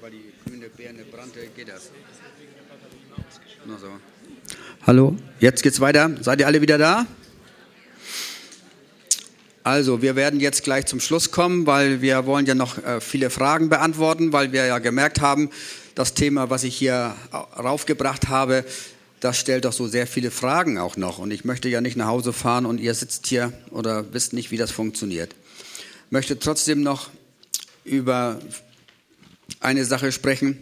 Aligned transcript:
weil 0.00 0.10
die 0.12 0.32
grüne 0.46 0.68
Birne 0.68 1.04
brannte, 1.04 1.40
geht 1.56 1.68
das. 1.68 1.90
Na 3.66 3.76
so. 3.78 3.88
Hallo, 4.86 5.16
jetzt 5.40 5.62
geht's 5.62 5.80
weiter. 5.80 6.10
Seid 6.20 6.40
ihr 6.40 6.46
alle 6.46 6.60
wieder 6.60 6.78
da? 6.78 7.06
Also, 9.64 10.00
wir 10.00 10.16
werden 10.16 10.40
jetzt 10.40 10.62
gleich 10.62 10.86
zum 10.86 11.00
Schluss 11.00 11.30
kommen, 11.30 11.66
weil 11.66 12.00
wir 12.00 12.26
wollen 12.26 12.46
ja 12.46 12.54
noch 12.54 12.78
äh, 12.78 13.00
viele 13.00 13.28
Fragen 13.28 13.68
beantworten, 13.68 14.32
weil 14.32 14.52
wir 14.52 14.66
ja 14.66 14.78
gemerkt 14.78 15.20
haben, 15.20 15.50
das 15.94 16.14
Thema, 16.14 16.48
was 16.48 16.62
ich 16.62 16.76
hier 16.76 17.14
raufgebracht 17.32 18.28
habe, 18.28 18.64
das 19.20 19.36
stellt 19.36 19.64
doch 19.64 19.72
so 19.72 19.88
sehr 19.88 20.06
viele 20.06 20.30
Fragen 20.30 20.78
auch 20.78 20.96
noch. 20.96 21.18
Und 21.18 21.32
ich 21.32 21.44
möchte 21.44 21.68
ja 21.68 21.80
nicht 21.80 21.96
nach 21.96 22.06
Hause 22.06 22.32
fahren 22.32 22.66
und 22.66 22.78
ihr 22.78 22.94
sitzt 22.94 23.26
hier 23.26 23.52
oder 23.70 24.12
wisst 24.12 24.32
nicht, 24.32 24.52
wie 24.52 24.56
das 24.56 24.70
funktioniert. 24.70 25.34
Ich 26.06 26.12
möchte 26.12 26.38
trotzdem 26.38 26.82
noch 26.82 27.10
über 27.84 28.38
eine 29.60 29.84
Sache 29.84 30.12
sprechen. 30.12 30.58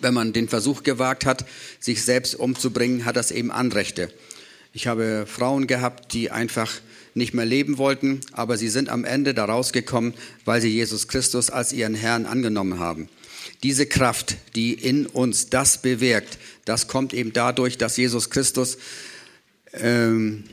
Wenn 0.00 0.14
man 0.14 0.32
den 0.32 0.48
Versuch 0.48 0.82
gewagt 0.82 1.24
hat, 1.24 1.44
sich 1.78 2.02
selbst 2.02 2.34
umzubringen, 2.34 3.04
hat 3.04 3.16
das 3.16 3.30
eben 3.30 3.52
Anrechte. 3.52 4.12
Ich 4.72 4.88
habe 4.88 5.24
Frauen 5.26 5.68
gehabt, 5.68 6.12
die 6.12 6.32
einfach 6.32 6.72
nicht 7.14 7.32
mehr 7.32 7.44
leben 7.44 7.78
wollten, 7.78 8.20
aber 8.32 8.56
sie 8.56 8.68
sind 8.68 8.88
am 8.88 9.04
Ende 9.04 9.34
da 9.34 9.44
rausgekommen, 9.44 10.14
weil 10.44 10.60
sie 10.60 10.68
Jesus 10.68 11.06
Christus 11.06 11.48
als 11.48 11.72
ihren 11.72 11.94
Herrn 11.94 12.26
angenommen 12.26 12.80
haben. 12.80 13.08
Diese 13.62 13.86
Kraft, 13.86 14.36
die 14.56 14.74
in 14.74 15.06
uns 15.06 15.48
das 15.48 15.80
bewirkt, 15.80 16.38
das 16.64 16.88
kommt 16.88 17.14
eben 17.14 17.32
dadurch, 17.32 17.78
dass 17.78 17.96
Jesus 17.96 18.30
Christus 18.30 18.78
ähm, 19.74 20.44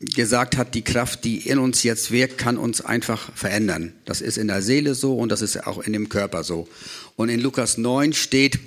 gesagt 0.00 0.56
hat, 0.56 0.74
die 0.74 0.82
Kraft, 0.82 1.24
die 1.24 1.46
in 1.46 1.58
uns 1.58 1.82
jetzt 1.82 2.10
wirkt, 2.10 2.38
kann 2.38 2.56
uns 2.56 2.80
einfach 2.80 3.30
verändern. 3.34 3.92
Das 4.06 4.22
ist 4.22 4.38
in 4.38 4.48
der 4.48 4.62
Seele 4.62 4.94
so 4.94 5.16
und 5.16 5.30
das 5.30 5.42
ist 5.42 5.66
auch 5.66 5.78
in 5.78 5.92
dem 5.92 6.08
Körper 6.08 6.42
so. 6.42 6.68
Und 7.16 7.28
in 7.28 7.40
Lukas 7.40 7.76
9 7.76 8.14
steht, 8.14 8.58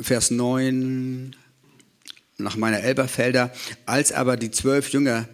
Vers 0.00 0.30
9, 0.30 1.36
nach 2.38 2.56
meiner 2.56 2.80
Elberfelder, 2.80 3.52
als 3.84 4.12
aber 4.12 4.36
die 4.36 4.50
zwölf 4.50 4.90
Jünger 4.90 5.28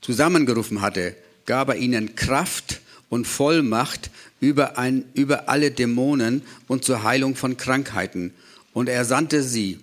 zusammengerufen 0.00 0.80
hatte, 0.80 1.14
gab 1.44 1.68
er 1.68 1.76
ihnen 1.76 2.14
Kraft 2.16 2.80
und 3.10 3.26
Vollmacht 3.26 4.10
über, 4.40 4.78
ein, 4.78 5.04
über 5.12 5.48
alle 5.48 5.72
Dämonen 5.72 6.42
und 6.68 6.84
zur 6.84 7.02
Heilung 7.02 7.36
von 7.36 7.56
Krankheiten. 7.56 8.32
Und 8.72 8.88
er 8.88 9.04
sandte 9.04 9.42
sie, 9.42 9.80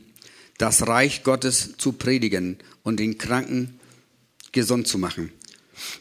das 0.58 0.88
Reich 0.88 1.24
Gottes 1.24 1.76
zu 1.78 1.94
predigen 1.94 2.58
und 2.84 3.00
den 3.00 3.18
Kranken 3.18 3.80
gesund 4.52 4.88
zu 4.88 4.98
machen. 4.98 5.32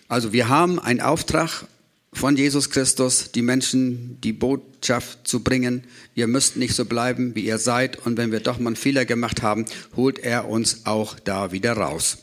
Also 0.08 0.32
wir 0.32 0.48
haben 0.48 0.78
einen 0.78 1.00
Auftrag 1.00 1.66
von 2.12 2.36
Jesus 2.36 2.70
Christus, 2.70 3.30
die 3.32 3.42
Menschen 3.42 4.20
die 4.20 4.32
Botschaft 4.32 5.26
zu 5.26 5.42
bringen. 5.42 5.84
Ihr 6.14 6.26
müsst 6.26 6.56
nicht 6.56 6.74
so 6.74 6.84
bleiben, 6.84 7.34
wie 7.34 7.44
ihr 7.44 7.58
seid. 7.58 8.04
Und 8.04 8.16
wenn 8.16 8.32
wir 8.32 8.40
doch 8.40 8.58
mal 8.58 8.68
einen 8.68 8.76
Fehler 8.76 9.04
gemacht 9.04 9.42
haben, 9.42 9.64
holt 9.96 10.18
er 10.18 10.48
uns 10.48 10.86
auch 10.86 11.18
da 11.18 11.52
wieder 11.52 11.74
raus. 11.74 12.18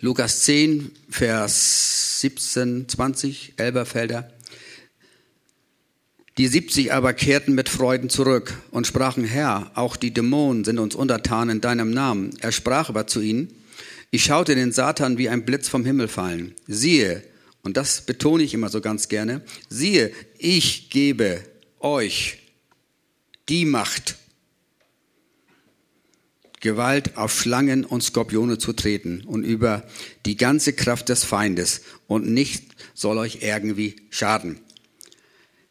Lukas 0.00 0.42
10, 0.44 0.92
Vers 1.08 2.20
17, 2.20 2.88
20, 2.88 3.54
Elberfelder. 3.56 4.30
Die 6.38 6.46
70 6.46 6.92
aber 6.92 7.12
kehrten 7.12 7.54
mit 7.54 7.68
Freuden 7.68 8.08
zurück 8.08 8.54
und 8.70 8.86
sprachen, 8.86 9.24
Herr, 9.24 9.70
auch 9.74 9.96
die 9.96 10.14
Dämonen 10.14 10.64
sind 10.64 10.78
uns 10.78 10.94
untertan 10.94 11.50
in 11.50 11.60
deinem 11.60 11.90
Namen. 11.90 12.30
Er 12.40 12.52
sprach 12.52 12.88
aber 12.88 13.06
zu 13.06 13.20
ihnen, 13.20 13.52
ich 14.14 14.24
schaute 14.24 14.54
den 14.54 14.72
Satan 14.72 15.16
wie 15.16 15.30
ein 15.30 15.46
Blitz 15.46 15.70
vom 15.70 15.86
Himmel 15.86 16.06
fallen. 16.06 16.54
Siehe, 16.68 17.24
und 17.62 17.78
das 17.78 18.02
betone 18.02 18.42
ich 18.42 18.52
immer 18.52 18.68
so 18.68 18.82
ganz 18.82 19.08
gerne, 19.08 19.42
siehe, 19.70 20.12
ich 20.38 20.90
gebe 20.90 21.42
euch 21.80 22.38
die 23.48 23.64
Macht, 23.64 24.16
Gewalt 26.60 27.16
auf 27.16 27.40
Schlangen 27.40 27.86
und 27.86 28.02
Skorpione 28.02 28.58
zu 28.58 28.74
treten 28.74 29.22
und 29.24 29.44
über 29.44 29.82
die 30.26 30.36
ganze 30.36 30.74
Kraft 30.74 31.08
des 31.08 31.24
Feindes 31.24 31.80
und 32.06 32.28
nicht 32.28 32.64
soll 32.92 33.16
euch 33.16 33.38
irgendwie 33.40 33.96
schaden. 34.10 34.60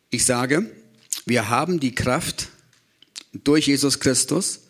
Ich 0.09 0.25
sage, 0.25 0.69
wir 1.27 1.49
haben 1.49 1.79
die 1.79 1.93
Kraft 1.93 2.49
durch 3.33 3.67
Jesus 3.67 3.99
Christus, 3.99 4.61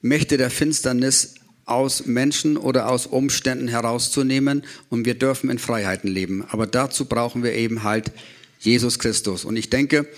Mächte 0.00 0.36
der 0.36 0.50
Finsternis 0.50 1.34
aus 1.66 2.06
Menschen 2.06 2.56
oder 2.56 2.88
aus 2.88 3.06
Umständen 3.06 3.68
herauszunehmen 3.68 4.64
und 4.88 5.04
wir 5.04 5.14
dürfen 5.14 5.50
in 5.50 5.58
Freiheiten 5.58 6.08
leben. 6.08 6.44
Aber 6.48 6.66
dazu 6.66 7.04
brauchen 7.04 7.42
wir 7.42 7.52
eben 7.52 7.82
halt 7.82 8.12
Jesus 8.60 8.98
Christus. 8.98 9.44
Und 9.44 9.56
ich 9.56 9.68
denke, 9.68 10.08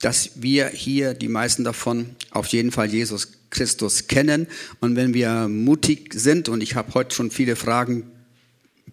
dass 0.00 0.30
wir 0.36 0.68
hier, 0.68 1.14
die 1.14 1.28
meisten 1.28 1.64
davon, 1.64 2.10
auf 2.30 2.46
jeden 2.48 2.70
Fall 2.70 2.86
Jesus 2.86 3.32
Christus 3.50 4.06
kennen. 4.06 4.46
Und 4.80 4.96
wenn 4.96 5.12
wir 5.12 5.48
mutig 5.48 6.14
sind, 6.14 6.48
und 6.48 6.62
ich 6.62 6.76
habe 6.76 6.94
heute 6.94 7.14
schon 7.14 7.30
viele 7.30 7.56
Fragen 7.56 8.04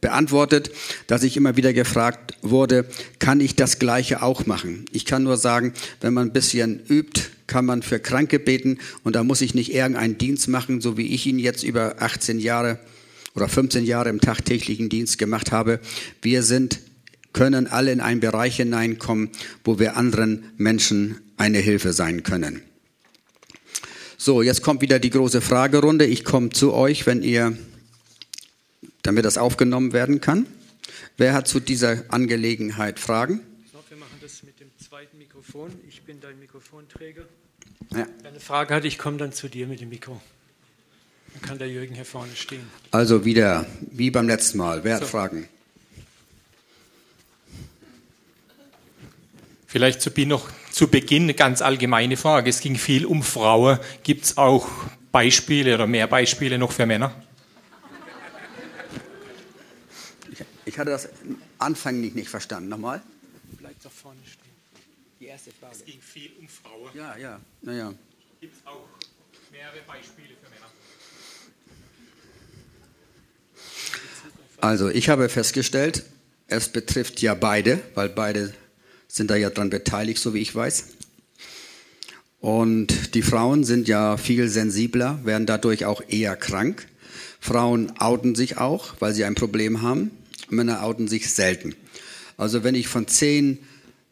beantwortet, 0.02 0.72
dass 1.08 1.24
ich 1.24 1.38
immer 1.38 1.58
wieder 1.58 1.74
gefragt 1.74 2.38
wurde, 2.42 2.86
kann 3.20 3.42
ich 3.42 3.56
das 3.56 3.80
Gleiche 3.80 4.22
auch 4.22 4.46
machen? 4.46 4.86
Ich 4.92 5.06
kann 5.06 5.24
nur 5.24 5.38
sagen, 5.38 5.74
wenn 6.02 6.14
man 6.14 6.28
ein 6.30 6.34
bisschen 6.34 6.80
übt, 6.88 7.22
kann 7.48 7.66
man 7.66 7.82
für 7.82 8.00
Kranke 8.00 8.40
beten 8.40 8.78
und 9.04 9.16
da 9.16 9.24
muss 9.24 9.42
ich 9.42 9.56
nicht 9.56 9.74
irgendeinen 9.74 10.18
Dienst 10.18 10.48
machen, 10.48 10.82
so 10.82 10.98
wie 10.98 11.08
ich 11.08 11.26
ihn 11.26 11.40
jetzt 11.40 11.64
über 11.64 11.96
18 12.00 12.40
Jahre 12.40 12.80
oder 13.36 13.48
15 13.48 13.86
Jahre 13.86 14.10
im 14.10 14.22
tagtäglichen 14.22 14.90
Dienst 14.90 15.18
gemacht 15.18 15.52
habe. 15.52 15.80
Wir 16.22 16.44
sind, 16.44 16.80
können 17.34 17.68
alle 17.68 17.92
in 17.92 18.02
einen 18.02 18.20
Bereich 18.20 18.58
hineinkommen, 18.58 19.30
wo 19.64 19.80
wir 19.80 19.98
anderen 19.98 20.46
Menschen 20.58 21.20
eine 21.38 21.60
Hilfe 21.60 21.94
sein 21.94 22.24
können. 22.24 22.62
So, 24.18 24.42
jetzt 24.42 24.64
kommt 24.64 24.82
wieder 24.82 25.00
die 25.00 25.12
große 25.12 25.40
Fragerunde. 25.40 26.06
Ich 26.06 26.26
komme 26.26 26.50
zu 26.50 26.74
euch, 26.74 27.06
wenn 27.06 27.24
ihr 27.24 27.58
damit 29.02 29.26
das 29.26 29.38
aufgenommen 29.38 29.94
werden 29.94 30.22
kann. 30.22 30.46
Wer 31.18 31.34
hat 31.34 31.48
zu 31.48 31.60
dieser 31.60 32.04
Angelegenheit 32.10 33.00
Fragen? 33.00 33.42
So, 33.72 33.80
wir 33.90 33.98
machen 33.98 34.18
das 34.22 34.44
mit 34.44 34.60
dem 34.60 34.70
zweiten 34.78 35.18
Mikrofon. 35.18 35.72
Ich 35.88 36.02
bin 36.04 36.20
dein 36.22 36.40
Mikrofonträger. 36.40 37.24
Ja. 37.92 38.08
Wer 38.22 38.32
eine 38.32 38.40
Frage 38.40 38.74
hat, 38.74 38.86
ich 38.86 38.98
komme 38.98 39.18
dann 39.18 39.32
zu 39.32 39.48
dir 39.48 39.68
mit 39.68 39.82
dem 39.82 39.90
Mikro. 39.90 40.22
Dann 41.34 41.42
kann 41.42 41.58
der 41.58 41.70
Jürgen 41.70 41.96
hier 41.96 42.06
vorne 42.06 42.36
stehen. 42.36 42.68
Also 42.92 43.26
wieder, 43.26 43.66
wie 43.92 44.12
beim 44.12 44.28
letzten 44.28 44.58
Mal. 44.58 44.84
Wer 44.84 44.98
so. 44.98 45.04
hat 45.04 45.10
Fragen? 45.10 45.48
Vielleicht 49.68 50.02
zu, 50.02 50.10
noch 50.26 50.50
zu 50.72 50.88
Beginn 50.88 51.24
eine 51.24 51.36
ganz 51.36 51.62
allgemeine 51.62 52.18
Frage. 52.18 52.50
Es 52.50 52.60
ging 52.60 52.76
viel 52.76 53.06
um 53.06 53.22
Frauen. 53.22 53.78
Gibt 54.04 54.26
es 54.26 54.38
auch 54.38 54.68
Beispiele 55.12 55.76
oder 55.76 55.86
mehr 55.86 56.08
Beispiele 56.08 56.58
noch 56.58 56.72
für 56.72 56.88
Männer? 56.88 57.14
Ich 60.80 60.82
hatte 60.82 60.92
das 60.92 61.10
anfänglich 61.58 62.16
nicht 62.16 62.30
verstanden. 62.30 62.70
Nochmal? 62.70 63.02
Bleibt 63.58 63.84
doch 63.84 63.92
vorne 63.92 64.22
stehen. 64.24 64.54
Die 65.20 65.26
erste 65.26 65.52
Frage. 65.52 65.76
Es 65.76 65.84
ging 65.84 66.00
viel 66.00 66.32
um 66.40 66.48
Frauen. 66.48 66.90
Ja, 66.94 67.18
ja, 67.18 67.42
naja. 67.62 67.94
Gibt 68.40 68.56
es 68.56 68.66
auch 68.66 68.88
mehrere 69.52 69.82
Beispiele 69.86 70.30
für 70.42 70.50
Männer? 70.50 70.72
Also, 74.62 74.88
ich 74.88 75.10
habe 75.10 75.28
festgestellt, 75.28 76.06
es 76.48 76.70
betrifft 76.70 77.22
ja 77.22 77.34
beide, 77.34 77.82
weil 77.94 78.08
beide 78.08 78.54
sind 79.10 79.30
da 79.32 79.36
ja 79.36 79.50
dran 79.50 79.70
beteiligt, 79.70 80.22
so 80.22 80.34
wie 80.34 80.40
ich 80.40 80.56
weiß. 80.56 80.86
Und 82.40 83.16
die 83.16 83.22
Frauen 83.22 83.66
sind 83.66 83.90
ja 83.90 84.16
viel 84.16 84.48
sensibler, 84.48 85.20
werden 85.26 85.46
dadurch 85.46 85.84
auch 85.84 86.02
eher 86.08 86.38
krank. 86.38 86.88
Frauen 87.42 88.00
outen 88.00 88.34
sich 88.36 88.58
auch, 88.60 88.96
weil 89.00 89.14
sie 89.14 89.26
ein 89.26 89.36
Problem 89.36 89.82
haben. 89.82 90.12
Männer 90.52 90.84
outen 90.84 91.08
sich 91.08 91.34
selten. 91.34 91.76
Also 92.38 92.64
wenn 92.64 92.76
ich 92.76 92.88
von 92.88 93.08
zehn 93.08 93.60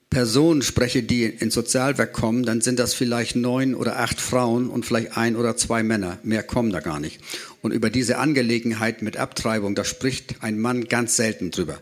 Personen 0.09 0.61
spreche, 0.61 1.03
die 1.03 1.25
ins 1.25 1.53
Sozialwerk 1.53 2.13
kommen, 2.13 2.43
dann 2.43 2.61
sind 2.61 2.79
das 2.79 2.93
vielleicht 2.93 3.35
neun 3.35 3.75
oder 3.75 3.99
acht 3.99 4.21
Frauen 4.21 4.69
und 4.69 4.85
vielleicht 4.85 5.17
ein 5.17 5.35
oder 5.35 5.57
zwei 5.57 5.83
Männer. 5.83 6.17
Mehr 6.23 6.43
kommen 6.43 6.71
da 6.71 6.79
gar 6.79 6.99
nicht. 6.99 7.19
Und 7.61 7.73
über 7.73 7.89
diese 7.89 8.17
Angelegenheit 8.17 9.01
mit 9.01 9.17
Abtreibung, 9.17 9.75
da 9.75 9.83
spricht 9.83 10.41
ein 10.41 10.59
Mann 10.59 10.85
ganz 10.85 11.17
selten 11.17 11.51
drüber. 11.51 11.81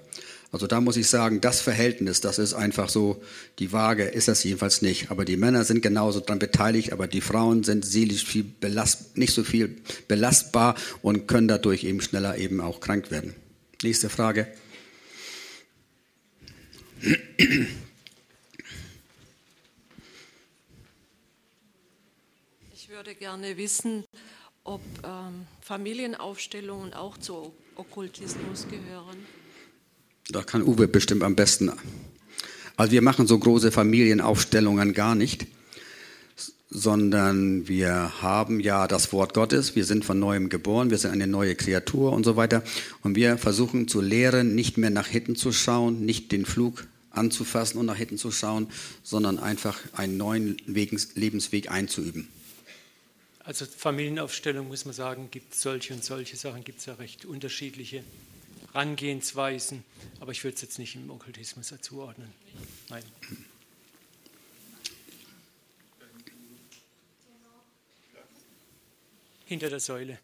Also 0.51 0.67
da 0.67 0.81
muss 0.81 0.97
ich 0.97 1.07
sagen, 1.07 1.41
das 1.41 1.59
Verhältnis, 1.61 2.21
das 2.21 2.39
ist 2.39 2.53
einfach 2.53 2.89
so, 2.89 3.21
die 3.59 3.73
Waage 3.73 4.05
ist 4.05 4.27
das 4.27 4.43
jedenfalls 4.43 4.81
nicht. 4.81 5.11
Aber 5.11 5.25
die 5.25 5.37
Männer 5.37 5.65
sind 5.65 5.81
genauso 5.81 6.19
daran 6.21 6.39
beteiligt, 6.39 6.93
aber 6.93 7.07
die 7.07 7.21
Frauen 7.21 7.63
sind 7.63 7.85
seelisch 7.85 8.25
viel 8.25 8.45
belast, 8.45 9.17
nicht 9.17 9.33
so 9.33 9.43
viel 9.43 9.75
belastbar 10.07 10.75
und 11.01 11.27
können 11.27 11.47
dadurch 11.47 11.83
eben 11.83 12.01
schneller 12.01 12.37
eben 12.37 12.61
auch 12.61 12.79
krank 12.79 13.11
werden. 13.11 13.35
Nächste 13.85 14.09
Frage. 14.09 14.47
Ich 22.73 22.89
würde 22.89 23.13
gerne 23.13 23.57
wissen, 23.57 24.03
ob 24.63 24.81
ähm, 25.03 25.45
Familienaufstellungen 25.61 26.95
auch 26.95 27.19
zu 27.19 27.53
Okkultismus 27.75 28.67
gehören. 28.67 29.17
Da 30.29 30.41
kann 30.41 30.63
Uwe 30.63 30.87
bestimmt 30.87 31.21
am 31.21 31.35
besten. 31.35 31.71
Also 32.77 32.91
wir 32.91 33.03
machen 33.03 33.27
so 33.27 33.37
große 33.37 33.71
Familienaufstellungen 33.71 34.95
gar 34.95 35.13
nicht. 35.13 35.45
Sondern 36.69 37.67
wir 37.67 38.21
haben 38.21 38.59
ja 38.59 38.87
das 38.87 39.13
Wort 39.13 39.33
Gottes, 39.33 39.75
wir 39.75 39.85
sind 39.85 40.03
von 40.03 40.19
neuem 40.19 40.49
geboren, 40.49 40.89
wir 40.89 40.97
sind 40.97 41.11
eine 41.11 41.27
neue 41.27 41.55
Kreatur 41.55 42.11
und 42.11 42.23
so 42.23 42.35
weiter. 42.35 42.63
Und 43.01 43.15
wir 43.15 43.37
versuchen 43.37 43.87
zu 43.87 44.01
lehren, 44.01 44.55
nicht 44.55 44.77
mehr 44.77 44.89
nach 44.89 45.07
hinten 45.07 45.35
zu 45.35 45.51
schauen, 45.51 46.05
nicht 46.05 46.31
den 46.31 46.45
Flug 46.45 46.87
anzufassen 47.11 47.79
und 47.79 47.85
nach 47.85 47.95
hinten 47.95 48.17
zu 48.17 48.31
schauen, 48.31 48.67
sondern 49.03 49.39
einfach 49.39 49.79
einen 49.93 50.17
neuen 50.17 50.57
Lebensweg 50.65 51.71
einzuüben. 51.71 52.27
Also 53.43 53.65
Familienaufstellung 53.65 54.67
muss 54.67 54.85
man 54.85 54.93
sagen, 54.95 55.29
gibt 55.29 55.53
solche 55.53 55.93
und 55.93 56.03
solche 56.03 56.35
Sachen, 56.35 56.63
gibt 56.63 56.79
es 56.79 56.87
ja 56.87 56.95
recht 56.95 57.25
unterschiedliche 57.25 58.03
Herangehensweisen, 58.73 59.83
aber 60.19 60.31
ich 60.31 60.43
würde 60.43 60.55
es 60.55 60.61
jetzt 60.61 60.79
nicht 60.79 60.95
im 60.95 61.09
Okkultismus 61.11 61.73
zuordnen. 61.81 62.27
Nein. 62.89 63.03
Hinter 69.45 69.69
der 69.69 69.79
Säule. 69.79 70.19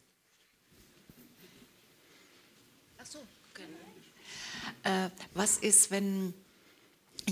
Ach 2.99 3.05
so, 3.05 3.19
genau. 3.53 5.05
Äh, 5.05 5.09
was 5.33 5.57
ist, 5.57 5.91
wenn 5.91 6.33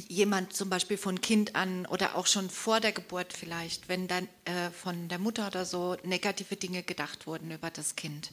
jemand 0.08 0.54
zum 0.54 0.70
Beispiel 0.70 0.98
von 0.98 1.20
Kind 1.20 1.56
an 1.56 1.86
oder 1.88 2.16
auch 2.16 2.28
schon 2.28 2.50
vor 2.50 2.80
der 2.80 2.92
Geburt 2.92 3.34
vielleicht, 3.34 3.90
wenn 3.90 4.08
dann 4.08 4.28
äh, 4.46 4.70
von 4.70 5.10
der 5.10 5.20
Mutter 5.20 5.48
oder 5.48 5.66
so 5.66 5.98
negative 6.04 6.56
Dinge 6.56 6.84
gedacht 6.84 7.28
wurden 7.28 7.52
über 7.52 7.72
das 7.72 7.96
Kind 7.96 8.32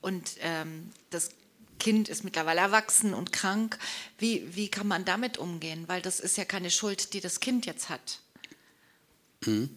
und 0.00 0.36
ähm, 0.40 0.90
das 1.10 1.30
Kind 1.78 2.08
ist 2.08 2.24
mittlerweile 2.24 2.60
erwachsen 2.60 3.14
und 3.14 3.32
krank, 3.32 3.78
wie, 4.18 4.54
wie 4.54 4.68
kann 4.68 4.86
man 4.86 5.04
damit 5.04 5.38
umgehen? 5.38 5.84
Weil 5.86 6.00
das 6.00 6.20
ist 6.20 6.36
ja 6.36 6.44
keine 6.44 6.70
Schuld, 6.70 7.12
die 7.12 7.20
das 7.20 7.40
Kind 7.40 7.66
jetzt 7.66 7.88
hat. 7.90 8.20
Mhm. 9.46 9.68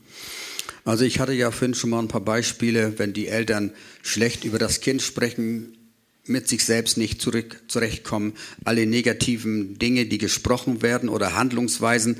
Also 0.86 1.04
ich 1.04 1.20
hatte 1.20 1.34
ja 1.34 1.52
vorhin 1.52 1.74
schon 1.74 1.90
mal 1.90 2.00
ein 2.00 2.08
paar 2.08 2.22
Beispiele, 2.22 2.98
wenn 2.98 3.12
die 3.12 3.28
Eltern 3.28 3.74
schlecht 4.04 4.46
über 4.46 4.58
das 4.58 4.80
Kind 4.80 5.02
sprechen, 5.02 5.78
mit 6.26 6.48
sich 6.48 6.64
selbst 6.64 6.98
nicht 6.98 7.22
zurück, 7.22 7.62
zurechtkommen, 7.68 8.34
alle 8.64 8.86
negativen 8.86 9.78
Dinge, 9.80 10.06
die 10.06 10.18
gesprochen 10.18 10.82
werden 10.82 11.10
oder 11.10 11.36
Handlungsweisen, 11.36 12.18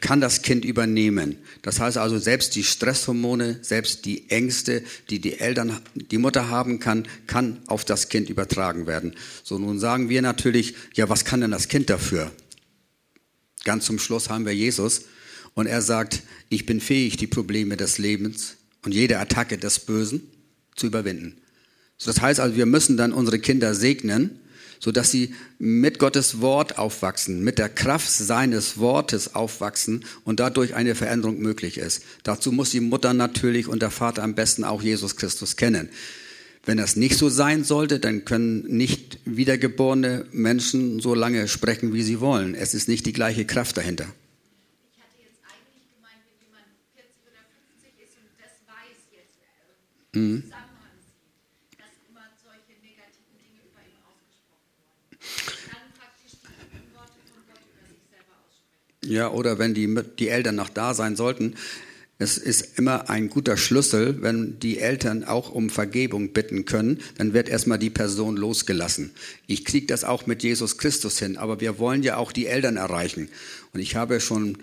kann 0.00 0.20
das 0.20 0.42
Kind 0.42 0.64
übernehmen. 0.64 1.38
Das 1.62 1.80
heißt 1.80 1.96
also, 1.96 2.18
selbst 2.18 2.54
die 2.54 2.64
Stresshormone, 2.64 3.58
selbst 3.62 4.04
die 4.04 4.30
Ängste, 4.30 4.82
die 5.08 5.20
die 5.20 5.40
Eltern, 5.40 5.80
die 5.94 6.18
Mutter 6.18 6.50
haben 6.50 6.80
kann, 6.80 7.08
kann 7.26 7.58
auf 7.66 7.84
das 7.84 8.08
Kind 8.08 8.28
übertragen 8.28 8.86
werden. 8.86 9.16
So, 9.42 9.58
nun 9.58 9.78
sagen 9.78 10.10
wir 10.10 10.20
natürlich, 10.20 10.74
ja, 10.94 11.08
was 11.08 11.24
kann 11.24 11.40
denn 11.40 11.50
das 11.50 11.68
Kind 11.68 11.88
dafür? 11.88 12.30
Ganz 13.64 13.86
zum 13.86 13.98
Schluss 13.98 14.28
haben 14.28 14.44
wir 14.44 14.54
Jesus 14.54 15.06
und 15.54 15.66
er 15.66 15.82
sagt, 15.82 16.22
ich 16.48 16.66
bin 16.66 16.80
fähig, 16.80 17.16
die 17.16 17.26
Probleme 17.26 17.76
des 17.76 17.98
Lebens 17.98 18.56
und 18.84 18.92
jede 18.92 19.18
Attacke 19.18 19.58
des 19.58 19.80
Bösen 19.80 20.22
zu 20.76 20.86
überwinden. 20.86 21.36
Das 22.04 22.20
heißt 22.20 22.40
also, 22.40 22.56
wir 22.56 22.66
müssen 22.66 22.96
dann 22.96 23.12
unsere 23.12 23.38
Kinder 23.38 23.74
segnen, 23.74 24.40
sodass 24.80 25.10
sie 25.10 25.34
mit 25.58 25.98
Gottes 25.98 26.40
Wort 26.40 26.78
aufwachsen, 26.78 27.42
mit 27.42 27.58
der 27.58 27.68
Kraft 27.68 28.08
seines 28.08 28.78
Wortes 28.78 29.34
aufwachsen 29.34 30.04
und 30.24 30.38
dadurch 30.38 30.74
eine 30.74 30.94
Veränderung 30.94 31.40
möglich 31.40 31.78
ist. 31.78 32.02
Dazu 32.22 32.52
muss 32.52 32.70
die 32.70 32.80
Mutter 32.80 33.14
natürlich 33.14 33.66
und 33.66 33.82
der 33.82 33.90
Vater 33.90 34.22
am 34.22 34.34
besten 34.34 34.64
auch 34.64 34.82
Jesus 34.82 35.16
Christus 35.16 35.56
kennen. 35.56 35.88
Wenn 36.64 36.76
das 36.76 36.96
nicht 36.96 37.16
so 37.16 37.30
sein 37.30 37.64
sollte, 37.64 37.98
dann 37.98 38.26
können 38.26 38.62
nicht 38.68 39.20
wiedergeborene 39.24 40.26
Menschen 40.32 41.00
so 41.00 41.14
lange 41.14 41.48
sprechen, 41.48 41.94
wie 41.94 42.02
sie 42.02 42.20
wollen. 42.20 42.54
Es 42.54 42.74
ist 42.74 42.88
nicht 42.88 43.06
die 43.06 43.14
gleiche 43.14 43.46
Kraft 43.46 43.78
dahinter. 43.78 44.04
Ich 44.92 45.00
hatte 45.00 45.16
jetzt 45.16 45.40
eigentlich 45.48 45.88
gemeint, 45.88 46.20
wenn 46.28 46.36
jemand 46.44 46.68
40 46.92 47.08
oder 47.24 47.40
50 47.80 47.88
ist 48.04 48.20
und 48.20 48.28
das 48.36 48.52
weiß 48.68 49.00
jetzt. 49.16 49.40
Äh, 49.40 49.97
mhm. 50.12 50.44
Ja, 59.08 59.30
oder 59.30 59.58
wenn 59.58 59.72
die, 59.72 59.98
die 60.18 60.28
Eltern 60.28 60.56
noch 60.56 60.68
da 60.68 60.92
sein 60.92 61.16
sollten. 61.16 61.54
Es 62.18 62.36
ist 62.36 62.78
immer 62.78 63.08
ein 63.08 63.30
guter 63.30 63.56
Schlüssel, 63.56 64.20
wenn 64.22 64.58
die 64.58 64.80
Eltern 64.80 65.22
auch 65.22 65.52
um 65.52 65.70
Vergebung 65.70 66.32
bitten 66.32 66.64
können, 66.64 66.98
dann 67.16 67.32
wird 67.32 67.48
erstmal 67.48 67.78
die 67.78 67.90
Person 67.90 68.36
losgelassen. 68.36 69.12
Ich 69.46 69.64
kriege 69.64 69.86
das 69.86 70.02
auch 70.02 70.26
mit 70.26 70.42
Jesus 70.42 70.78
Christus 70.78 71.20
hin, 71.20 71.36
aber 71.38 71.60
wir 71.60 71.78
wollen 71.78 72.02
ja 72.02 72.16
auch 72.16 72.32
die 72.32 72.46
Eltern 72.46 72.76
erreichen. 72.76 73.28
Und 73.72 73.80
ich 73.80 73.94
habe 73.94 74.20
schon 74.20 74.58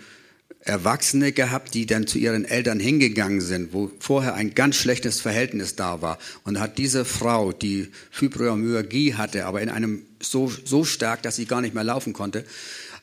Erwachsene 0.66 1.32
gehabt, 1.32 1.74
die 1.74 1.86
dann 1.86 2.06
zu 2.06 2.18
ihren 2.18 2.44
Eltern 2.44 2.80
hingegangen 2.80 3.40
sind, 3.40 3.72
wo 3.72 3.90
vorher 4.00 4.34
ein 4.34 4.54
ganz 4.54 4.76
schlechtes 4.76 5.20
Verhältnis 5.20 5.76
da 5.76 6.02
war. 6.02 6.18
Und 6.44 6.60
hat 6.60 6.78
diese 6.78 7.04
Frau, 7.04 7.52
die 7.52 7.88
Fibromyalgie 8.10 9.14
hatte, 9.14 9.46
aber 9.46 9.62
in 9.62 9.68
einem 9.68 10.02
so, 10.20 10.50
so 10.64 10.84
stark, 10.84 11.22
dass 11.22 11.36
sie 11.36 11.46
gar 11.46 11.60
nicht 11.60 11.74
mehr 11.74 11.84
laufen 11.84 12.12
konnte, 12.12 12.44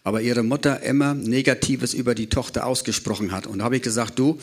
aber 0.04 0.22
ihre 0.22 0.44
Mutter 0.44 0.82
immer 0.84 1.14
Negatives 1.14 1.94
über 1.94 2.16
die 2.16 2.28
Tochter 2.28 2.66
ausgesprochen 2.66 3.32
hat. 3.32 3.48
Und 3.48 3.60
da 3.60 3.66
habe 3.66 3.78
ich 3.78 3.82
gesagt, 3.82 4.20
du, 4.20 4.40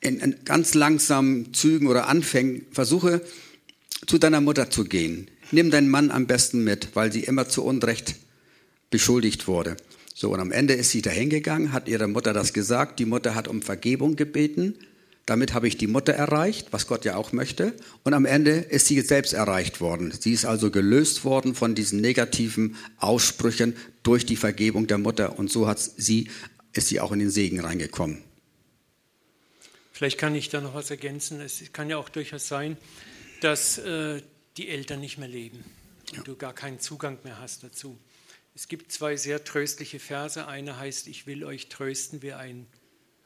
in, 0.00 0.18
in 0.20 0.36
ganz 0.44 0.74
langsamen 0.74 1.52
Zügen 1.52 1.86
oder 1.86 2.08
Anfängen, 2.08 2.64
versuche 2.72 3.20
zu 4.06 4.18
deiner 4.18 4.40
Mutter 4.40 4.70
zu 4.70 4.84
gehen. 4.84 5.28
Nimm 5.52 5.70
deinen 5.70 5.90
Mann 5.90 6.10
am 6.10 6.26
besten 6.26 6.64
mit, 6.64 6.88
weil 6.94 7.12
sie 7.12 7.20
immer 7.20 7.48
zu 7.48 7.64
Unrecht 7.64 8.14
beschuldigt 8.90 9.46
wurde. 9.46 9.76
So, 10.20 10.34
und 10.34 10.40
am 10.40 10.52
Ende 10.52 10.74
ist 10.74 10.90
sie 10.90 11.00
dahingegangen, 11.00 11.72
hat 11.72 11.88
ihrer 11.88 12.06
Mutter 12.06 12.34
das 12.34 12.52
gesagt. 12.52 12.98
Die 12.98 13.06
Mutter 13.06 13.34
hat 13.34 13.48
um 13.48 13.62
Vergebung 13.62 14.16
gebeten. 14.16 14.74
Damit 15.24 15.54
habe 15.54 15.66
ich 15.66 15.78
die 15.78 15.86
Mutter 15.86 16.12
erreicht, 16.12 16.74
was 16.74 16.86
Gott 16.86 17.06
ja 17.06 17.16
auch 17.16 17.32
möchte. 17.32 17.72
Und 18.04 18.12
am 18.12 18.26
Ende 18.26 18.50
ist 18.50 18.86
sie 18.86 19.00
selbst 19.00 19.32
erreicht 19.32 19.80
worden. 19.80 20.12
Sie 20.12 20.34
ist 20.34 20.44
also 20.44 20.70
gelöst 20.70 21.24
worden 21.24 21.54
von 21.54 21.74
diesen 21.74 22.02
negativen 22.02 22.76
Aussprüchen 22.98 23.74
durch 24.02 24.26
die 24.26 24.36
Vergebung 24.36 24.86
der 24.86 24.98
Mutter. 24.98 25.38
Und 25.38 25.50
so 25.50 25.66
hat 25.66 25.78
sie, 25.78 26.28
ist 26.74 26.88
sie 26.88 27.00
auch 27.00 27.12
in 27.12 27.20
den 27.20 27.30
Segen 27.30 27.58
reingekommen. 27.58 28.22
Vielleicht 29.94 30.18
kann 30.18 30.34
ich 30.34 30.50
da 30.50 30.60
noch 30.60 30.74
was 30.74 30.90
ergänzen. 30.90 31.40
Es 31.40 31.62
kann 31.72 31.88
ja 31.88 31.96
auch 31.96 32.10
durchaus 32.10 32.46
sein, 32.46 32.76
dass 33.40 33.78
äh, 33.78 34.20
die 34.58 34.68
Eltern 34.68 35.00
nicht 35.00 35.16
mehr 35.16 35.28
leben 35.28 35.64
und 36.10 36.18
ja. 36.18 36.22
du 36.24 36.36
gar 36.36 36.52
keinen 36.52 36.78
Zugang 36.78 37.16
mehr 37.24 37.40
hast 37.40 37.64
dazu. 37.64 37.96
Es 38.60 38.68
gibt 38.68 38.92
zwei 38.92 39.16
sehr 39.16 39.42
tröstliche 39.42 39.98
Verse. 39.98 40.46
Einer 40.46 40.78
heißt, 40.78 41.08
ich 41.08 41.26
will 41.26 41.46
euch 41.46 41.70
trösten, 41.70 42.20
wie 42.20 42.34
ein 42.34 42.66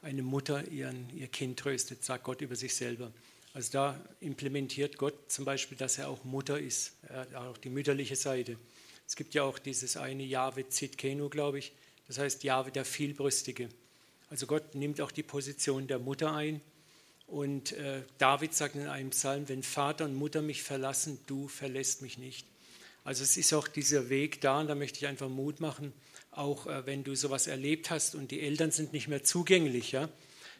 eine 0.01 0.23
Mutter 0.23 0.65
ihren, 0.69 1.09
ihr 1.13 1.27
Kind 1.27 1.59
tröstet, 1.59 2.05
sagt 2.05 2.23
Gott 2.23 2.39
über 2.39 2.55
sich 2.55 2.73
selber. 2.73 3.11
Also 3.53 3.73
da 3.73 4.01
implementiert 4.21 4.97
Gott 4.97 5.29
zum 5.29 5.43
Beispiel, 5.43 5.77
dass 5.77 5.97
er 5.97 6.07
auch 6.07 6.23
Mutter 6.23 6.57
ist, 6.57 6.93
er 7.09 7.17
hat 7.17 7.35
auch 7.35 7.57
die 7.57 7.67
mütterliche 7.67 8.15
Seite. 8.15 8.57
Es 9.05 9.17
gibt 9.17 9.33
ja 9.33 9.43
auch 9.43 9.59
dieses 9.59 9.97
eine 9.97 10.23
Jahwe 10.23 10.69
Zitkenu, 10.69 11.27
glaube 11.27 11.59
ich, 11.59 11.73
das 12.07 12.17
heißt 12.17 12.45
Jahwe 12.45 12.71
der 12.71 12.85
Vielbrüstige. 12.85 13.67
Also 14.29 14.47
Gott 14.47 14.73
nimmt 14.73 15.01
auch 15.01 15.11
die 15.11 15.23
Position 15.23 15.87
der 15.87 15.99
Mutter 15.99 16.33
ein. 16.33 16.61
Und 17.27 17.73
äh, 17.73 18.03
David 18.19 18.53
sagt 18.53 18.75
in 18.75 18.87
einem 18.87 19.09
Psalm, 19.09 19.49
wenn 19.49 19.63
Vater 19.63 20.05
und 20.05 20.15
Mutter 20.15 20.41
mich 20.41 20.63
verlassen, 20.63 21.19
du 21.27 21.49
verlässt 21.49 22.01
mich 22.01 22.17
nicht. 22.17 22.47
Also 23.05 23.23
es 23.23 23.37
ist 23.37 23.53
auch 23.53 23.67
dieser 23.67 24.09
Weg 24.09 24.41
da 24.41 24.59
und 24.59 24.67
da 24.67 24.73
möchte 24.73 24.97
ich 24.97 25.05
einfach 25.05 25.29
Mut 25.29 25.59
machen, 25.59 25.93
auch 26.31 26.65
äh, 26.65 26.87
wenn 26.87 27.03
du 27.03 27.15
sowas 27.15 27.45
erlebt 27.45 27.91
hast 27.91 28.15
und 28.15 28.31
die 28.31 28.41
Eltern 28.41 28.71
sind 28.71 28.93
nicht 28.93 29.07
mehr 29.07 29.23
zugänglich, 29.23 29.91
ja, 29.91 30.09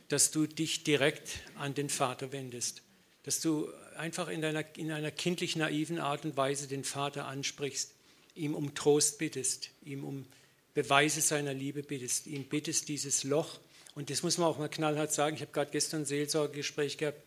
dass 0.10 0.30
du 0.30 0.46
dich 0.46 0.84
direkt 0.84 1.40
an 1.58 1.74
den 1.74 1.90
Vater 1.90 2.32
wendest. 2.32 2.84
Dass 3.24 3.42
du 3.42 3.68
einfach 3.98 4.28
in, 4.28 4.44
deiner, 4.44 4.64
in 4.78 4.92
einer 4.92 5.10
kindlich 5.10 5.56
naiven 5.56 5.98
Art 6.00 6.24
und 6.24 6.38
Weise 6.38 6.68
den 6.68 6.84
Vater 6.84 7.26
ansprichst, 7.26 7.92
ihm 8.36 8.54
um 8.54 8.76
Trost 8.76 9.18
bittest, 9.18 9.72
ihm 9.84 10.04
um 10.04 10.28
Beweise 10.76 11.22
seiner 11.22 11.54
Liebe 11.54 11.82
bittest, 11.82 12.28
ihm 12.28 12.44
bittest 12.44 12.90
dieses 12.90 13.24
Loch. 13.24 13.60
Und 13.96 14.12
das 14.12 14.22
muss 14.22 14.38
man 14.38 14.48
auch 14.48 14.60
mal 14.60 14.70
knallhart 14.70 15.12
sagen. 15.12 15.36
Ich 15.36 15.42
habe 15.42 15.52
gerade 15.52 15.72
gestern 15.72 16.02
ein 16.02 16.06
Seelsorgegespräch 16.06 17.00
gehabt, 17.00 17.24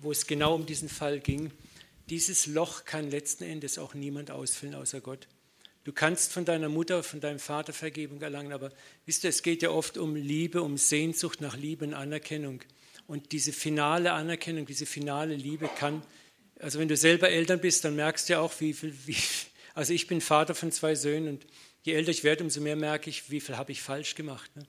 wo 0.00 0.12
es 0.12 0.28
genau 0.28 0.54
um 0.54 0.66
diesen 0.66 0.88
Fall 0.88 1.18
ging. 1.18 1.50
Dieses 2.12 2.44
Loch 2.44 2.84
kann 2.84 3.10
letzten 3.10 3.44
Endes 3.44 3.78
auch 3.78 3.94
niemand 3.94 4.30
ausfüllen 4.30 4.74
außer 4.74 5.00
Gott. 5.00 5.28
Du 5.84 5.94
kannst 5.94 6.30
von 6.30 6.44
deiner 6.44 6.68
Mutter, 6.68 7.02
von 7.02 7.22
deinem 7.22 7.38
Vater 7.38 7.72
Vergebung 7.72 8.20
erlangen, 8.20 8.52
aber 8.52 8.70
wisst 9.06 9.24
ihr, 9.24 9.30
es 9.30 9.42
geht 9.42 9.62
ja 9.62 9.70
oft 9.70 9.96
um 9.96 10.14
Liebe, 10.14 10.60
um 10.60 10.76
Sehnsucht 10.76 11.40
nach 11.40 11.56
Liebe 11.56 11.86
und 11.86 11.94
Anerkennung. 11.94 12.60
Und 13.06 13.32
diese 13.32 13.50
finale 13.50 14.12
Anerkennung, 14.12 14.66
diese 14.66 14.84
finale 14.84 15.34
Liebe 15.34 15.70
kann, 15.78 16.02
also 16.58 16.78
wenn 16.78 16.88
du 16.88 16.98
selber 16.98 17.30
Eltern 17.30 17.62
bist, 17.62 17.82
dann 17.86 17.96
merkst 17.96 18.28
du 18.28 18.34
ja 18.34 18.40
auch, 18.40 18.52
wie 18.60 18.74
viel, 18.74 18.94
wie, 19.06 19.16
also 19.72 19.94
ich 19.94 20.06
bin 20.06 20.20
Vater 20.20 20.54
von 20.54 20.70
zwei 20.70 20.94
Söhnen 20.94 21.28
und 21.28 21.46
je 21.82 21.94
älter 21.94 22.10
ich 22.10 22.24
werde, 22.24 22.44
umso 22.44 22.60
mehr 22.60 22.76
merke 22.76 23.08
ich, 23.08 23.30
wie 23.30 23.40
viel 23.40 23.56
habe 23.56 23.72
ich 23.72 23.80
falsch 23.80 24.16
gemacht. 24.16 24.54
Ne? 24.54 24.66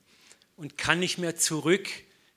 Und 0.55 0.77
kann 0.77 1.01
nicht 1.01 1.17
mehr 1.17 1.35
zurück 1.35 1.89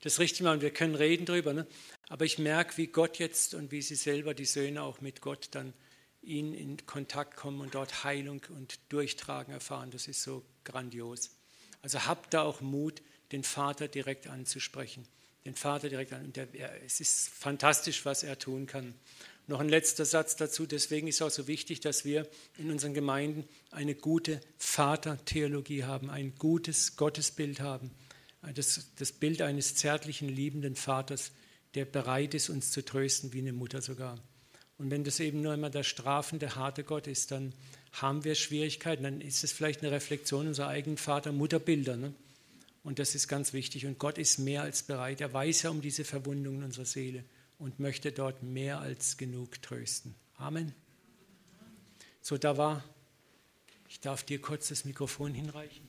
das 0.02 0.18
richtig 0.18 0.42
machen. 0.42 0.60
Wir 0.60 0.70
können 0.70 0.94
reden 0.94 1.26
drüber, 1.26 1.52
ne? 1.52 1.66
aber 2.08 2.24
ich 2.24 2.38
merke, 2.38 2.76
wie 2.76 2.86
Gott 2.86 3.18
jetzt 3.18 3.54
und 3.54 3.70
wie 3.70 3.82
sie 3.82 3.96
selber, 3.96 4.34
die 4.34 4.44
Söhne 4.44 4.82
auch 4.82 5.00
mit 5.00 5.20
Gott 5.20 5.48
dann 5.52 5.72
ihn 6.22 6.52
in 6.52 6.84
Kontakt 6.86 7.36
kommen 7.36 7.60
und 7.60 7.74
dort 7.74 8.04
Heilung 8.04 8.42
und 8.50 8.78
Durchtragen 8.88 9.52
erfahren. 9.52 9.90
Das 9.90 10.08
ist 10.08 10.22
so 10.22 10.44
grandios. 10.64 11.30
Also 11.82 12.04
habt 12.06 12.34
da 12.34 12.42
auch 12.42 12.60
Mut, 12.60 13.02
den 13.32 13.44
Vater 13.44 13.88
direkt 13.88 14.26
anzusprechen. 14.26 15.06
Den 15.44 15.54
Vater 15.54 15.88
direkt 15.88 16.12
an. 16.12 16.32
Der, 16.32 16.48
es 16.84 17.00
ist 17.00 17.28
fantastisch, 17.28 18.04
was 18.04 18.24
er 18.24 18.38
tun 18.38 18.66
kann. 18.66 18.94
Noch 19.46 19.60
ein 19.60 19.68
letzter 19.68 20.04
Satz 20.04 20.34
dazu. 20.34 20.66
Deswegen 20.66 21.06
ist 21.06 21.16
es 21.16 21.22
auch 21.22 21.30
so 21.30 21.46
wichtig, 21.46 21.78
dass 21.78 22.04
wir 22.04 22.28
in 22.58 22.70
unseren 22.72 22.94
Gemeinden 22.94 23.48
eine 23.70 23.94
gute 23.94 24.40
Vatertheologie 24.58 25.84
haben, 25.84 26.10
ein 26.10 26.34
gutes 26.36 26.96
Gottesbild 26.96 27.60
haben. 27.60 27.92
Das, 28.54 28.90
das 28.96 29.12
Bild 29.12 29.42
eines 29.42 29.74
zärtlichen, 29.74 30.28
liebenden 30.28 30.76
Vaters, 30.76 31.32
der 31.74 31.84
bereit 31.84 32.34
ist, 32.34 32.48
uns 32.48 32.70
zu 32.70 32.84
trösten, 32.84 33.32
wie 33.32 33.40
eine 33.40 33.52
Mutter 33.52 33.82
sogar. 33.82 34.18
Und 34.78 34.90
wenn 34.90 35.04
das 35.04 35.20
eben 35.20 35.42
nur 35.42 35.54
immer 35.54 35.70
der 35.70 35.82
strafende, 35.82 36.54
harte 36.54 36.84
Gott 36.84 37.06
ist, 37.06 37.30
dann 37.30 37.52
haben 37.92 38.24
wir 38.24 38.34
Schwierigkeiten. 38.34 39.04
Dann 39.04 39.20
ist 39.20 39.42
es 39.42 39.52
vielleicht 39.52 39.82
eine 39.82 39.90
Reflexion 39.90 40.46
unserer 40.46 40.68
eigenen 40.68 40.98
Vater-Mutter-Bilder. 40.98 41.96
Ne? 41.96 42.14
Und 42.84 42.98
das 42.98 43.14
ist 43.14 43.26
ganz 43.26 43.52
wichtig. 43.52 43.86
Und 43.86 43.98
Gott 43.98 44.18
ist 44.18 44.38
mehr 44.38 44.62
als 44.62 44.82
bereit. 44.82 45.20
Er 45.20 45.32
weiß 45.32 45.62
ja 45.62 45.70
um 45.70 45.80
diese 45.80 46.04
Verwundungen 46.04 46.62
unserer 46.62 46.84
Seele 46.84 47.24
und 47.58 47.80
möchte 47.80 48.12
dort 48.12 48.42
mehr 48.42 48.80
als 48.80 49.16
genug 49.16 49.60
trösten. 49.62 50.14
Amen. 50.36 50.74
So, 52.20 52.36
da 52.36 52.58
war, 52.58 52.84
ich 53.88 54.00
darf 54.00 54.24
dir 54.24 54.40
kurz 54.40 54.68
das 54.68 54.84
Mikrofon 54.84 55.32
hinreichen. 55.32 55.85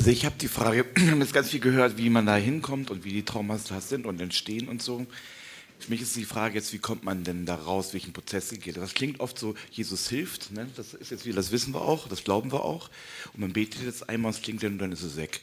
Also 0.00 0.12
ich 0.12 0.24
habe 0.24 0.36
die 0.40 0.48
Frage, 0.48 0.86
wir 0.94 1.10
haben 1.10 1.20
jetzt 1.20 1.34
ganz 1.34 1.50
viel 1.50 1.60
gehört, 1.60 1.98
wie 1.98 2.08
man 2.08 2.24
da 2.24 2.34
hinkommt 2.34 2.90
und 2.90 3.04
wie 3.04 3.12
die 3.12 3.22
Traumata 3.22 3.82
sind 3.82 4.06
und 4.06 4.18
entstehen 4.18 4.66
und 4.66 4.80
so. 4.80 5.06
Für 5.78 5.90
mich 5.90 6.00
ist 6.00 6.16
die 6.16 6.24
Frage 6.24 6.54
jetzt, 6.54 6.72
wie 6.72 6.78
kommt 6.78 7.04
man 7.04 7.22
denn 7.22 7.44
da 7.44 7.54
raus, 7.54 7.92
welchen 7.92 8.14
Prozess 8.14 8.48
geht. 8.48 8.78
Das 8.78 8.94
klingt 8.94 9.20
oft 9.20 9.38
so, 9.38 9.54
Jesus 9.70 10.08
hilft, 10.08 10.52
ne? 10.52 10.66
das 10.74 10.94
ist 10.94 11.10
jetzt 11.10 11.26
wieder, 11.26 11.36
das 11.36 11.52
wissen 11.52 11.74
wir 11.74 11.82
auch, 11.82 12.08
das 12.08 12.24
glauben 12.24 12.50
wir 12.50 12.64
auch. 12.64 12.88
Und 13.34 13.40
man 13.40 13.52
betet 13.52 13.82
jetzt 13.82 14.08
einmal, 14.08 14.30
es 14.30 14.40
klingt 14.40 14.62
dann 14.62 14.72
und 14.72 14.78
dann 14.78 14.92
ist 14.92 15.02
es 15.02 15.18
weg. 15.18 15.42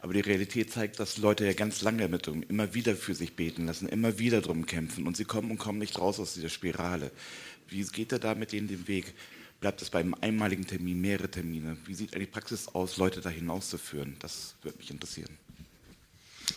Aber 0.00 0.14
die 0.14 0.20
Realität 0.20 0.72
zeigt, 0.72 0.98
dass 0.98 1.18
Leute 1.18 1.44
ja 1.44 1.52
ganz 1.52 1.82
lange 1.82 2.08
mit 2.08 2.26
immer 2.48 2.72
wieder 2.72 2.96
für 2.96 3.14
sich 3.14 3.36
beten 3.36 3.66
lassen, 3.66 3.90
immer 3.90 4.18
wieder 4.18 4.40
drum 4.40 4.64
kämpfen 4.64 5.06
und 5.06 5.18
sie 5.18 5.26
kommen 5.26 5.50
und 5.50 5.58
kommen 5.58 5.78
nicht 5.78 5.98
raus 5.98 6.18
aus 6.18 6.32
dieser 6.32 6.48
Spirale. 6.48 7.10
Wie 7.68 7.84
geht 7.84 8.12
er 8.12 8.20
da 8.20 8.34
mit 8.34 8.52
denen 8.52 8.68
den 8.68 8.88
Weg? 8.88 9.12
Bleibt 9.62 9.80
es 9.80 9.90
beim 9.90 10.12
einmaligen 10.20 10.66
Termin, 10.66 11.00
mehrere 11.00 11.30
Termine? 11.30 11.76
Wie 11.86 11.94
sieht 11.94 12.12
die 12.16 12.26
Praxis 12.26 12.66
aus, 12.66 12.96
Leute 12.96 13.20
da 13.20 13.30
hinauszuführen? 13.30 14.16
Das 14.18 14.56
würde 14.62 14.76
mich 14.78 14.90
interessieren. 14.90 15.38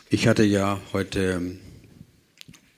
Ich 0.09 0.27
hatte 0.27 0.43
ja 0.43 0.81
heute 0.91 1.33
ähm, 1.33 1.59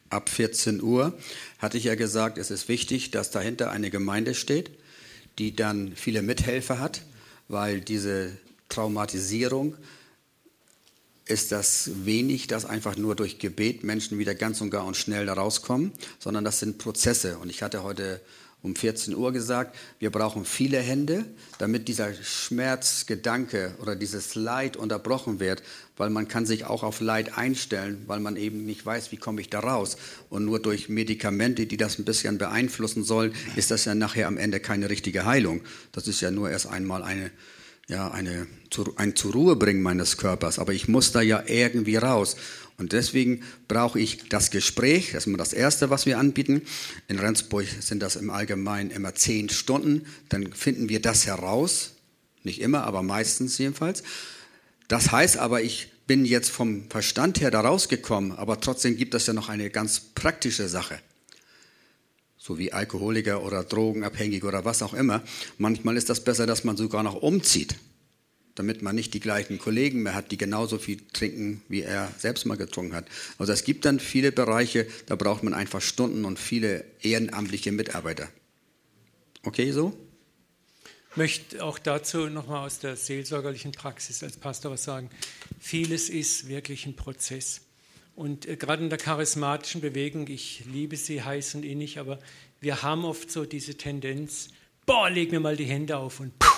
ab 0.10 0.28
14 0.28 0.82
Uhr, 0.82 1.18
hatte 1.60 1.78
ich 1.78 1.86
ja 1.86 1.96
gesagt, 1.96 2.38
es 2.38 2.52
ist 2.52 2.68
wichtig, 2.68 3.12
dass 3.12 3.32
dahinter 3.32 3.72
eine 3.72 3.90
Gemeinde 3.90 4.36
steht, 4.36 4.72
die 5.40 5.56
dann 5.56 5.96
viele 5.96 6.22
Mithelfer 6.22 6.82
hat, 6.82 7.04
weil 7.48 7.80
diese 7.80 8.38
Traumatisierung 8.68 9.78
ist 11.24 11.54
das 11.54 11.90
wenig, 12.04 12.48
dass 12.48 12.66
einfach 12.66 12.98
nur 12.98 13.16
durch 13.16 13.40
Gebet 13.40 13.86
Menschen 13.86 14.20
wieder 14.20 14.36
ganz 14.36 14.60
und 14.60 14.72
gar 14.72 14.84
und 14.84 14.98
schnell 14.98 15.26
da 15.26 15.36
rauskommen, 15.36 15.94
sondern 16.20 16.44
das 16.44 16.60
sind 16.60 16.80
Prozesse. 16.80 17.38
Und 17.38 17.50
ich 17.50 17.64
hatte 17.64 17.84
heute 17.84 18.20
um 18.64 18.76
14 18.76 19.16
Uhr 19.16 19.32
gesagt, 19.32 19.76
wir 20.00 20.10
brauchen 20.10 20.44
viele 20.44 20.80
Hände, 20.80 21.26
damit 21.60 21.88
dieser 21.88 22.14
Schmerzgedanke 22.14 23.76
oder 23.82 23.96
dieses 23.96 24.36
Leid 24.36 24.76
unterbrochen 24.76 25.40
wird, 25.40 25.62
weil 25.96 26.10
man 26.10 26.28
kann 26.28 26.46
sich 26.46 26.66
auch 26.66 26.84
auf 26.84 27.00
Leid 27.00 27.38
einstellen, 27.38 28.04
weil 28.08 28.20
man 28.20 28.36
eben 28.36 28.66
nicht 28.66 28.86
weiß, 28.86 29.12
wie 29.12 29.18
komme 29.18 29.42
ich 29.42 29.50
da 29.50 29.60
raus. 29.60 29.98
Und 30.30 30.46
nur 30.46 30.60
durch 30.60 30.90
Medikamente, 30.90 31.68
die 31.68 31.78
das 31.78 32.00
ein 32.00 32.06
bisschen 32.06 32.38
beeinflussen 32.38 33.04
sollen, 33.04 33.34
ist 33.56 33.72
das 33.72 33.86
ja 33.86 33.96
nachher 33.96 34.28
am 34.28 34.38
Ende 34.38 34.60
keine 34.60 34.90
richtige 34.90 35.26
Heilung. 35.26 35.62
Das 35.92 36.08
ist 36.08 36.22
ja 36.22 36.32
nur 36.32 36.50
erst 36.50 36.68
einmal 36.68 37.04
eine 37.04 37.32
ja, 37.90 38.12
eine, 38.12 38.48
ein 38.98 39.16
zur 39.16 39.32
Ruhe 39.32 39.56
bringen 39.56 39.82
meines 39.82 40.18
Körpers, 40.18 40.60
aber 40.60 40.74
ich 40.74 40.90
muss 40.90 41.14
da 41.14 41.22
ja 41.22 41.44
irgendwie 41.48 41.96
raus. 41.96 42.36
Und 42.78 42.94
deswegen 42.94 43.44
brauche 43.68 44.00
ich 44.00 44.30
das 44.30 44.52
Gespräch, 44.52 45.12
das 45.12 45.24
ist 45.24 45.28
immer 45.28 45.38
das 45.38 45.54
Erste, 45.54 45.90
was 45.90 46.06
wir 46.06 46.20
anbieten. 46.20 46.62
In 47.08 47.18
Rendsburg 47.18 47.66
sind 47.80 48.02
das 48.02 48.16
im 48.16 48.30
Allgemeinen 48.30 48.92
immer 48.92 49.16
zehn 49.16 49.50
Stunden, 49.50 50.06
dann 50.30 50.54
finden 50.54 50.88
wir 50.88 51.02
das 51.02 51.26
heraus, 51.26 51.94
nicht 52.44 52.62
immer, 52.62 52.84
aber 52.84 53.02
meistens 53.02 53.58
jedenfalls. 53.58 54.04
Das 54.88 55.12
heißt 55.12 55.38
aber, 55.38 55.64
ich 55.64 55.92
bin 56.06 56.24
jetzt 56.24 56.52
vom 56.52 56.90
Verstand 56.90 57.42
her 57.42 57.52
da 57.52 57.62
rausgekommen, 57.62 58.32
aber 58.34 58.62
trotzdem 58.62 58.96
gibt 58.96 59.16
es 59.16 59.26
ja 59.26 59.34
noch 59.34 59.50
eine 59.50 59.70
ganz 59.70 60.00
praktische 60.00 60.70
Sache 60.70 61.00
so 62.48 62.58
wie 62.58 62.72
Alkoholiker 62.72 63.44
oder 63.44 63.66
Drogenabhängig 63.66 64.46
oder 64.46 64.64
was 64.64 64.82
auch 64.82 64.94
immer. 64.94 65.22
Manchmal 65.58 65.98
ist 65.98 66.10
das 66.10 66.24
besser, 66.24 66.46
dass 66.46 66.64
man 66.64 66.78
sogar 66.78 67.04
noch 67.04 67.16
umzieht, 67.16 67.76
damit 68.58 68.82
man 68.82 68.96
nicht 68.96 69.14
die 69.14 69.20
gleichen 69.20 69.60
Kollegen 69.60 70.04
mehr 70.04 70.16
hat, 70.16 70.32
die 70.32 70.38
genauso 70.38 70.80
viel 70.80 71.00
trinken, 71.14 71.62
wie 71.70 71.84
er 71.84 72.12
selbst 72.18 72.46
mal 72.46 72.58
getrunken 72.58 72.96
hat. 72.96 73.06
Also 73.38 73.54
es 73.54 73.64
gibt 73.64 73.86
dann 73.86 74.00
viele 74.00 74.32
Bereiche, 74.32 74.88
da 75.06 75.16
braucht 75.16 75.44
man 75.44 75.54
einfach 75.54 75.82
Stunden 75.82 76.26
und 76.26 76.40
viele 76.40 76.84
ehrenamtliche 77.02 77.72
Mitarbeiter. 77.72 78.30
Okay, 79.44 79.72
so? 79.72 79.96
Ich 81.12 81.18
möchte 81.18 81.64
auch 81.64 81.80
dazu 81.80 82.28
nochmal 82.28 82.66
aus 82.66 82.80
der 82.80 82.96
seelsorgerlichen 82.96 83.72
Praxis 83.72 84.24
als 84.24 84.38
Pastor 84.38 84.72
was 84.72 84.84
sagen. 84.84 85.10
Vieles 85.60 86.10
ist 86.10 86.48
wirklich 86.48 86.86
ein 86.86 86.96
Prozess. 86.96 87.62
Und 88.16 88.48
äh, 88.48 88.56
gerade 88.56 88.84
in 88.84 88.90
der 88.90 88.98
charismatischen 88.98 89.82
Bewegung, 89.82 90.28
ich 90.28 90.64
liebe 90.66 90.98
sie 90.98 91.22
heiß 91.22 91.56
und 91.56 91.64
innig, 91.64 92.00
aber 92.00 92.20
wir 92.60 92.82
haben 92.82 93.06
oft 93.06 93.32
so 93.32 93.46
diese 93.46 93.76
Tendenz, 93.76 94.50
boah, 94.88 95.10
leg 95.10 95.32
mir 95.32 95.40
mal 95.40 95.56
die 95.56 95.66
Hände 95.66 95.98
auf 95.98 96.20
und 96.20 96.38
puh. 96.40 96.57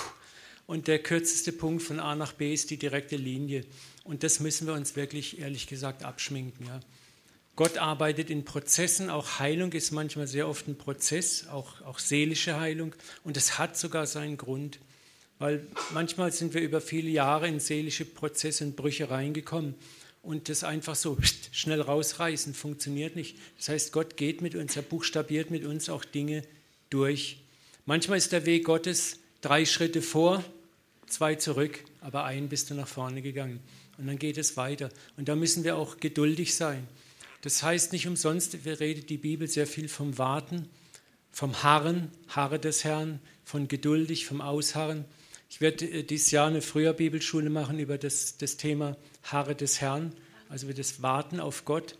Und 0.70 0.86
der 0.86 1.00
kürzeste 1.00 1.50
Punkt 1.50 1.82
von 1.82 1.98
A 1.98 2.14
nach 2.14 2.32
B 2.32 2.54
ist 2.54 2.70
die 2.70 2.76
direkte 2.76 3.16
Linie. 3.16 3.64
Und 4.04 4.22
das 4.22 4.38
müssen 4.38 4.68
wir 4.68 4.74
uns 4.74 4.94
wirklich, 4.94 5.40
ehrlich 5.40 5.66
gesagt, 5.66 6.04
abschminken. 6.04 6.64
Ja. 6.64 6.78
Gott 7.56 7.76
arbeitet 7.76 8.30
in 8.30 8.44
Prozessen, 8.44 9.10
auch 9.10 9.40
Heilung 9.40 9.72
ist 9.72 9.90
manchmal 9.90 10.28
sehr 10.28 10.46
oft 10.46 10.68
ein 10.68 10.78
Prozess, 10.78 11.48
auch, 11.48 11.80
auch 11.80 11.98
seelische 11.98 12.60
Heilung. 12.60 12.94
Und 13.24 13.36
es 13.36 13.58
hat 13.58 13.76
sogar 13.76 14.06
seinen 14.06 14.36
Grund, 14.36 14.78
weil 15.40 15.66
manchmal 15.92 16.30
sind 16.30 16.54
wir 16.54 16.60
über 16.60 16.80
viele 16.80 17.10
Jahre 17.10 17.48
in 17.48 17.58
seelische 17.58 18.04
Prozesse 18.04 18.62
und 18.62 18.76
Brüche 18.76 19.10
reingekommen 19.10 19.74
und 20.22 20.48
das 20.48 20.62
einfach 20.62 20.94
so 20.94 21.18
schnell 21.50 21.80
rausreißen 21.80 22.54
funktioniert 22.54 23.16
nicht. 23.16 23.36
Das 23.56 23.70
heißt, 23.70 23.92
Gott 23.92 24.16
geht 24.16 24.40
mit 24.40 24.54
uns, 24.54 24.76
er 24.76 24.82
buchstabiert 24.82 25.50
mit 25.50 25.64
uns 25.64 25.88
auch 25.88 26.04
Dinge 26.04 26.44
durch. 26.90 27.42
Manchmal 27.86 28.18
ist 28.18 28.30
der 28.30 28.46
Weg 28.46 28.66
Gottes 28.66 29.18
drei 29.40 29.64
Schritte 29.64 30.00
vor, 30.00 30.44
zwei 31.12 31.34
zurück, 31.34 31.84
aber 32.00 32.24
einen 32.24 32.48
bist 32.48 32.70
du 32.70 32.74
nach 32.74 32.88
vorne 32.88 33.22
gegangen. 33.22 33.60
Und 33.98 34.06
dann 34.06 34.18
geht 34.18 34.38
es 34.38 34.56
weiter. 34.56 34.90
Und 35.16 35.28
da 35.28 35.36
müssen 35.36 35.64
wir 35.64 35.76
auch 35.76 35.98
geduldig 35.98 36.54
sein. 36.54 36.86
Das 37.42 37.62
heißt 37.62 37.92
nicht 37.92 38.06
umsonst, 38.06 38.64
wir 38.64 38.80
reden 38.80 39.06
die 39.06 39.18
Bibel 39.18 39.48
sehr 39.48 39.66
viel 39.66 39.88
vom 39.88 40.18
Warten, 40.18 40.68
vom 41.32 41.62
Harren, 41.62 42.10
Harre 42.28 42.58
des 42.58 42.84
Herrn, 42.84 43.20
von 43.44 43.68
geduldig, 43.68 44.26
vom 44.26 44.40
Ausharren. 44.40 45.04
Ich 45.48 45.60
werde 45.60 45.86
äh, 45.86 46.02
dieses 46.02 46.30
Jahr 46.30 46.48
eine 46.48 46.62
Frühjahr-Bibelschule 46.62 47.50
machen 47.50 47.78
über 47.78 47.98
das, 47.98 48.36
das 48.36 48.56
Thema 48.56 48.96
Harre 49.22 49.54
des 49.54 49.80
Herrn, 49.80 50.12
also 50.48 50.66
über 50.66 50.74
das 50.74 51.02
Warten 51.02 51.40
auf 51.40 51.64
Gott. 51.64 51.96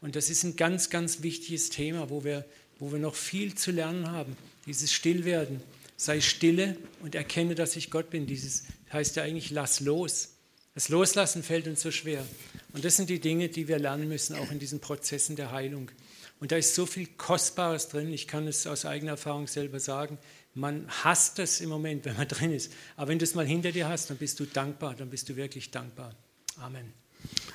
Und 0.00 0.16
das 0.16 0.30
ist 0.30 0.44
ein 0.44 0.56
ganz, 0.56 0.90
ganz 0.90 1.22
wichtiges 1.22 1.70
Thema, 1.70 2.10
wo 2.10 2.24
wir, 2.24 2.44
wo 2.78 2.92
wir 2.92 2.98
noch 2.98 3.14
viel 3.14 3.54
zu 3.54 3.70
lernen 3.70 4.10
haben. 4.10 4.36
Dieses 4.66 4.92
Stillwerden. 4.92 5.62
Sei 6.02 6.20
stille 6.20 6.76
und 7.00 7.14
erkenne, 7.14 7.54
dass 7.54 7.76
ich 7.76 7.88
Gott 7.88 8.10
bin. 8.10 8.26
Dieses 8.26 8.64
heißt 8.92 9.14
ja 9.14 9.22
eigentlich, 9.22 9.52
lass 9.52 9.78
los. 9.78 10.30
Das 10.74 10.88
Loslassen 10.88 11.44
fällt 11.44 11.68
uns 11.68 11.80
so 11.80 11.92
schwer. 11.92 12.26
Und 12.72 12.84
das 12.84 12.96
sind 12.96 13.08
die 13.08 13.20
Dinge, 13.20 13.48
die 13.48 13.68
wir 13.68 13.78
lernen 13.78 14.08
müssen, 14.08 14.34
auch 14.34 14.50
in 14.50 14.58
diesen 14.58 14.80
Prozessen 14.80 15.36
der 15.36 15.52
Heilung. 15.52 15.92
Und 16.40 16.50
da 16.50 16.56
ist 16.56 16.74
so 16.74 16.86
viel 16.86 17.06
Kostbares 17.06 17.86
drin. 17.86 18.12
Ich 18.12 18.26
kann 18.26 18.48
es 18.48 18.66
aus 18.66 18.84
eigener 18.84 19.12
Erfahrung 19.12 19.46
selber 19.46 19.78
sagen. 19.78 20.18
Man 20.54 20.88
hasst 21.04 21.38
es 21.38 21.60
im 21.60 21.68
Moment, 21.68 22.04
wenn 22.04 22.16
man 22.16 22.26
drin 22.28 22.52
ist. 22.52 22.72
Aber 22.96 23.06
wenn 23.06 23.20
du 23.20 23.24
es 23.24 23.36
mal 23.36 23.46
hinter 23.46 23.70
dir 23.70 23.88
hast, 23.88 24.10
dann 24.10 24.16
bist 24.16 24.40
du 24.40 24.44
dankbar, 24.44 24.96
dann 24.96 25.08
bist 25.08 25.28
du 25.28 25.36
wirklich 25.36 25.70
dankbar. 25.70 26.16
Amen. 26.56 26.92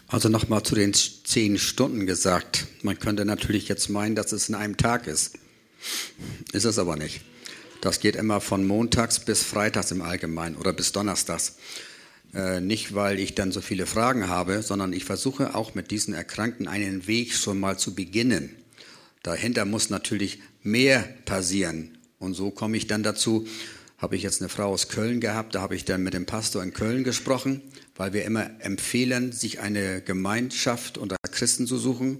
Also 0.07 0.29
nochmal 0.29 0.63
zu 0.63 0.73
den 0.73 0.93
zehn 0.93 1.57
Stunden 1.57 2.05
gesagt. 2.05 2.65
Man 2.81 2.97
könnte 2.97 3.25
natürlich 3.25 3.67
jetzt 3.67 3.89
meinen, 3.89 4.15
dass 4.15 4.31
es 4.31 4.47
in 4.47 4.55
einem 4.55 4.77
Tag 4.77 5.05
ist. 5.05 5.37
Ist 6.53 6.63
es 6.63 6.79
aber 6.79 6.95
nicht. 6.95 7.19
Das 7.81 7.99
geht 7.99 8.15
immer 8.15 8.41
von 8.41 8.65
montags 8.65 9.19
bis 9.19 9.43
freitags 9.43 9.91
im 9.91 10.01
Allgemeinen 10.01 10.55
oder 10.55 10.73
bis 10.73 10.91
donnerstags. 10.91 11.57
Äh, 12.33 12.59
nicht, 12.59 12.93
weil 12.93 13.19
ich 13.19 13.35
dann 13.35 13.51
so 13.51 13.61
viele 13.61 13.85
Fragen 13.85 14.27
habe, 14.27 14.61
sondern 14.61 14.93
ich 14.93 15.05
versuche 15.05 15.55
auch 15.55 15.75
mit 15.75 15.91
diesen 15.91 16.13
Erkrankten 16.13 16.67
einen 16.67 17.07
Weg 17.07 17.33
schon 17.33 17.59
mal 17.59 17.77
zu 17.77 17.95
beginnen. 17.95 18.55
Dahinter 19.23 19.65
muss 19.65 19.89
natürlich 19.89 20.39
mehr 20.63 21.07
passieren. 21.25 21.97
Und 22.19 22.33
so 22.33 22.51
komme 22.51 22.77
ich 22.77 22.87
dann 22.87 23.03
dazu, 23.03 23.47
habe 23.97 24.15
ich 24.15 24.23
jetzt 24.23 24.41
eine 24.41 24.49
Frau 24.49 24.67
aus 24.67 24.89
Köln 24.89 25.19
gehabt, 25.19 25.55
da 25.55 25.61
habe 25.61 25.75
ich 25.75 25.85
dann 25.85 26.03
mit 26.03 26.13
dem 26.13 26.25
Pastor 26.25 26.61
in 26.61 26.73
Köln 26.73 27.03
gesprochen, 27.03 27.61
weil 27.95 28.13
wir 28.13 28.25
immer 28.25 28.49
empfehlen, 28.59 29.31
sich 29.31 29.59
eine 29.59 30.01
Gemeinschaft 30.01 30.97
unter 30.97 31.15
Christen 31.31 31.65
zu 31.65 31.77
suchen. 31.77 32.19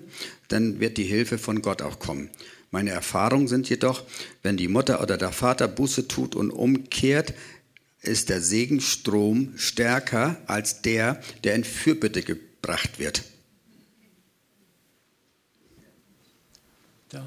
dann 0.48 0.78
wird 0.78 0.98
die 0.98 1.04
Hilfe 1.04 1.38
von 1.38 1.62
Gott 1.62 1.82
auch 1.82 1.98
kommen. 1.98 2.30
Meine 2.70 2.90
Erfahrungen 2.90 3.48
sind 3.48 3.68
jedoch, 3.70 4.04
wenn 4.42 4.58
die 4.58 4.68
Mutter 4.68 5.02
oder 5.02 5.16
der 5.16 5.32
Vater 5.32 5.68
Buße 5.68 6.06
tut 6.06 6.36
und 6.36 6.50
umkehrt, 6.50 7.32
ist 8.02 8.28
der 8.28 8.40
Segenstrom 8.40 9.56
stärker 9.56 10.40
als 10.46 10.82
der, 10.82 11.22
der 11.44 11.54
in 11.54 11.64
Fürbitte 11.64 12.22
gebracht 12.22 12.98
wird. 12.98 13.24
Da. 17.08 17.26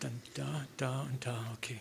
Dann 0.00 0.22
da, 0.34 0.66
da 0.76 1.02
und 1.02 1.24
da, 1.24 1.56
okay. 1.56 1.78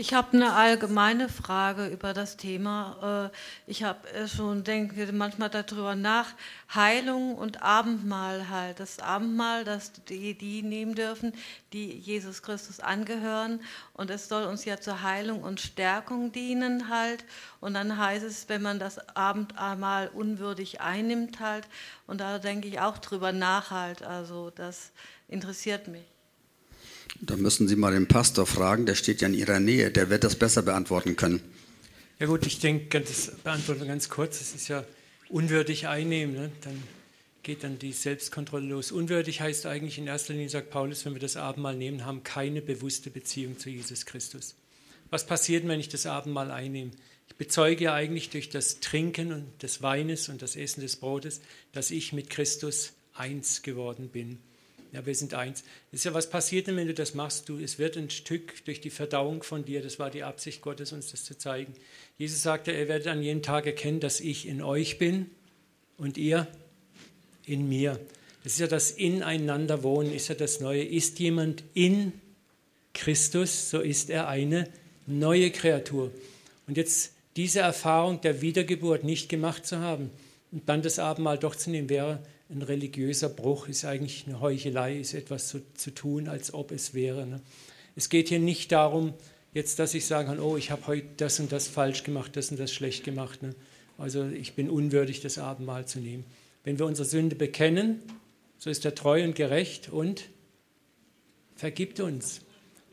Ich 0.00 0.14
habe 0.14 0.32
eine 0.32 0.54
allgemeine 0.54 1.28
Frage 1.28 1.86
über 1.88 2.14
das 2.14 2.38
Thema. 2.38 3.30
Äh, 3.34 3.36
ich 3.70 3.82
habe 3.82 4.08
schon 4.28 4.64
denke 4.64 5.12
manchmal 5.12 5.50
darüber 5.50 5.94
nach. 5.94 6.28
Heilung 6.74 7.34
und 7.34 7.60
Abendmahl 7.60 8.48
halt. 8.48 8.80
Das 8.80 8.98
Abendmahl, 8.98 9.62
das 9.64 9.92
die, 10.08 10.32
die 10.32 10.62
nehmen 10.62 10.94
dürfen, 10.94 11.34
die 11.74 11.98
Jesus 11.98 12.40
Christus 12.40 12.80
angehören. 12.80 13.60
Und 13.92 14.10
es 14.10 14.26
soll 14.26 14.44
uns 14.44 14.64
ja 14.64 14.80
zur 14.80 15.02
Heilung 15.02 15.42
und 15.42 15.60
Stärkung 15.60 16.32
dienen 16.32 16.88
halt. 16.88 17.26
Und 17.60 17.74
dann 17.74 17.98
heißt 17.98 18.24
es, 18.24 18.48
wenn 18.48 18.62
man 18.62 18.78
das 18.78 19.06
Abendmahl 19.14 20.08
unwürdig 20.08 20.80
einnimmt 20.80 21.40
halt. 21.40 21.68
Und 22.06 22.22
da 22.22 22.38
denke 22.38 22.68
ich 22.68 22.80
auch 22.80 22.96
drüber 22.96 23.32
nach 23.32 23.70
halt. 23.70 24.02
Also 24.02 24.48
das 24.48 24.92
interessiert 25.28 25.88
mich. 25.88 26.06
Da 27.20 27.36
müssen 27.36 27.68
Sie 27.68 27.76
mal 27.76 27.92
den 27.92 28.06
Pastor 28.06 28.46
fragen, 28.46 28.86
der 28.86 28.94
steht 28.94 29.20
ja 29.20 29.28
in 29.28 29.34
Ihrer 29.34 29.60
Nähe, 29.60 29.90
der 29.90 30.10
wird 30.10 30.24
das 30.24 30.36
besser 30.36 30.62
beantworten 30.62 31.16
können. 31.16 31.40
Ja 32.18 32.26
gut, 32.26 32.46
ich 32.46 32.58
denke, 32.58 33.00
das 33.00 33.32
beantworten 33.42 33.80
wir 33.80 33.88
ganz 33.88 34.08
kurz. 34.08 34.40
Es 34.40 34.54
ist 34.54 34.68
ja 34.68 34.84
unwürdig 35.28 35.88
einnehmen, 35.88 36.34
ne? 36.34 36.52
dann 36.62 36.82
geht 37.42 37.64
dann 37.64 37.78
die 37.78 37.92
Selbstkontrolle 37.92 38.66
los. 38.66 38.92
Unwürdig 38.92 39.40
heißt 39.40 39.66
eigentlich 39.66 39.98
in 39.98 40.06
erster 40.06 40.34
Linie, 40.34 40.50
sagt 40.50 40.70
Paulus, 40.70 41.04
wenn 41.04 41.14
wir 41.14 41.20
das 41.20 41.36
Abendmahl 41.36 41.76
nehmen, 41.76 42.04
haben 42.04 42.22
keine 42.22 42.60
bewusste 42.60 43.10
Beziehung 43.10 43.58
zu 43.58 43.70
Jesus 43.70 44.04
Christus. 44.04 44.54
Was 45.08 45.26
passiert, 45.26 45.66
wenn 45.66 45.80
ich 45.80 45.88
das 45.88 46.06
Abendmahl 46.06 46.50
einnehme? 46.50 46.90
Ich 47.28 47.36
bezeuge 47.36 47.84
ja 47.84 47.94
eigentlich 47.94 48.30
durch 48.30 48.50
das 48.50 48.80
Trinken 48.80 49.46
des 49.62 49.82
Weines 49.82 50.28
und 50.28 50.42
das 50.42 50.56
Essen 50.56 50.82
des 50.82 50.96
Brotes, 50.96 51.40
dass 51.72 51.90
ich 51.90 52.12
mit 52.12 52.28
Christus 52.28 52.92
eins 53.14 53.62
geworden 53.62 54.08
bin. 54.08 54.38
Ja, 54.92 55.06
wir 55.06 55.14
sind 55.14 55.34
eins. 55.34 55.62
Das 55.92 56.00
ist 56.00 56.04
ja, 56.04 56.14
was 56.14 56.28
passiert 56.28 56.66
denn, 56.66 56.76
wenn 56.76 56.88
du 56.88 56.94
das 56.94 57.14
machst? 57.14 57.48
Du, 57.48 57.58
es 57.58 57.78
wird 57.78 57.96
ein 57.96 58.10
Stück 58.10 58.64
durch 58.64 58.80
die 58.80 58.90
Verdauung 58.90 59.42
von 59.42 59.64
dir. 59.64 59.82
Das 59.82 59.98
war 59.98 60.10
die 60.10 60.24
Absicht 60.24 60.62
Gottes, 60.62 60.92
uns 60.92 61.12
das 61.12 61.24
zu 61.24 61.38
zeigen. 61.38 61.74
Jesus 62.18 62.42
sagte, 62.42 62.72
er 62.72 62.88
werdet 62.88 63.06
an 63.06 63.22
jedem 63.22 63.42
Tag 63.42 63.66
erkennen, 63.66 64.00
dass 64.00 64.20
ich 64.20 64.48
in 64.48 64.62
euch 64.62 64.98
bin 64.98 65.30
und 65.96 66.18
ihr 66.18 66.48
in 67.46 67.68
mir. 67.68 68.00
Das 68.42 68.54
ist 68.54 68.58
ja 68.58 68.66
das 68.66 68.90
Ineinander 68.90 69.82
wohnen, 69.82 70.12
ist 70.12 70.28
ja 70.28 70.34
das 70.34 70.60
Neue. 70.60 70.82
Ist 70.82 71.18
jemand 71.20 71.62
in 71.74 72.12
Christus, 72.94 73.70
so 73.70 73.80
ist 73.80 74.10
er 74.10 74.28
eine 74.28 74.68
neue 75.06 75.50
Kreatur. 75.50 76.10
Und 76.66 76.76
jetzt 76.76 77.12
diese 77.36 77.60
Erfahrung 77.60 78.20
der 78.20 78.40
Wiedergeburt 78.40 79.04
nicht 79.04 79.28
gemacht 79.28 79.66
zu 79.66 79.78
haben 79.78 80.10
und 80.50 80.68
dann 80.68 80.82
das 80.82 80.98
Abendmahl 80.98 81.38
doch 81.38 81.54
zu 81.54 81.70
nehmen, 81.70 81.88
wäre 81.88 82.20
ein 82.50 82.62
religiöser 82.62 83.28
Bruch, 83.28 83.68
ist 83.68 83.84
eigentlich 83.84 84.24
eine 84.26 84.40
Heuchelei, 84.40 84.98
ist 84.98 85.14
etwas 85.14 85.48
zu, 85.48 85.62
zu 85.74 85.92
tun, 85.92 86.28
als 86.28 86.52
ob 86.52 86.72
es 86.72 86.94
wäre. 86.94 87.26
Ne? 87.26 87.40
Es 87.96 88.08
geht 88.08 88.28
hier 88.28 88.40
nicht 88.40 88.72
darum, 88.72 89.14
jetzt, 89.54 89.78
dass 89.78 89.94
ich 89.94 90.06
sagen 90.06 90.28
kann, 90.28 90.40
oh, 90.40 90.56
ich 90.56 90.70
habe 90.70 90.86
heute 90.86 91.06
das 91.16 91.38
und 91.38 91.52
das 91.52 91.68
falsch 91.68 92.02
gemacht, 92.02 92.36
das 92.36 92.50
und 92.50 92.58
das 92.58 92.72
schlecht 92.72 93.04
gemacht. 93.04 93.42
Ne? 93.42 93.54
Also 93.98 94.26
ich 94.26 94.54
bin 94.54 94.68
unwürdig, 94.68 95.20
das 95.20 95.38
Abendmahl 95.38 95.86
zu 95.86 96.00
nehmen. 96.00 96.24
Wenn 96.64 96.78
wir 96.78 96.86
unsere 96.86 97.06
Sünde 97.06 97.36
bekennen, 97.36 98.00
so 98.58 98.68
ist 98.68 98.84
er 98.84 98.94
treu 98.94 99.22
und 99.24 99.34
gerecht 99.34 99.88
und 99.88 100.24
vergibt 101.54 102.00
uns. 102.00 102.40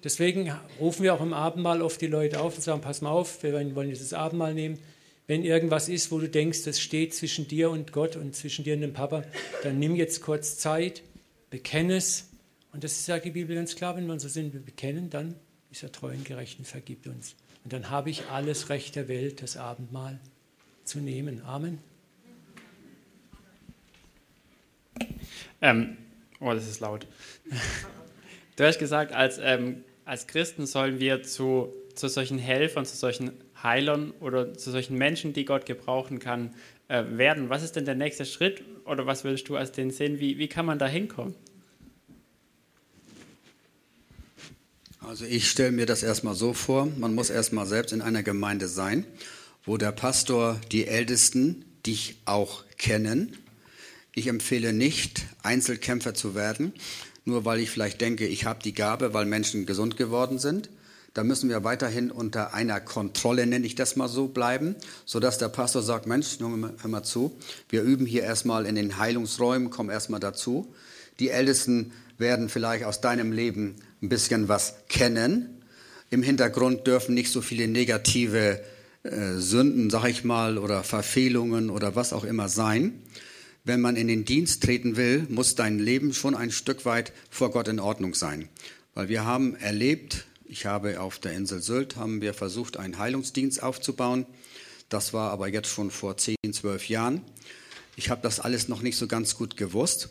Deswegen 0.04 0.54
rufen 0.80 1.04
wir 1.04 1.14
auch 1.14 1.22
im 1.22 1.34
Abendmahl 1.34 1.82
oft 1.82 2.00
die 2.00 2.08
Leute 2.08 2.40
auf 2.40 2.56
und 2.56 2.62
sagen, 2.62 2.82
pass 2.82 3.02
mal 3.02 3.10
auf, 3.10 3.42
wir 3.42 3.54
wollen 3.54 3.90
jetzt 3.90 4.02
das 4.02 4.14
Abendmahl 4.14 4.54
nehmen 4.54 4.78
wenn 5.28 5.44
irgendwas 5.44 5.90
ist, 5.90 6.12
wo 6.12 6.20
du 6.20 6.30
denkst, 6.30 6.64
das 6.64 6.80
steht 6.80 7.14
zwischen 7.14 7.48
dir 7.48 7.70
und 7.70 7.92
Gott 7.92 8.16
und 8.16 8.34
zwischen 8.36 8.64
dir 8.64 8.76
und 8.76 8.82
dem 8.82 8.94
Papa, 8.94 9.24
dann 9.62 9.78
nimm 9.78 9.96
jetzt 9.96 10.22
kurz 10.22 10.58
Zeit, 10.58 11.04
bekenne 11.50 11.98
es. 11.98 12.30
Und 12.72 12.86
das 12.86 13.06
sagt 13.06 13.26
die 13.26 13.32
Bibel 13.32 13.56
ganz 13.56 13.76
klar, 13.76 13.98
wenn 13.98 14.06
wir 14.06 14.14
unsere 14.14 14.32
Sünde 14.32 14.60
bekennen, 14.60 15.10
dann 15.10 15.36
ist 15.70 15.84
er 15.84 15.92
treu 15.92 16.12
und 16.12 16.24
gerecht 16.24 16.60
und 16.60 16.66
vergibt 16.66 17.08
uns. 17.08 17.36
Und 17.66 17.74
dann 17.74 17.90
habe 17.90 18.10
ich 18.10 18.26
alles 18.28 18.70
Recht 18.70 18.96
der 18.96 19.10
Welt, 19.10 19.42
das 19.42 19.58
Abendmahl 19.58 20.20
zu 20.86 21.00
nehmen. 21.00 21.42
Amen. 21.44 21.80
Ähm, 25.62 25.98
oh, 26.40 26.54
das 26.54 26.68
ist 26.68 26.80
laut. 26.80 27.06
Du 28.56 28.64
hast 28.64 28.80
gesagt, 28.80 29.12
als, 29.12 29.40
ähm, 29.42 29.84
als 30.06 30.28
Christen 30.28 30.66
sollen 30.66 31.00
wir 31.00 31.24
zu, 31.24 31.74
zu 31.96 32.08
solchen 32.08 32.38
Helfern, 32.38 32.86
zu 32.86 32.96
solchen 32.96 33.34
Heilern 33.64 34.12
oder 34.20 34.54
zu 34.54 34.72
solchen 34.72 34.98
Menschen, 34.98 35.34
die 35.34 35.46
Gott 35.46 35.66
gebrauchen 35.66 36.20
kann, 36.20 36.54
äh, 36.88 37.04
werden. 37.10 37.50
Was 37.50 37.64
ist 37.64 37.76
denn 37.76 37.86
der 37.86 37.96
nächste 37.96 38.26
Schritt 38.26 38.64
oder 38.86 39.06
was 39.06 39.24
würdest 39.24 39.50
du 39.50 39.56
als 39.56 39.72
den 39.72 39.92
sehen? 39.92 40.20
Wie, 40.20 40.38
wie 40.38 40.48
kann 40.48 40.66
man 40.66 40.80
da 40.80 40.88
hinkommen? 40.88 41.36
Also 45.02 45.26
ich 45.26 45.50
stelle 45.50 45.72
mir 45.72 45.86
das 45.86 46.04
erstmal 46.04 46.36
so 46.36 46.54
vor, 46.54 46.86
man 46.98 47.16
muss 47.16 47.30
erstmal 47.30 47.66
selbst 47.66 47.94
in 47.94 48.02
einer 48.02 48.24
Gemeinde 48.24 48.68
sein, 48.68 49.06
wo 49.64 49.78
der 49.78 49.92
Pastor 49.92 50.60
die 50.72 50.86
Ältesten 50.86 51.64
dich 51.86 52.18
auch 52.26 52.66
kennen. 52.78 53.38
Ich 54.14 54.28
empfehle 54.28 54.74
nicht, 54.74 55.26
Einzelkämpfer 55.44 56.14
zu 56.14 56.36
werden, 56.36 56.74
nur 57.24 57.46
weil 57.46 57.60
ich 57.60 57.70
vielleicht 57.70 58.02
denke, 58.02 58.28
ich 58.28 58.46
habe 58.46 58.64
die 58.64 58.74
Gabe, 58.74 59.14
weil 59.14 59.26
Menschen 59.26 59.66
gesund 59.66 59.96
geworden 59.96 60.40
sind. 60.40 60.70
Da 61.18 61.24
müssen 61.24 61.50
wir 61.50 61.64
weiterhin 61.64 62.12
unter 62.12 62.54
einer 62.54 62.80
Kontrolle, 62.80 63.48
nenne 63.48 63.66
ich 63.66 63.74
das 63.74 63.96
mal 63.96 64.08
so, 64.08 64.28
bleiben, 64.28 64.76
sodass 65.04 65.40
der 65.40 65.50
Pastor 65.50 65.82
sagt, 65.82 66.06
Mensch, 66.06 66.38
hör 66.40 66.88
mal 66.88 67.02
zu, 67.02 67.36
wir 67.70 67.82
üben 67.82 68.06
hier 68.06 68.22
erstmal 68.22 68.68
in 68.68 68.76
den 68.76 69.00
Heilungsräumen, 69.00 69.72
komm 69.72 69.90
erstmal 69.90 70.20
dazu. 70.20 70.72
Die 71.20 71.30
Ältesten 71.30 71.92
werden 72.20 72.50
vielleicht 72.50 72.84
aus 72.84 73.02
deinem 73.02 73.32
Leben 73.32 73.78
ein 74.04 74.10
bisschen 74.10 74.48
was 74.48 74.76
kennen. 74.90 75.64
Im 76.12 76.22
Hintergrund 76.22 76.86
dürfen 76.86 77.16
nicht 77.16 77.32
so 77.32 77.42
viele 77.42 77.68
negative 77.68 78.62
äh, 79.02 79.38
Sünden, 79.38 79.90
sag 79.90 80.06
ich 80.06 80.24
mal, 80.24 80.60
oder 80.60 80.84
Verfehlungen 80.84 81.72
oder 81.72 81.96
was 81.96 82.14
auch 82.14 82.26
immer 82.26 82.48
sein. 82.48 83.02
Wenn 83.64 83.82
man 83.82 83.96
in 83.96 84.08
den 84.08 84.24
Dienst 84.24 84.62
treten 84.62 84.98
will, 84.98 85.26
muss 85.30 85.56
dein 85.56 85.80
Leben 85.80 86.14
schon 86.14 86.36
ein 86.36 86.52
Stück 86.52 86.86
weit 86.86 87.12
vor 87.32 87.50
Gott 87.50 87.70
in 87.70 87.80
Ordnung 87.80 88.14
sein. 88.14 88.50
Weil 88.94 89.10
wir 89.10 89.26
haben 89.26 89.56
erlebt, 89.56 90.28
ich 90.50 90.66
habe 90.66 91.00
auf 91.00 91.20
der 91.20 91.34
Insel 91.34 91.62
Sylt 91.62 91.96
haben 91.96 92.22
wir 92.22 92.34
versucht, 92.34 92.78
einen 92.78 92.98
Heilungsdienst 92.98 93.62
aufzubauen. 93.62 94.26
Das 94.90 95.14
war 95.14 95.32
aber 95.32 95.48
jetzt 95.48 95.70
schon 95.70 95.92
vor 95.92 96.18
10, 96.18 96.36
12 96.52 96.90
Jahren. 96.90 97.22
Ich 97.96 98.10
habe 98.10 98.22
das 98.22 98.40
alles 98.40 98.68
noch 98.68 98.82
nicht 98.82 98.98
so 98.98 99.08
ganz 99.08 99.36
gut 99.36 99.58
gewusst. 99.58 100.10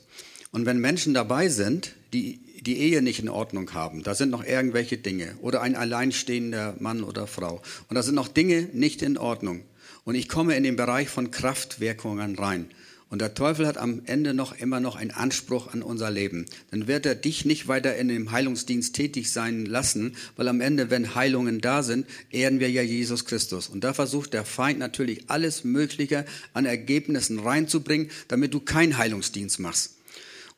Und 0.53 0.67
wenn 0.67 0.79
Menschen 0.79 1.15
dabei 1.15 1.49
sind, 1.49 1.95
die 2.13 2.41
die 2.61 2.79
Ehe 2.79 3.01
nicht 3.01 3.21
in 3.21 3.29
Ordnung 3.29 3.73
haben, 3.75 4.03
da 4.03 4.15
sind 4.15 4.31
noch 4.31 4.45
irgendwelche 4.45 4.99
Dinge 4.99 5.37
oder 5.41 5.63
ein 5.63 5.77
alleinstehender 5.77 6.75
Mann 6.81 7.05
oder 7.05 7.27
Frau 7.27 7.63
und 7.89 7.95
da 7.95 8.03
sind 8.03 8.17
noch 8.17 8.29
Dinge 8.29 8.69
nicht 8.73 9.03
in 9.03 9.19
Ordnung 9.19 9.63
und 10.05 10.17
ich 10.17 10.29
komme 10.29 10.57
in 10.57 10.65
den 10.65 10.75
Bereich 10.75 11.09
von 11.09 11.31
Kraftwirkungen 11.31 12.37
rein 12.37 12.69
und 13.09 13.21
der 13.21 13.35
Teufel 13.35 13.69
hat 13.69 13.79
am 13.79 14.03
Ende 14.07 14.35
noch 14.35 14.59
immer 14.59 14.81
noch 14.81 14.97
einen 14.97 15.13
Anspruch 15.13 15.73
an 15.73 15.83
unser 15.83 16.11
Leben. 16.11 16.47
Dann 16.73 16.89
wird 16.89 17.07
er 17.07 17.15
dich 17.15 17.45
nicht 17.45 17.69
weiter 17.69 17.95
in 17.95 18.09
dem 18.09 18.33
Heilungsdienst 18.33 18.97
tätig 18.97 19.31
sein 19.31 19.65
lassen, 19.65 20.17
weil 20.35 20.49
am 20.49 20.61
Ende, 20.61 20.91
wenn 20.91 21.15
Heilungen 21.15 21.61
da 21.61 21.85
sind, 21.85 22.07
ehren 22.31 22.59
wir 22.59 22.69
ja 22.69 22.83
Jesus 22.83 23.25
Christus. 23.25 23.69
Und 23.69 23.85
da 23.85 23.95
versucht 23.95 24.33
der 24.33 24.45
Feind 24.45 24.81
natürlich 24.81 25.31
alles 25.31 25.63
Mögliche 25.63 26.25
an 26.53 26.65
Ergebnissen 26.65 27.39
reinzubringen, 27.39 28.11
damit 28.27 28.53
du 28.53 28.61
keinen 28.61 28.99
Heilungsdienst 28.99 29.61
machst. 29.61 29.93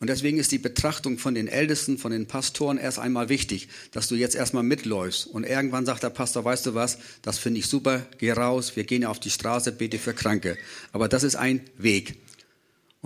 Und 0.00 0.08
deswegen 0.08 0.38
ist 0.38 0.52
die 0.52 0.58
Betrachtung 0.58 1.18
von 1.18 1.34
den 1.34 1.48
Ältesten, 1.48 1.98
von 1.98 2.12
den 2.12 2.26
Pastoren 2.26 2.78
erst 2.78 3.00
einmal 3.00 3.28
wichtig, 3.28 3.68
dass 3.90 4.06
du 4.06 4.14
jetzt 4.14 4.36
erstmal 4.36 4.62
mitläufst. 4.62 5.26
Und 5.26 5.44
irgendwann 5.44 5.84
sagt 5.84 6.04
der 6.04 6.10
Pastor, 6.10 6.44
weißt 6.44 6.66
du 6.66 6.74
was, 6.74 6.98
das 7.20 7.38
finde 7.38 7.58
ich 7.60 7.66
super, 7.66 8.06
geh 8.18 8.30
raus, 8.32 8.76
wir 8.76 8.84
gehen 8.84 9.04
auf 9.04 9.18
die 9.18 9.30
Straße, 9.30 9.72
bete 9.72 9.98
für 9.98 10.14
Kranke. 10.14 10.56
Aber 10.92 11.08
das 11.08 11.24
ist 11.24 11.34
ein 11.34 11.62
Weg. 11.76 12.16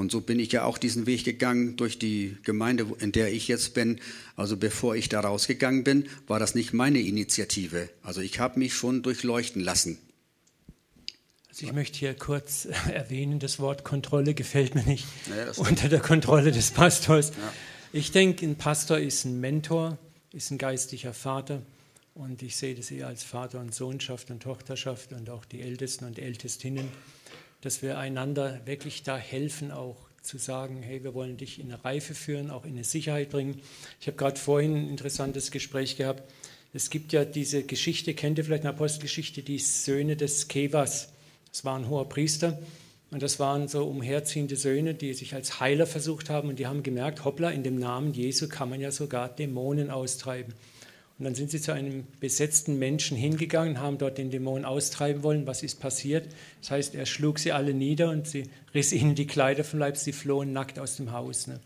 Und 0.02 0.10
so 0.10 0.20
bin 0.20 0.40
ich 0.40 0.50
ja 0.50 0.64
auch 0.64 0.78
diesen 0.78 1.06
Weg 1.06 1.22
gegangen 1.22 1.76
durch 1.76 1.96
die 1.96 2.36
Gemeinde, 2.42 2.88
in 2.98 3.12
der 3.12 3.32
ich 3.32 3.46
jetzt 3.46 3.72
bin. 3.72 4.00
Also 4.34 4.56
bevor 4.56 4.96
ich 4.96 5.08
da 5.08 5.20
rausgegangen 5.20 5.84
bin, 5.84 6.08
war 6.26 6.40
das 6.40 6.56
nicht 6.56 6.72
meine 6.72 6.98
Initiative. 6.98 7.88
Also 8.02 8.20
ich 8.20 8.40
habe 8.40 8.58
mich 8.58 8.74
schon 8.74 9.04
durchleuchten 9.04 9.62
lassen. 9.62 9.98
Also 11.48 11.66
ich 11.66 11.72
möchte 11.72 12.00
hier 12.00 12.14
kurz 12.14 12.64
erwähnen, 12.92 13.38
das 13.38 13.60
Wort 13.60 13.84
Kontrolle 13.84 14.34
gefällt 14.34 14.74
mir 14.74 14.82
nicht 14.82 15.06
ja, 15.28 15.52
unter 15.56 15.88
der 15.88 16.00
Kontrolle 16.00 16.50
des 16.50 16.72
Pastors. 16.72 17.28
Ja. 17.28 17.52
Ich 17.92 18.10
denke, 18.10 18.44
ein 18.44 18.56
Pastor 18.56 18.98
ist 18.98 19.24
ein 19.24 19.38
Mentor, 19.38 19.98
ist 20.32 20.50
ein 20.50 20.58
geistlicher 20.58 21.14
Vater. 21.14 21.62
Und 22.14 22.42
ich 22.42 22.56
sehe 22.56 22.74
das 22.74 22.90
eher 22.90 23.06
als 23.06 23.22
Vater 23.22 23.60
und 23.60 23.72
Sohnschaft 23.72 24.32
und 24.32 24.42
Tochterschaft 24.42 25.12
und 25.12 25.30
auch 25.30 25.44
die 25.44 25.60
Ältesten 25.60 26.06
und 26.06 26.18
Ältestinnen 26.18 26.88
dass 27.62 27.80
wir 27.80 27.98
einander 27.98 28.60
wirklich 28.66 29.02
da 29.02 29.16
helfen, 29.16 29.70
auch 29.70 29.96
zu 30.20 30.38
sagen, 30.38 30.82
hey, 30.82 31.02
wir 31.02 31.14
wollen 31.14 31.36
dich 31.36 31.58
in 31.58 31.72
eine 31.72 31.84
Reife 31.84 32.14
führen, 32.14 32.50
auch 32.50 32.64
in 32.64 32.72
eine 32.72 32.84
Sicherheit 32.84 33.30
bringen. 33.30 33.60
Ich 34.00 34.06
habe 34.06 34.16
gerade 34.16 34.38
vorhin 34.38 34.76
ein 34.76 34.88
interessantes 34.88 35.50
Gespräch 35.50 35.96
gehabt. 35.96 36.22
Es 36.72 36.90
gibt 36.90 37.12
ja 37.12 37.24
diese 37.24 37.64
Geschichte, 37.64 38.14
kennt 38.14 38.38
ihr 38.38 38.44
vielleicht 38.44 38.64
eine 38.64 38.74
Apostelgeschichte, 38.74 39.42
die 39.42 39.58
Söhne 39.58 40.16
des 40.16 40.48
Kevas. 40.48 41.08
Das 41.50 41.64
war 41.64 41.78
ein 41.78 41.88
hoher 41.88 42.08
Priester 42.08 42.58
und 43.10 43.22
das 43.22 43.38
waren 43.38 43.68
so 43.68 43.84
umherziehende 43.84 44.56
Söhne, 44.56 44.94
die 44.94 45.12
sich 45.12 45.34
als 45.34 45.60
Heiler 45.60 45.86
versucht 45.86 46.30
haben 46.30 46.48
und 46.48 46.58
die 46.58 46.66
haben 46.66 46.82
gemerkt, 46.82 47.24
hoppla, 47.24 47.50
in 47.50 47.62
dem 47.62 47.78
Namen 47.78 48.14
Jesu 48.14 48.48
kann 48.48 48.70
man 48.70 48.80
ja 48.80 48.90
sogar 48.90 49.28
Dämonen 49.28 49.90
austreiben. 49.90 50.54
Und 51.18 51.24
dann 51.26 51.34
sind 51.34 51.50
sie 51.50 51.60
zu 51.60 51.72
einem 51.72 52.06
besetzten 52.20 52.78
Menschen 52.78 53.16
hingegangen, 53.16 53.80
haben 53.80 53.98
dort 53.98 54.18
den 54.18 54.30
Dämon 54.30 54.64
austreiben 54.64 55.22
wollen. 55.22 55.46
Was 55.46 55.62
ist 55.62 55.78
passiert? 55.78 56.26
Das 56.60 56.70
heißt, 56.70 56.94
er 56.94 57.06
schlug 57.06 57.38
sie 57.38 57.52
alle 57.52 57.74
nieder 57.74 58.10
und 58.10 58.26
sie 58.26 58.44
riss 58.74 58.92
ihnen 58.92 59.14
die 59.14 59.26
Kleider 59.26 59.62
vom 59.62 59.78
Leib, 59.78 59.96
sie 59.96 60.12
flohen 60.12 60.52
nackt 60.52 60.78
aus 60.78 60.96
dem 60.96 61.12
Haus. 61.12 61.46
Ne? 61.46 61.60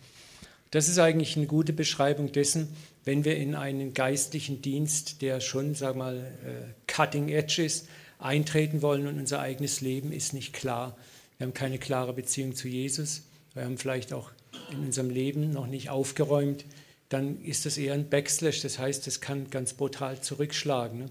Das 0.70 0.88
ist 0.88 0.98
eigentlich 0.98 1.36
eine 1.36 1.46
gute 1.46 1.72
Beschreibung 1.72 2.32
dessen, 2.32 2.68
wenn 3.04 3.24
wir 3.24 3.36
in 3.36 3.54
einen 3.54 3.94
geistlichen 3.94 4.60
Dienst, 4.62 5.22
der 5.22 5.40
schon, 5.40 5.74
sag 5.74 5.96
mal, 5.96 6.18
äh, 6.44 6.92
cutting 6.92 7.28
edge 7.28 7.62
ist, 7.64 7.88
eintreten 8.18 8.82
wollen 8.82 9.06
und 9.06 9.18
unser 9.18 9.40
eigenes 9.40 9.80
Leben 9.80 10.12
ist 10.12 10.34
nicht 10.34 10.52
klar. 10.52 10.96
Wir 11.38 11.46
haben 11.46 11.54
keine 11.54 11.78
klare 11.78 12.12
Beziehung 12.12 12.54
zu 12.54 12.68
Jesus. 12.68 13.22
Wir 13.54 13.64
haben 13.64 13.78
vielleicht 13.78 14.12
auch 14.12 14.30
in 14.72 14.80
unserem 14.86 15.10
Leben 15.10 15.52
noch 15.52 15.66
nicht 15.66 15.88
aufgeräumt, 15.90 16.64
dann 17.08 17.40
ist 17.42 17.66
das 17.66 17.78
eher 17.78 17.94
ein 17.94 18.08
Backslash. 18.08 18.60
Das 18.62 18.78
heißt, 18.78 19.06
es 19.06 19.20
kann 19.20 19.50
ganz 19.50 19.74
brutal 19.74 20.20
zurückschlagen. 20.20 20.98
Ne? 21.00 21.06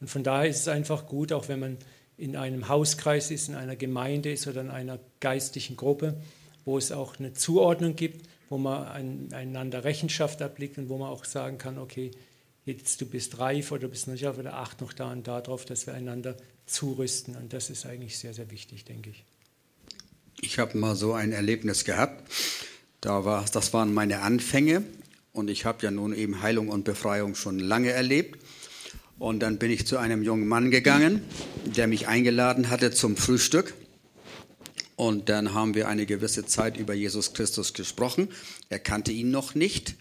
Und 0.00 0.08
von 0.08 0.22
daher 0.22 0.48
ist 0.48 0.60
es 0.60 0.68
einfach 0.68 1.06
gut, 1.06 1.32
auch 1.32 1.48
wenn 1.48 1.60
man 1.60 1.76
in 2.18 2.36
einem 2.36 2.68
Hauskreis 2.68 3.30
ist, 3.30 3.48
in 3.48 3.54
einer 3.54 3.76
Gemeinde 3.76 4.32
ist 4.32 4.46
oder 4.46 4.60
in 4.60 4.70
einer 4.70 4.98
geistlichen 5.20 5.76
Gruppe, 5.76 6.16
wo 6.64 6.78
es 6.78 6.92
auch 6.92 7.18
eine 7.18 7.34
Zuordnung 7.34 7.94
gibt, 7.94 8.28
wo 8.48 8.58
man 8.58 9.32
einander 9.32 9.84
Rechenschaft 9.84 10.40
ablegt 10.40 10.78
und 10.78 10.88
wo 10.88 10.98
man 10.98 11.10
auch 11.10 11.24
sagen 11.24 11.58
kann, 11.58 11.78
okay, 11.78 12.10
jetzt 12.64 13.00
du 13.00 13.06
bist 13.06 13.38
reif 13.38 13.70
oder 13.72 13.88
bist 13.88 14.08
nicht 14.08 14.24
reif 14.24 14.38
oder 14.38 14.54
acht 14.54 14.80
noch 14.80 14.92
da 14.92 15.12
und 15.12 15.26
darauf, 15.26 15.64
dass 15.64 15.86
wir 15.86 15.94
einander 15.94 16.36
zurüsten. 16.64 17.36
Und 17.36 17.52
das 17.52 17.70
ist 17.70 17.86
eigentlich 17.86 18.18
sehr, 18.18 18.34
sehr 18.34 18.50
wichtig, 18.50 18.84
denke 18.84 19.10
ich. 19.10 19.24
Ich 20.40 20.58
habe 20.58 20.76
mal 20.76 20.96
so 20.96 21.12
ein 21.12 21.32
Erlebnis 21.32 21.84
gehabt. 21.84 22.30
Da 23.00 23.24
war, 23.24 23.44
das 23.52 23.72
waren 23.72 23.94
meine 23.94 24.20
Anfänge 24.20 24.82
und 25.36 25.50
ich 25.50 25.64
habe 25.64 25.84
ja 25.84 25.90
nun 25.90 26.14
eben 26.14 26.40
Heilung 26.40 26.68
und 26.68 26.84
Befreiung 26.84 27.34
schon 27.34 27.58
lange 27.58 27.90
erlebt. 27.90 28.40
Und 29.18 29.40
dann 29.40 29.58
bin 29.58 29.70
ich 29.70 29.86
zu 29.86 29.98
einem 29.98 30.22
jungen 30.22 30.48
Mann 30.48 30.70
gegangen, 30.70 31.22
der 31.64 31.86
mich 31.86 32.08
eingeladen 32.08 32.70
hatte 32.70 32.90
zum 32.90 33.16
Frühstück. 33.16 33.74
Und 34.96 35.28
dann 35.28 35.52
haben 35.52 35.74
wir 35.74 35.88
eine 35.88 36.06
gewisse 36.06 36.46
Zeit 36.46 36.78
über 36.78 36.94
Jesus 36.94 37.34
Christus 37.34 37.74
gesprochen. 37.74 38.28
Er 38.70 38.78
kannte 38.78 39.12
ihn 39.12 39.30
noch 39.30 39.54
nicht. 39.54 39.94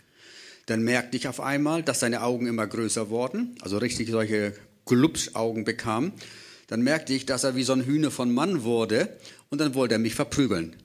Dann 0.68 0.82
merkte 0.84 1.18
ich 1.18 1.28
auf 1.28 1.42
einmal, 1.42 1.84
dass 1.84 2.00
seine 2.00 2.24
Augen 2.24 2.48
immer 2.48 2.66
größer 2.66 3.10
wurden, 3.10 3.56
also 3.62 3.78
richtig 3.78 4.10
solche 4.10 4.54
Glubschaugen 4.86 5.66
bekam. 5.66 6.14
Dann 6.68 6.82
merkte 6.82 7.14
ich, 7.14 7.26
dass 7.26 7.44
er 7.44 7.56
wie 7.56 7.64
so 7.64 7.74
ein 7.74 7.86
Hühner 7.86 8.10
von 8.10 8.34
Mann 8.34 8.64
wurde 8.64 9.10
und 9.50 9.60
dann 9.60 9.76
wollte 9.76 9.96
er 9.96 10.00
mich 10.00 10.16
verprügeln. 10.16 10.76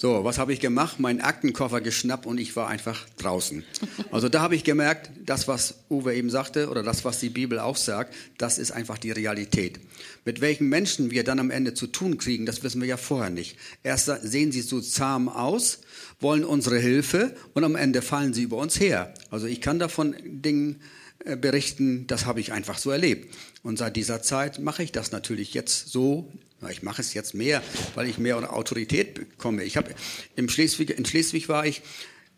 So, 0.00 0.24
was 0.24 0.38
habe 0.38 0.54
ich 0.54 0.60
gemacht? 0.60 0.98
Meinen 0.98 1.20
Aktenkoffer 1.20 1.82
geschnappt 1.82 2.24
und 2.24 2.40
ich 2.40 2.56
war 2.56 2.68
einfach 2.68 3.06
draußen. 3.18 3.64
Also 4.10 4.28
da 4.28 4.40
habe 4.40 4.56
ich 4.56 4.64
gemerkt, 4.64 5.10
das, 5.24 5.46
was 5.46 5.74
Uwe 5.90 6.14
eben 6.14 6.30
sagte 6.30 6.70
oder 6.70 6.82
das, 6.82 7.04
was 7.04 7.20
die 7.20 7.28
Bibel 7.28 7.58
auch 7.60 7.76
sagt, 7.76 8.14
das 8.38 8.58
ist 8.58 8.72
einfach 8.72 8.98
die 8.98 9.12
Realität. 9.12 9.78
Mit 10.24 10.40
welchen 10.40 10.68
Menschen 10.68 11.10
wir 11.10 11.22
dann 11.22 11.38
am 11.38 11.50
Ende 11.50 11.74
zu 11.74 11.86
tun 11.86 12.16
kriegen, 12.18 12.46
das 12.46 12.62
wissen 12.62 12.80
wir 12.80 12.88
ja 12.88 12.96
vorher 12.96 13.30
nicht. 13.30 13.56
Erst 13.82 14.10
sehen 14.22 14.52
sie 14.52 14.62
so 14.62 14.80
zahm 14.80 15.28
aus, 15.28 15.80
wollen 16.18 16.44
unsere 16.44 16.78
Hilfe 16.78 17.36
und 17.52 17.62
am 17.62 17.76
Ende 17.76 18.00
fallen 18.00 18.32
sie 18.32 18.42
über 18.42 18.56
uns 18.56 18.80
her. 18.80 19.12
Also 19.30 19.46
ich 19.46 19.60
kann 19.60 19.78
davon 19.78 20.16
Dingen 20.24 20.80
äh, 21.24 21.36
berichten, 21.36 22.06
das 22.06 22.24
habe 22.24 22.40
ich 22.40 22.52
einfach 22.52 22.78
so 22.78 22.90
erlebt. 22.90 23.34
Und 23.62 23.78
seit 23.78 23.96
dieser 23.96 24.22
Zeit 24.22 24.58
mache 24.58 24.82
ich 24.82 24.92
das 24.92 25.12
natürlich 25.12 25.52
jetzt 25.52 25.90
so 25.90 26.32
ich 26.68 26.82
mache 26.82 27.00
es 27.00 27.14
jetzt 27.14 27.34
mehr, 27.34 27.62
weil 27.94 28.06
ich 28.06 28.18
mehr 28.18 28.52
Autorität 28.52 29.14
bekomme. 29.14 29.64
Ich 29.64 29.76
habe 29.76 29.94
in 30.36 30.48
Schleswig, 30.48 30.90
in 30.90 31.06
Schleswig 31.06 31.48
war 31.48 31.64
ich 31.64 31.80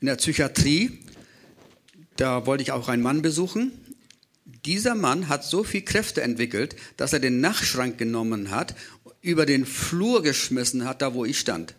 in 0.01 0.07
der 0.07 0.17
Psychiatrie. 0.17 1.01
Da 2.17 2.47
wollte 2.47 2.63
ich 2.63 2.71
auch 2.73 2.89
einen 2.89 3.03
Mann 3.03 3.23
besuchen. 3.23 3.73
Dieser 4.65 4.95
Mann 4.95 5.29
hat 5.29 5.45
so 5.45 5.65
viel 5.65 5.83
Kräfte 5.83 6.23
entwickelt, 6.23 6.77
dass 6.97 7.13
er 7.13 7.19
den 7.19 7.41
Nachtschrank 7.41 7.99
genommen 7.99 8.51
hat, 8.51 8.77
über 9.23 9.47
den 9.47 9.67
Flur 9.67 10.23
geschmissen 10.23 10.85
hat, 10.85 11.03
da 11.03 11.15
wo 11.15 11.25
ich 11.25 11.39
stand. 11.39 11.75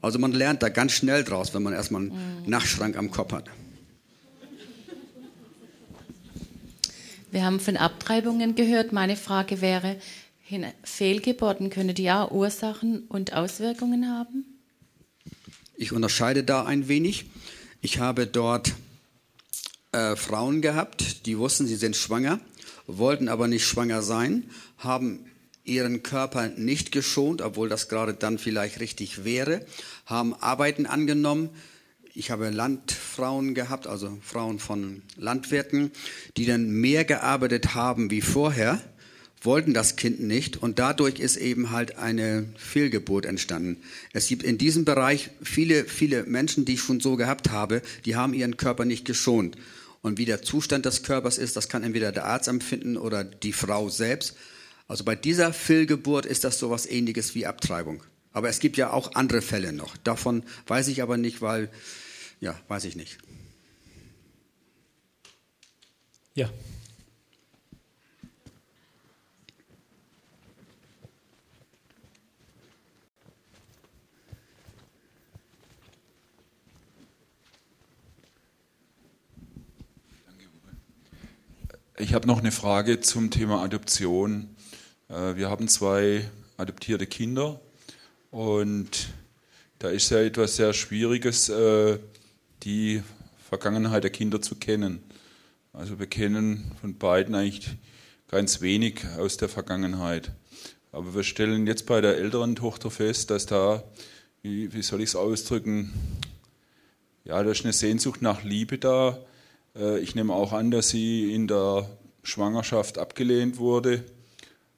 Also 0.00 0.18
man 0.18 0.32
lernt 0.32 0.62
da 0.62 0.70
ganz 0.70 0.92
schnell 0.92 1.24
draus, 1.24 1.52
wenn 1.52 1.62
man 1.62 1.74
erstmal 1.74 2.02
einen 2.02 2.42
mhm. 2.42 2.50
Nachtschrank 2.50 2.96
am 2.96 3.10
Kopf 3.10 3.32
hat. 3.32 3.50
Wir 7.30 7.44
haben 7.44 7.60
von 7.60 7.76
Abtreibungen 7.76 8.56
gehört. 8.56 8.92
Meine 8.92 9.16
Frage 9.16 9.60
wäre, 9.60 9.96
Fehlgeburten, 10.82 11.70
können 11.70 11.94
die 11.94 12.10
auch 12.10 12.30
Ursachen 12.30 13.04
und 13.08 13.32
Auswirkungen 13.32 14.08
haben? 14.08 14.44
Ich 15.76 15.92
unterscheide 15.92 16.44
da 16.44 16.64
ein 16.64 16.88
wenig. 16.88 17.26
Ich 17.80 17.98
habe 17.98 18.26
dort 18.26 18.74
äh, 19.92 20.16
Frauen 20.16 20.60
gehabt, 20.60 21.26
die 21.26 21.38
wussten, 21.38 21.66
sie 21.66 21.76
sind 21.76 21.96
schwanger, 21.96 22.40
wollten 22.86 23.28
aber 23.28 23.48
nicht 23.48 23.64
schwanger 23.64 24.02
sein, 24.02 24.50
haben 24.78 25.24
ihren 25.64 26.02
Körper 26.02 26.48
nicht 26.48 26.92
geschont, 26.92 27.42
obwohl 27.42 27.68
das 27.68 27.88
gerade 27.88 28.14
dann 28.14 28.38
vielleicht 28.38 28.80
richtig 28.80 29.24
wäre, 29.24 29.64
haben 30.06 30.34
Arbeiten 30.34 30.86
angenommen. 30.86 31.50
Ich 32.12 32.30
habe 32.30 32.50
Landfrauen 32.50 33.54
gehabt, 33.54 33.86
also 33.86 34.18
Frauen 34.20 34.58
von 34.58 35.02
Landwirten, 35.16 35.92
die 36.36 36.44
dann 36.44 36.70
mehr 36.70 37.04
gearbeitet 37.04 37.74
haben 37.74 38.10
wie 38.10 38.20
vorher 38.20 38.82
wollten 39.40 39.72
das 39.72 39.96
Kind 39.96 40.20
nicht 40.20 40.56
und 40.56 40.78
dadurch 40.78 41.18
ist 41.18 41.36
eben 41.36 41.70
halt 41.70 41.96
eine 41.96 42.46
Fehlgeburt 42.56 43.24
entstanden. 43.24 43.78
Es 44.12 44.28
gibt 44.28 44.42
in 44.42 44.58
diesem 44.58 44.84
Bereich 44.84 45.30
viele, 45.42 45.84
viele 45.84 46.24
Menschen, 46.24 46.64
die 46.64 46.74
ich 46.74 46.80
schon 46.80 47.00
so 47.00 47.16
gehabt 47.16 47.50
habe, 47.50 47.82
die 48.04 48.16
haben 48.16 48.34
ihren 48.34 48.56
Körper 48.56 48.84
nicht 48.84 49.04
geschont. 49.04 49.56
Und 50.02 50.18
wie 50.18 50.24
der 50.24 50.42
Zustand 50.42 50.86
des 50.86 51.02
Körpers 51.02 51.38
ist, 51.38 51.56
das 51.56 51.68
kann 51.68 51.82
entweder 51.82 52.12
der 52.12 52.24
Arzt 52.24 52.48
empfinden 52.48 52.96
oder 52.96 53.24
die 53.24 53.52
Frau 53.52 53.88
selbst. 53.88 54.36
Also 54.88 55.04
bei 55.04 55.14
dieser 55.14 55.52
Fehlgeburt 55.52 56.26
ist 56.26 56.44
das 56.44 56.58
sowas 56.58 56.86
ähnliches 56.86 57.34
wie 57.34 57.46
Abtreibung. 57.46 58.02
Aber 58.32 58.48
es 58.48 58.60
gibt 58.60 58.76
ja 58.76 58.90
auch 58.92 59.14
andere 59.14 59.42
Fälle 59.42 59.72
noch. 59.72 59.96
Davon 59.98 60.42
weiß 60.66 60.88
ich 60.88 61.02
aber 61.02 61.16
nicht, 61.16 61.42
weil, 61.42 61.70
ja, 62.40 62.58
weiß 62.68 62.84
ich 62.84 62.96
nicht. 62.96 63.18
Ja. 66.34 66.50
Ich 82.10 82.14
habe 82.14 82.26
noch 82.26 82.40
eine 82.40 82.50
Frage 82.50 82.98
zum 82.98 83.30
Thema 83.30 83.62
Adoption. 83.62 84.48
Äh, 85.08 85.36
wir 85.36 85.48
haben 85.48 85.68
zwei 85.68 86.28
adoptierte 86.56 87.06
Kinder 87.06 87.60
und 88.32 89.10
da 89.78 89.90
ist 89.90 90.10
ja 90.10 90.18
etwas 90.18 90.56
sehr 90.56 90.72
Schwieriges, 90.72 91.48
äh, 91.50 92.00
die 92.64 93.04
Vergangenheit 93.48 94.02
der 94.02 94.10
Kinder 94.10 94.42
zu 94.42 94.56
kennen. 94.56 95.04
Also 95.72 96.00
wir 96.00 96.08
kennen 96.08 96.72
von 96.80 96.98
beiden 96.98 97.36
eigentlich 97.36 97.76
ganz 98.26 98.60
wenig 98.60 99.06
aus 99.16 99.36
der 99.36 99.48
Vergangenheit. 99.48 100.32
Aber 100.90 101.14
wir 101.14 101.22
stellen 101.22 101.68
jetzt 101.68 101.86
bei 101.86 102.00
der 102.00 102.16
älteren 102.16 102.56
Tochter 102.56 102.90
fest, 102.90 103.30
dass 103.30 103.46
da, 103.46 103.84
wie, 104.42 104.72
wie 104.72 104.82
soll 104.82 105.00
ich 105.00 105.10
es 105.10 105.14
ausdrücken, 105.14 105.92
ja, 107.22 107.40
da 107.40 107.52
ist 107.52 107.62
eine 107.62 107.72
Sehnsucht 107.72 108.20
nach 108.20 108.42
Liebe 108.42 108.78
da. 108.78 109.16
Äh, 109.76 110.00
ich 110.00 110.16
nehme 110.16 110.32
auch 110.32 110.52
an, 110.52 110.72
dass 110.72 110.88
sie 110.88 111.32
in 111.32 111.46
der 111.46 111.88
Schwangerschaft 112.22 112.98
abgelehnt 112.98 113.58
wurde. 113.58 114.04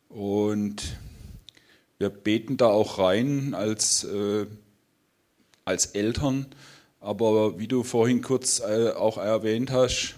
Und 0.08 0.82
wir 1.98 2.10
beten 2.10 2.56
da 2.56 2.66
auch 2.66 2.98
rein 2.98 3.54
als, 3.54 4.04
äh, 4.04 4.46
als 5.64 5.86
Eltern. 5.86 6.46
Aber 7.00 7.58
wie 7.58 7.68
du 7.68 7.82
vorhin 7.82 8.22
kurz 8.22 8.60
äh, 8.60 8.90
auch 8.90 9.18
erwähnt 9.18 9.70
hast, 9.70 10.16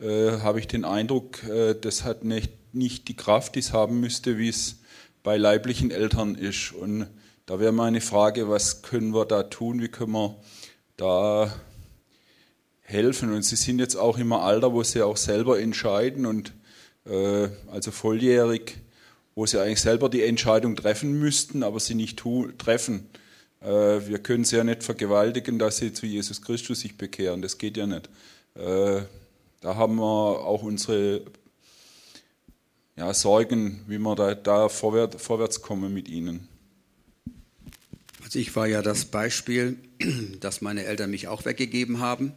äh, 0.00 0.40
habe 0.40 0.58
ich 0.58 0.66
den 0.66 0.84
Eindruck, 0.84 1.44
äh, 1.44 1.74
das 1.74 2.04
hat 2.04 2.24
nicht, 2.24 2.52
nicht 2.74 3.08
die 3.08 3.16
Kraft, 3.16 3.54
die 3.54 3.60
es 3.60 3.72
haben 3.72 4.00
müsste, 4.00 4.38
wie 4.38 4.48
es 4.48 4.80
bei 5.22 5.36
leiblichen 5.36 5.90
Eltern 5.90 6.34
ist. 6.34 6.72
Und 6.72 7.08
da 7.46 7.60
wäre 7.60 7.72
meine 7.72 8.00
Frage, 8.00 8.48
was 8.48 8.82
können 8.82 9.14
wir 9.14 9.26
da 9.26 9.44
tun? 9.44 9.80
Wie 9.80 9.88
können 9.88 10.12
wir 10.12 10.36
da 10.96 11.54
helfen? 12.80 13.32
Und 13.32 13.42
Sie 13.42 13.56
sind 13.56 13.78
jetzt 13.78 13.96
auch 13.96 14.18
im 14.18 14.32
Alter, 14.32 14.72
wo 14.72 14.82
Sie 14.82 15.02
auch 15.02 15.16
selber 15.16 15.60
entscheiden 15.60 16.26
und 16.26 16.52
also 17.06 17.90
volljährig 17.90 18.78
wo 19.34 19.46
sie 19.46 19.60
eigentlich 19.60 19.80
selber 19.80 20.08
die 20.08 20.22
Entscheidung 20.22 20.76
treffen 20.76 21.18
müssten, 21.18 21.62
aber 21.62 21.80
sie 21.80 21.94
nicht 21.94 22.22
treffen. 22.58 23.08
Äh, 23.60 23.66
wir 24.06 24.18
können 24.20 24.44
sie 24.44 24.56
ja 24.56 24.64
nicht 24.64 24.84
vergewaltigen, 24.84 25.58
dass 25.58 25.78
sie 25.78 25.92
zu 25.92 26.06
Jesus 26.06 26.42
Christus 26.42 26.80
sich 26.80 26.96
bekehren. 26.96 27.42
Das 27.42 27.58
geht 27.58 27.76
ja 27.76 27.86
nicht. 27.86 28.08
Äh, 28.54 29.02
da 29.60 29.76
haben 29.76 29.96
wir 29.96 30.04
auch 30.04 30.62
unsere 30.62 31.22
ja, 32.96 33.12
Sorgen, 33.12 33.84
wie 33.88 33.98
wir 33.98 34.14
da, 34.14 34.34
da 34.34 34.68
vorwärts, 34.68 35.20
vorwärts 35.20 35.62
kommen 35.62 35.92
mit 35.92 36.08
ihnen. 36.08 36.48
Also 38.22 38.38
ich 38.38 38.54
war 38.54 38.66
ja 38.66 38.82
das 38.82 39.06
Beispiel, 39.06 39.78
dass 40.40 40.60
meine 40.60 40.84
Eltern 40.84 41.10
mich 41.10 41.26
auch 41.26 41.44
weggegeben 41.44 41.98
haben. 41.98 42.32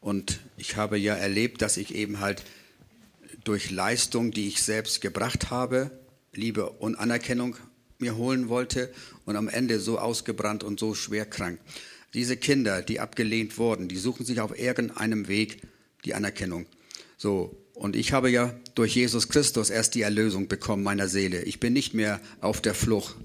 Und 0.00 0.40
ich 0.56 0.76
habe 0.76 0.98
ja 0.98 1.14
erlebt, 1.14 1.62
dass 1.62 1.76
ich 1.76 1.94
eben 1.94 2.20
halt 2.20 2.42
durch 3.48 3.70
Leistung, 3.70 4.30
die 4.30 4.46
ich 4.46 4.62
selbst 4.62 5.00
gebracht 5.00 5.50
habe, 5.50 5.90
Liebe 6.34 6.68
und 6.68 6.96
Anerkennung 6.96 7.56
mir 7.98 8.16
holen 8.16 8.50
wollte 8.50 8.92
und 9.24 9.36
am 9.36 9.48
Ende 9.48 9.80
so 9.80 9.98
ausgebrannt 9.98 10.62
und 10.62 10.78
so 10.78 10.94
schwer 10.94 11.24
krank. 11.24 11.58
Diese 12.12 12.36
Kinder, 12.36 12.82
die 12.82 13.00
abgelehnt 13.00 13.56
wurden, 13.56 13.88
die 13.88 13.96
suchen 13.96 14.26
sich 14.26 14.40
auf 14.40 14.58
irgendeinem 14.58 15.28
Weg 15.28 15.62
die 16.04 16.14
Anerkennung. 16.14 16.66
So. 17.16 17.56
Und 17.72 17.96
ich 17.96 18.12
habe 18.12 18.28
ja 18.28 18.54
durch 18.74 18.94
Jesus 18.94 19.28
Christus 19.28 19.70
erst 19.70 19.94
die 19.94 20.02
Erlösung 20.02 20.48
bekommen 20.48 20.82
meiner 20.82 21.08
Seele. 21.08 21.42
Ich 21.42 21.58
bin 21.58 21.72
nicht 21.72 21.94
mehr 21.94 22.20
auf 22.40 22.60
der 22.60 22.74
Flucht. 22.74 23.16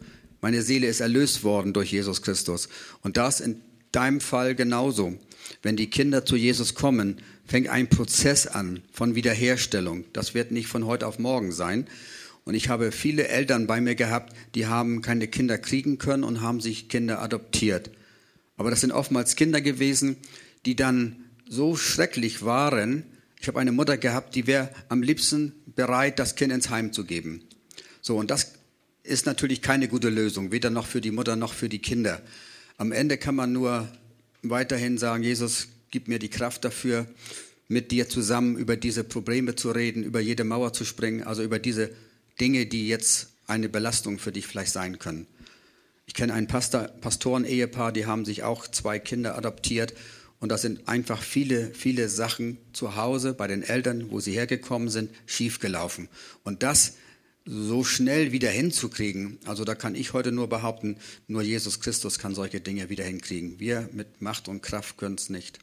Meine 0.41 0.61
Seele 0.61 0.87
ist 0.87 1.01
erlöst 1.01 1.43
worden 1.43 1.73
durch 1.73 1.91
Jesus 1.91 2.21
Christus. 2.21 2.69
Und 3.01 3.17
das 3.17 3.41
in 3.41 3.61
deinem 3.95 4.21
Fall 4.21 4.55
genauso. 4.55 5.17
Wenn 5.61 5.75
die 5.75 5.89
Kinder 5.89 6.25
zu 6.25 6.35
Jesus 6.35 6.75
kommen, 6.75 7.17
fängt 7.45 7.69
ein 7.69 7.89
Prozess 7.89 8.47
an 8.47 8.81
von 8.91 9.15
Wiederherstellung. 9.15 10.05
Das 10.13 10.33
wird 10.33 10.51
nicht 10.51 10.67
von 10.67 10.85
heute 10.85 11.07
auf 11.07 11.19
morgen 11.19 11.51
sein. 11.51 11.87
Und 12.45 12.55
ich 12.55 12.69
habe 12.69 12.91
viele 12.91 13.27
Eltern 13.27 13.67
bei 13.67 13.79
mir 13.79 13.95
gehabt, 13.95 14.35
die 14.55 14.67
haben 14.67 15.01
keine 15.01 15.27
Kinder 15.27 15.57
kriegen 15.57 15.97
können 15.97 16.23
und 16.23 16.41
haben 16.41 16.59
sich 16.59 16.89
Kinder 16.89 17.21
adoptiert. 17.21 17.91
Aber 18.57 18.69
das 18.69 18.81
sind 18.81 18.91
oftmals 18.91 19.35
Kinder 19.35 19.61
gewesen, 19.61 20.17
die 20.65 20.75
dann 20.75 21.23
so 21.47 21.75
schrecklich 21.75 22.43
waren. 22.43 23.03
Ich 23.39 23.47
habe 23.47 23.59
eine 23.59 23.71
Mutter 23.71 23.97
gehabt, 23.97 24.35
die 24.35 24.47
wäre 24.47 24.69
am 24.89 25.01
liebsten 25.01 25.53
bereit, 25.75 26.19
das 26.19 26.35
Kind 26.35 26.51
ins 26.51 26.69
Heim 26.69 26.93
zu 26.93 27.05
geben. 27.05 27.43
So, 28.01 28.17
und 28.17 28.29
das 28.29 28.53
ist 29.03 29.25
natürlich 29.25 29.61
keine 29.61 29.87
gute 29.87 30.09
Lösung, 30.09 30.51
weder 30.51 30.69
noch 30.69 30.85
für 30.85 31.01
die 31.01 31.11
Mutter 31.11 31.35
noch 31.35 31.53
für 31.53 31.69
die 31.69 31.79
Kinder. 31.79 32.21
Am 32.77 32.91
Ende 32.91 33.17
kann 33.17 33.35
man 33.35 33.51
nur 33.51 33.87
weiterhin 34.41 34.97
sagen, 34.97 35.23
Jesus, 35.23 35.67
gib 35.91 36.07
mir 36.07 36.19
die 36.19 36.29
Kraft 36.29 36.65
dafür, 36.65 37.07
mit 37.67 37.91
dir 37.91 38.09
zusammen 38.09 38.57
über 38.57 38.75
diese 38.75 39.03
Probleme 39.03 39.55
zu 39.55 39.71
reden, 39.71 40.03
über 40.03 40.19
jede 40.19 40.43
Mauer 40.43 40.73
zu 40.73 40.85
springen, 40.85 41.23
also 41.23 41.43
über 41.43 41.59
diese 41.59 41.91
Dinge, 42.39 42.65
die 42.65 42.87
jetzt 42.87 43.29
eine 43.47 43.69
Belastung 43.69 44.19
für 44.19 44.31
dich 44.31 44.47
vielleicht 44.47 44.71
sein 44.71 44.99
können. 44.99 45.27
Ich 46.05 46.13
kenne 46.13 46.33
ein 46.33 46.47
Pastor, 46.47 46.83
Pastoren-Ehepaar, 46.83 47.91
die 47.91 48.05
haben 48.05 48.25
sich 48.25 48.43
auch 48.43 48.67
zwei 48.67 48.99
Kinder 48.99 49.37
adoptiert 49.37 49.93
und 50.39 50.49
da 50.49 50.57
sind 50.57 50.87
einfach 50.89 51.21
viele, 51.21 51.73
viele 51.73 52.09
Sachen 52.09 52.57
zu 52.73 52.95
Hause 52.95 53.33
bei 53.33 53.47
den 53.47 53.63
Eltern, 53.63 54.11
wo 54.11 54.19
sie 54.19 54.33
hergekommen 54.33 54.89
sind, 54.89 55.09
schiefgelaufen. 55.25 56.09
Und 56.43 56.63
das 56.63 56.95
so 57.45 57.83
schnell 57.83 58.31
wieder 58.31 58.49
hinzukriegen, 58.49 59.37
also 59.45 59.65
da 59.65 59.75
kann 59.75 59.95
ich 59.95 60.13
heute 60.13 60.31
nur 60.31 60.47
behaupten, 60.47 60.97
nur 61.27 61.41
Jesus 61.41 61.81
Christus 61.81 62.17
kann 62.17 62.35
solche 62.35 62.61
Dinge 62.61 62.89
wieder 62.89 63.03
hinkriegen. 63.03 63.59
Wir 63.59 63.89
mit 63.91 64.21
Macht 64.21 64.47
und 64.47 64.61
Kraft 64.61 64.97
können 64.97 65.15
es 65.15 65.29
nicht. 65.29 65.59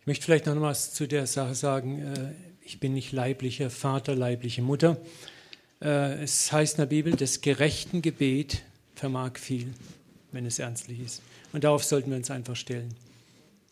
Ich 0.00 0.06
möchte 0.06 0.24
vielleicht 0.24 0.46
noch 0.46 0.60
was 0.60 0.92
zu 0.92 1.08
der 1.08 1.26
Sache 1.26 1.54
sagen. 1.54 1.98
Äh, 2.00 2.32
ich 2.62 2.78
bin 2.78 2.92
nicht 2.94 3.12
leiblicher 3.12 3.70
Vater, 3.70 4.14
leibliche 4.14 4.62
Mutter. 4.62 5.00
Äh, 5.80 6.22
es 6.22 6.52
heißt 6.52 6.74
in 6.74 6.82
der 6.82 6.86
Bibel, 6.86 7.16
das 7.16 7.40
gerechten 7.40 8.02
Gebet 8.02 8.62
vermag 8.94 9.38
viel, 9.38 9.72
wenn 10.30 10.46
es 10.46 10.58
ernstlich 10.58 11.00
ist. 11.00 11.22
Und 11.52 11.64
darauf 11.64 11.82
sollten 11.84 12.10
wir 12.10 12.16
uns 12.16 12.30
einfach 12.30 12.54
stellen. 12.54 12.94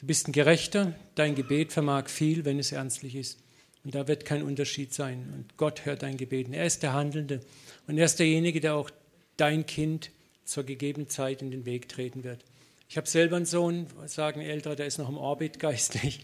Du 0.01 0.07
bist 0.07 0.27
ein 0.27 0.33
Gerechter, 0.33 0.95
dein 1.15 1.35
Gebet 1.35 1.73
vermag 1.73 2.09
viel, 2.09 2.45
wenn 2.45 2.59
es 2.59 2.73
ernstlich 2.73 3.15
ist. 3.15 3.39
Und 3.85 3.95
da 3.95 4.07
wird 4.07 4.25
kein 4.25 4.43
Unterschied 4.43 4.95
sein. 4.95 5.33
Und 5.35 5.57
Gott 5.57 5.85
hört 5.85 6.03
dein 6.03 6.17
Gebet. 6.17 6.49
Und 6.49 6.55
er 6.55 6.67
ist 6.67 6.83
der 6.83 6.93
Handelnde. 6.93 7.41
Und 7.87 7.99
er 7.99 8.05
ist 8.05 8.19
derjenige, 8.19 8.61
der 8.61 8.75
auch 8.75 8.91
dein 9.37 9.67
Kind 9.67 10.11
zur 10.45 10.65
gegebenen 10.65 11.09
Zeit 11.09 11.43
in 11.43 11.51
den 11.51 11.65
Weg 11.65 11.89
treten 11.89 12.25
wird. 12.25 12.45
Ich 12.89 12.97
habe 12.97 13.09
selber 13.09 13.37
einen 13.37 13.47
Sohn, 13.47 13.87
sagen 14.07 14.41
Ältere, 14.41 14.77
der 14.77 14.87
ist 14.87 14.99
noch 14.99 15.09
im 15.09 15.17
Orbit 15.17 15.59
geistlich. 15.59 16.21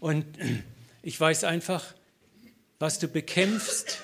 Und 0.00 0.24
ich 1.02 1.20
weiß 1.20 1.44
einfach, 1.44 1.94
was 2.78 2.98
du 2.98 3.08
bekämpfst, 3.08 4.02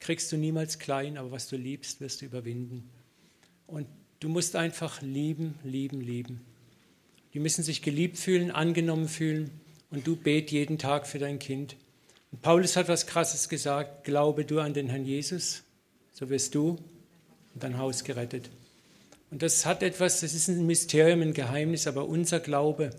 kriegst 0.00 0.32
du 0.32 0.36
niemals 0.36 0.78
klein, 0.78 1.16
aber 1.16 1.30
was 1.30 1.48
du 1.48 1.56
liebst, 1.56 2.00
wirst 2.00 2.22
du 2.22 2.24
überwinden. 2.24 2.90
Und 3.66 3.86
du 4.18 4.28
musst 4.28 4.56
einfach 4.56 5.00
lieben, 5.02 5.54
lieben, 5.62 6.00
lieben. 6.00 6.40
Die 7.34 7.38
müssen 7.38 7.62
sich 7.62 7.82
geliebt 7.82 8.18
fühlen, 8.18 8.50
angenommen 8.50 9.08
fühlen 9.08 9.50
und 9.90 10.06
du 10.06 10.16
bet 10.16 10.50
jeden 10.50 10.78
Tag 10.78 11.06
für 11.06 11.18
dein 11.18 11.38
Kind. 11.38 11.76
Paulus 12.40 12.76
hat 12.76 12.88
was 12.88 13.06
Krasses 13.06 13.48
gesagt, 13.48 14.04
glaube 14.04 14.44
du 14.44 14.58
an 14.58 14.72
den 14.72 14.88
Herrn 14.88 15.04
Jesus, 15.04 15.62
so 16.12 16.30
wirst 16.30 16.54
du 16.54 16.78
und 17.54 17.62
dein 17.62 17.78
Haus 17.78 18.04
gerettet. 18.04 18.50
Und 19.30 19.42
das 19.42 19.66
hat 19.66 19.82
etwas, 19.82 20.20
das 20.20 20.34
ist 20.34 20.48
ein 20.48 20.66
Mysterium, 20.66 21.22
ein 21.22 21.34
Geheimnis, 21.34 21.86
aber 21.86 22.06
unser 22.06 22.40
Glaube 22.40 22.90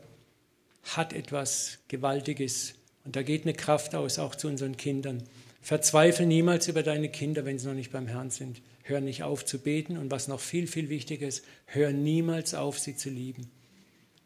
hat 0.84 1.14
etwas 1.14 1.80
Gewaltiges. 1.88 2.76
Und 3.06 3.16
da 3.16 3.22
geht 3.22 3.44
eine 3.44 3.54
Kraft 3.54 3.96
aus, 3.96 4.20
auch 4.20 4.36
zu 4.36 4.48
unseren 4.48 4.78
Kindern. 4.78 5.24
Verzweifle 5.62 6.26
niemals 6.26 6.68
über 6.68 6.84
deine 6.84 7.10
Kinder, 7.10 7.46
wenn 7.46 7.60
sie 7.60 7.68
noch 7.68 7.74
nicht 7.74 7.92
beim 7.92 8.08
Herrn 8.08 8.32
sind. 8.32 8.62
Hör 8.84 9.00
nicht 9.00 9.24
auf 9.24 9.46
zu 9.46 9.60
beten 9.60 9.98
und 9.98 10.12
was 10.12 10.28
noch 10.28 10.40
viel, 10.40 10.68
viel 10.68 10.90
wichtiger 10.90 11.28
ist, 11.28 11.44
hör 11.66 11.92
niemals 11.92 12.54
auf, 12.54 12.80
sie 12.80 12.96
zu 12.96 13.10
lieben. 13.10 13.50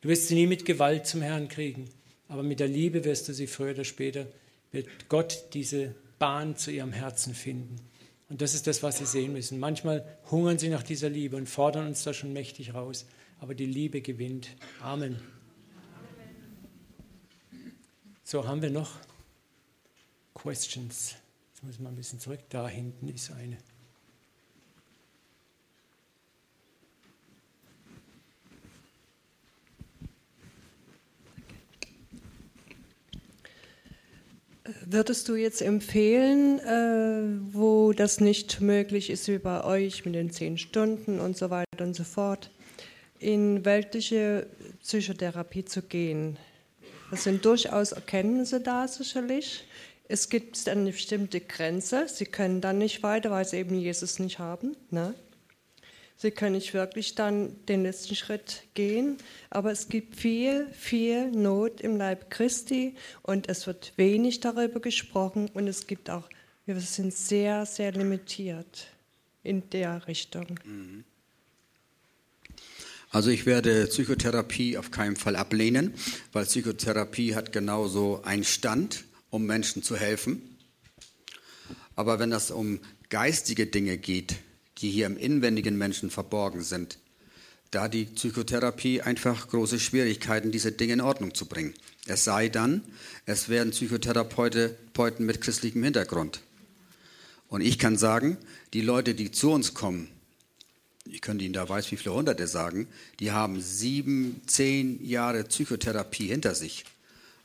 Du 0.02 0.10
wirst 0.10 0.28
sie 0.28 0.36
nie 0.36 0.48
mit 0.48 0.65
Gewalt 0.65 1.06
zum 1.06 1.22
Herrn 1.22 1.48
kriegen, 1.48 1.89
aber 2.28 2.41
mit 2.41 2.60
der 2.60 2.67
Liebe 2.67 3.04
wirst 3.04 3.28
du 3.28 3.34
sie 3.34 3.48
früher 3.48 3.72
oder 3.72 3.84
später, 3.84 4.26
wird 4.77 5.09
Gott 5.09 5.49
diese 5.53 5.95
Bahn 6.19 6.55
zu 6.55 6.71
ihrem 6.71 6.93
Herzen 6.93 7.33
finden. 7.33 7.75
Und 8.29 8.41
das 8.41 8.53
ist 8.53 8.67
das, 8.67 8.83
was 8.83 8.97
sie 8.97 9.05
sehen 9.05 9.33
müssen. 9.33 9.59
Manchmal 9.59 10.05
hungern 10.29 10.59
sie 10.59 10.69
nach 10.69 10.83
dieser 10.83 11.09
Liebe 11.09 11.35
und 11.35 11.47
fordern 11.47 11.87
uns 11.87 12.03
da 12.03 12.13
schon 12.13 12.33
mächtig 12.33 12.73
raus, 12.73 13.05
aber 13.39 13.55
die 13.55 13.65
Liebe 13.65 14.01
gewinnt. 14.01 14.55
Amen. 14.81 15.19
So, 18.23 18.47
haben 18.47 18.61
wir 18.61 18.69
noch 18.69 18.91
Questions? 20.33 21.15
Jetzt 21.53 21.63
muss 21.63 21.75
ich 21.75 21.79
mal 21.79 21.89
ein 21.89 21.95
bisschen 21.95 22.19
zurück. 22.19 22.41
Da 22.49 22.67
hinten 22.67 23.07
ist 23.07 23.31
eine. 23.31 23.57
Würdest 34.86 35.30
du 35.30 35.36
jetzt 35.36 35.62
empfehlen, 35.62 36.60
äh, 36.60 37.53
wo 37.53 37.93
das 37.93 38.19
nicht 38.19 38.60
möglich 38.60 39.10
ist 39.10 39.27
wie 39.30 39.38
bei 39.38 39.63
euch 39.63 40.03
mit 40.03 40.15
den 40.15 40.30
zehn 40.30 40.58
Stunden 40.58 41.19
und 41.19 41.38
so 41.38 41.49
weiter 41.49 41.84
und 41.84 41.95
so 41.95 42.03
fort, 42.03 42.51
in 43.19 43.63
weltliche 43.63 44.47
Psychotherapie 44.82 45.63
zu 45.63 45.82
gehen? 45.82 46.38
Das 47.12 47.23
sind 47.23 47.45
durchaus 47.45 47.93
Erkenntnisse 47.93 48.60
da 48.60 48.88
sicherlich 48.88 49.63
Es 50.10 50.27
gibt 50.30 50.67
eine 50.67 50.91
bestimmte 50.91 51.39
Grenze. 51.39 52.08
Sie 52.08 52.25
können 52.25 52.60
dann 52.60 52.77
nicht 52.77 53.03
weiter, 53.03 53.32
weil 53.32 53.45
sie 53.45 53.58
eben 53.58 53.75
Jesus 53.75 54.19
nicht 54.19 54.39
haben. 54.39 54.75
Ne? 54.89 55.13
Sie 56.19 56.32
können 56.32 56.56
nicht 56.56 56.73
wirklich 56.73 57.13
dann 57.13 57.63
den 57.67 57.84
letzten 57.84 58.15
Schritt 58.15 58.63
gehen. 58.73 59.17
Aber 59.51 59.71
es 59.71 59.88
gibt 59.88 60.15
viel, 60.15 60.67
viel 60.71 61.30
Not 61.30 61.80
im 61.80 61.95
Leib 61.95 62.32
Christi 62.32 62.95
und 63.21 63.47
es 63.47 63.67
wird 63.67 63.93
wenig 63.97 64.39
darüber 64.39 64.80
gesprochen 64.80 65.49
und 65.53 65.67
es 65.67 65.86
gibt 65.86 66.10
auch, 66.10 66.27
wir 66.65 66.80
sind 66.80 67.13
sehr, 67.13 67.67
sehr 67.67 67.91
limitiert 67.91 68.88
in 69.43 69.69
der 69.69 70.08
Richtung. 70.08 70.60
Mhm. 70.65 71.03
Also 73.12 73.30
ich 73.30 73.45
werde 73.45 73.86
Psychotherapie 73.86 74.77
auf 74.77 74.91
keinen 74.91 75.15
Fall 75.15 75.36
ablehnen, 75.36 75.93
weil 76.34 76.45
Psychotherapie 76.45 77.36
hat 77.36 77.53
genauso 77.53 78.21
einen 78.23 78.43
Stand, 78.43 79.06
um 79.30 79.45
Menschen 79.45 79.82
zu 79.82 79.95
helfen. 79.95 80.41
Aber 81.95 82.19
wenn 82.19 82.32
es 82.32 82.51
um 82.51 82.80
geistige 83.10 83.67
Dinge 83.67 83.97
geht, 83.97 84.36
die 84.79 84.91
hier 84.91 85.05
im 85.05 85.17
inwendigen 85.17 85.77
Menschen 85.77 86.09
verborgen 86.09 86.61
sind, 86.61 86.99
da 87.71 87.87
die 87.87 88.05
Psychotherapie 88.05 89.01
einfach 89.01 89.49
große 89.49 89.79
Schwierigkeiten, 89.79 90.51
diese 90.51 90.71
Dinge 90.71 90.93
in 90.93 91.01
Ordnung 91.01 91.33
zu 91.33 91.45
bringen. 91.45 91.73
Es 92.05 92.23
sei 92.23 92.47
dann, 92.47 92.81
es 93.25 93.49
werden 93.49 93.71
Psychotherapeuten 93.71 95.25
mit 95.25 95.41
christlichem 95.41 95.83
Hintergrund. 95.83 96.41
Und 97.49 97.61
ich 97.61 97.79
kann 97.79 97.97
sagen, 97.97 98.37
die 98.73 98.81
Leute, 98.81 99.15
die 99.15 99.31
zu 99.31 99.51
uns 99.51 99.73
kommen, 99.73 100.09
ich 101.05 101.21
könnte 101.21 101.45
Ihnen 101.45 101.53
da 101.53 101.67
weiß 101.67 101.91
wie 101.91 101.97
viele 101.97 102.15
Hunderte 102.15 102.47
sagen, 102.47 102.87
die 103.19 103.31
haben 103.31 103.61
sieben, 103.61 104.41
zehn 104.45 105.03
Jahre 105.05 105.43
Psychotherapie 105.45 106.27
hinter 106.27 106.53
sich. 106.53 106.83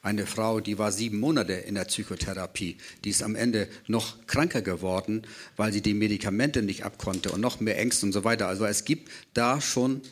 Eine 0.04 0.26
Frau, 0.26 0.58
die 0.58 0.78
war 0.78 0.90
sieben 0.90 1.20
Monate 1.20 1.52
in 1.52 1.76
der 1.76 1.84
Psychotherapie, 1.84 2.76
die 3.04 3.10
ist 3.10 3.22
am 3.22 3.36
Ende 3.36 3.68
noch 3.86 4.26
kranker 4.26 4.60
geworden, 4.60 5.22
weil 5.56 5.72
sie 5.72 5.80
die 5.80 5.94
Medikamente 5.94 6.60
nicht 6.60 6.84
abkonnte 6.84 7.30
und 7.30 7.40
noch 7.40 7.60
mehr 7.60 7.78
Ängste 7.78 8.06
und 8.06 8.12
so 8.12 8.24
weiter. 8.24 8.48
Also 8.48 8.64
es 8.64 8.84
gibt 8.84 9.10
da 9.32 9.60
schon 9.60 10.02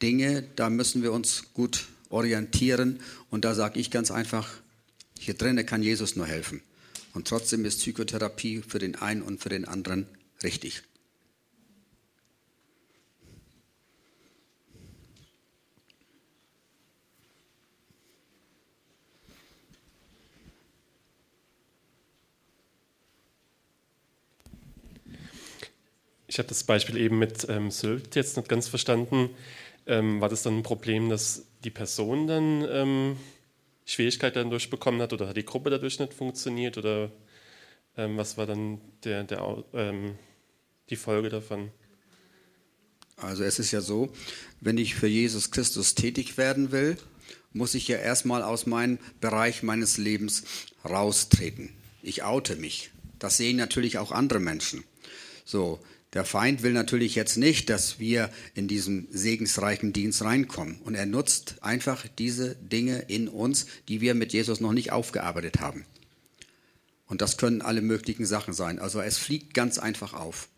Dinge, 0.00 0.44
da 0.56 0.70
müssen 0.70 1.02
wir 1.02 1.12
uns 1.12 1.52
gut 1.52 1.88
orientieren. 2.08 3.00
Und 3.28 3.44
da 3.44 3.54
sage 3.54 3.78
ich 3.78 3.90
ganz 3.90 4.10
einfach, 4.10 4.48
hier 5.18 5.34
drinnen 5.34 5.66
kann 5.66 5.82
Jesus 5.82 6.16
nur 6.16 6.26
helfen. 6.26 6.62
Und 7.12 7.28
trotzdem 7.28 7.64
ist 7.64 7.80
Psychotherapie 7.80 8.62
für 8.66 8.78
den 8.78 8.96
einen 8.96 9.22
und 9.22 9.42
für 9.42 9.50
den 9.50 9.66
anderen 9.66 10.06
richtig. 10.42 10.82
Ich 26.34 26.38
habe 26.38 26.48
das 26.48 26.64
Beispiel 26.64 26.96
eben 26.96 27.20
mit 27.20 27.48
ähm, 27.48 27.70
Sylt 27.70 28.16
jetzt 28.16 28.36
nicht 28.36 28.48
ganz 28.48 28.66
verstanden. 28.66 29.30
Ähm, 29.86 30.20
war 30.20 30.28
das 30.28 30.42
dann 30.42 30.58
ein 30.58 30.62
Problem, 30.64 31.08
dass 31.08 31.44
die 31.62 31.70
Person 31.70 32.26
dann 32.26 32.66
ähm, 32.68 33.16
Schwierigkeiten 33.84 34.42
dadurch 34.42 34.68
bekommen 34.68 35.00
hat 35.00 35.12
oder 35.12 35.28
hat 35.28 35.36
die 35.36 35.44
Gruppe 35.44 35.70
dadurch 35.70 36.00
nicht 36.00 36.12
funktioniert 36.12 36.76
oder 36.76 37.12
ähm, 37.96 38.16
was 38.16 38.36
war 38.36 38.46
dann 38.46 38.80
der, 39.04 39.22
der, 39.22 39.62
ähm, 39.74 40.16
die 40.90 40.96
Folge 40.96 41.28
davon? 41.28 41.70
Also 43.16 43.44
es 43.44 43.60
ist 43.60 43.70
ja 43.70 43.80
so, 43.80 44.12
wenn 44.60 44.76
ich 44.76 44.96
für 44.96 45.06
Jesus 45.06 45.52
Christus 45.52 45.94
tätig 45.94 46.36
werden 46.36 46.72
will, 46.72 46.96
muss 47.52 47.76
ich 47.76 47.86
ja 47.86 47.98
erstmal 47.98 48.42
aus 48.42 48.66
meinem 48.66 48.98
Bereich 49.20 49.62
meines 49.62 49.98
Lebens 49.98 50.42
raustreten. 50.84 51.70
Ich 52.02 52.24
oute 52.24 52.56
mich. 52.56 52.90
Das 53.20 53.36
sehen 53.36 53.56
natürlich 53.56 53.98
auch 53.98 54.10
andere 54.10 54.40
Menschen. 54.40 54.82
So, 55.44 55.78
der 56.14 56.24
Feind 56.24 56.62
will 56.62 56.72
natürlich 56.72 57.16
jetzt 57.16 57.36
nicht, 57.36 57.68
dass 57.68 57.98
wir 57.98 58.30
in 58.54 58.68
diesen 58.68 59.08
segensreichen 59.10 59.92
Dienst 59.92 60.22
reinkommen. 60.22 60.80
Und 60.84 60.94
er 60.94 61.06
nutzt 61.06 61.56
einfach 61.60 62.06
diese 62.18 62.54
Dinge 62.54 63.00
in 63.08 63.28
uns, 63.28 63.66
die 63.88 64.00
wir 64.00 64.14
mit 64.14 64.32
Jesus 64.32 64.60
noch 64.60 64.72
nicht 64.72 64.92
aufgearbeitet 64.92 65.60
haben. 65.60 65.84
Und 67.06 67.20
das 67.20 67.36
können 67.36 67.62
alle 67.62 67.82
möglichen 67.82 68.26
Sachen 68.26 68.54
sein. 68.54 68.78
Also 68.78 69.00
es 69.00 69.18
fliegt 69.18 69.54
ganz 69.54 69.78
einfach 69.78 70.14
auf. 70.14 70.48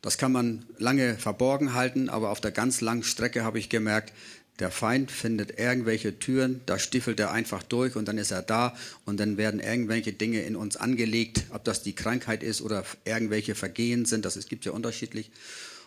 Das 0.00 0.16
kann 0.16 0.32
man 0.32 0.64
lange 0.78 1.16
verborgen 1.16 1.74
halten, 1.74 2.08
aber 2.08 2.30
auf 2.30 2.40
der 2.40 2.52
ganz 2.52 2.80
langen 2.80 3.02
Strecke 3.02 3.44
habe 3.44 3.58
ich 3.58 3.68
gemerkt, 3.68 4.12
der 4.58 4.70
Feind 4.72 5.10
findet 5.10 5.58
irgendwelche 5.58 6.18
Türen, 6.18 6.60
da 6.66 6.78
stiefelt 6.78 7.20
er 7.20 7.30
einfach 7.30 7.62
durch 7.62 7.94
und 7.94 8.08
dann 8.08 8.18
ist 8.18 8.32
er 8.32 8.42
da 8.42 8.74
und 9.04 9.20
dann 9.20 9.36
werden 9.36 9.60
irgendwelche 9.60 10.12
Dinge 10.12 10.42
in 10.42 10.56
uns 10.56 10.76
angelegt, 10.76 11.44
ob 11.50 11.64
das 11.64 11.82
die 11.82 11.94
Krankheit 11.94 12.42
ist 12.42 12.60
oder 12.60 12.84
irgendwelche 13.04 13.54
Vergehen 13.54 14.04
sind, 14.04 14.24
das 14.24 14.38
gibt 14.46 14.64
ja 14.64 14.72
unterschiedlich. 14.72 15.30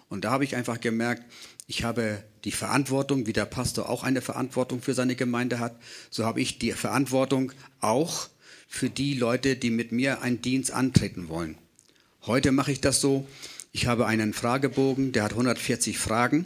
Und 0.08 0.26
da 0.26 0.32
habe 0.32 0.44
ich 0.44 0.56
einfach 0.56 0.80
gemerkt, 0.80 1.24
ich 1.68 1.84
habe 1.84 2.24
die 2.44 2.52
Verantwortung, 2.52 3.28
wie 3.28 3.34
der 3.34 3.46
Pastor 3.46 3.90
auch 3.90 4.04
eine 4.04 4.22
Verantwortung 4.22 4.82
für 4.82 4.94
seine 4.94 5.16
Gemeinde 5.16 5.60
hat, 5.60 5.76
so 6.10 6.26
habe 6.26 6.42
ich 6.42 6.60
die 6.60 6.72
Verantwortung 6.72 7.52
auch 7.80 8.30
für 8.68 8.90
die 8.90 9.14
Leute, 9.14 9.56
die 9.58 9.70
mit 9.70 9.92
mir 9.92 10.22
einen 10.22 10.42
Dienst 10.42 10.72
antreten 10.72 11.28
wollen. 11.28 11.58
Heute 12.24 12.52
mache 12.52 12.72
ich 12.72 12.80
das 12.82 13.02
so, 13.02 13.28
ich 13.74 13.88
habe 13.88 14.06
einen 14.06 14.34
Fragebogen, 14.34 15.12
der 15.12 15.24
hat 15.24 15.32
140 15.32 15.98
Fragen 15.98 16.46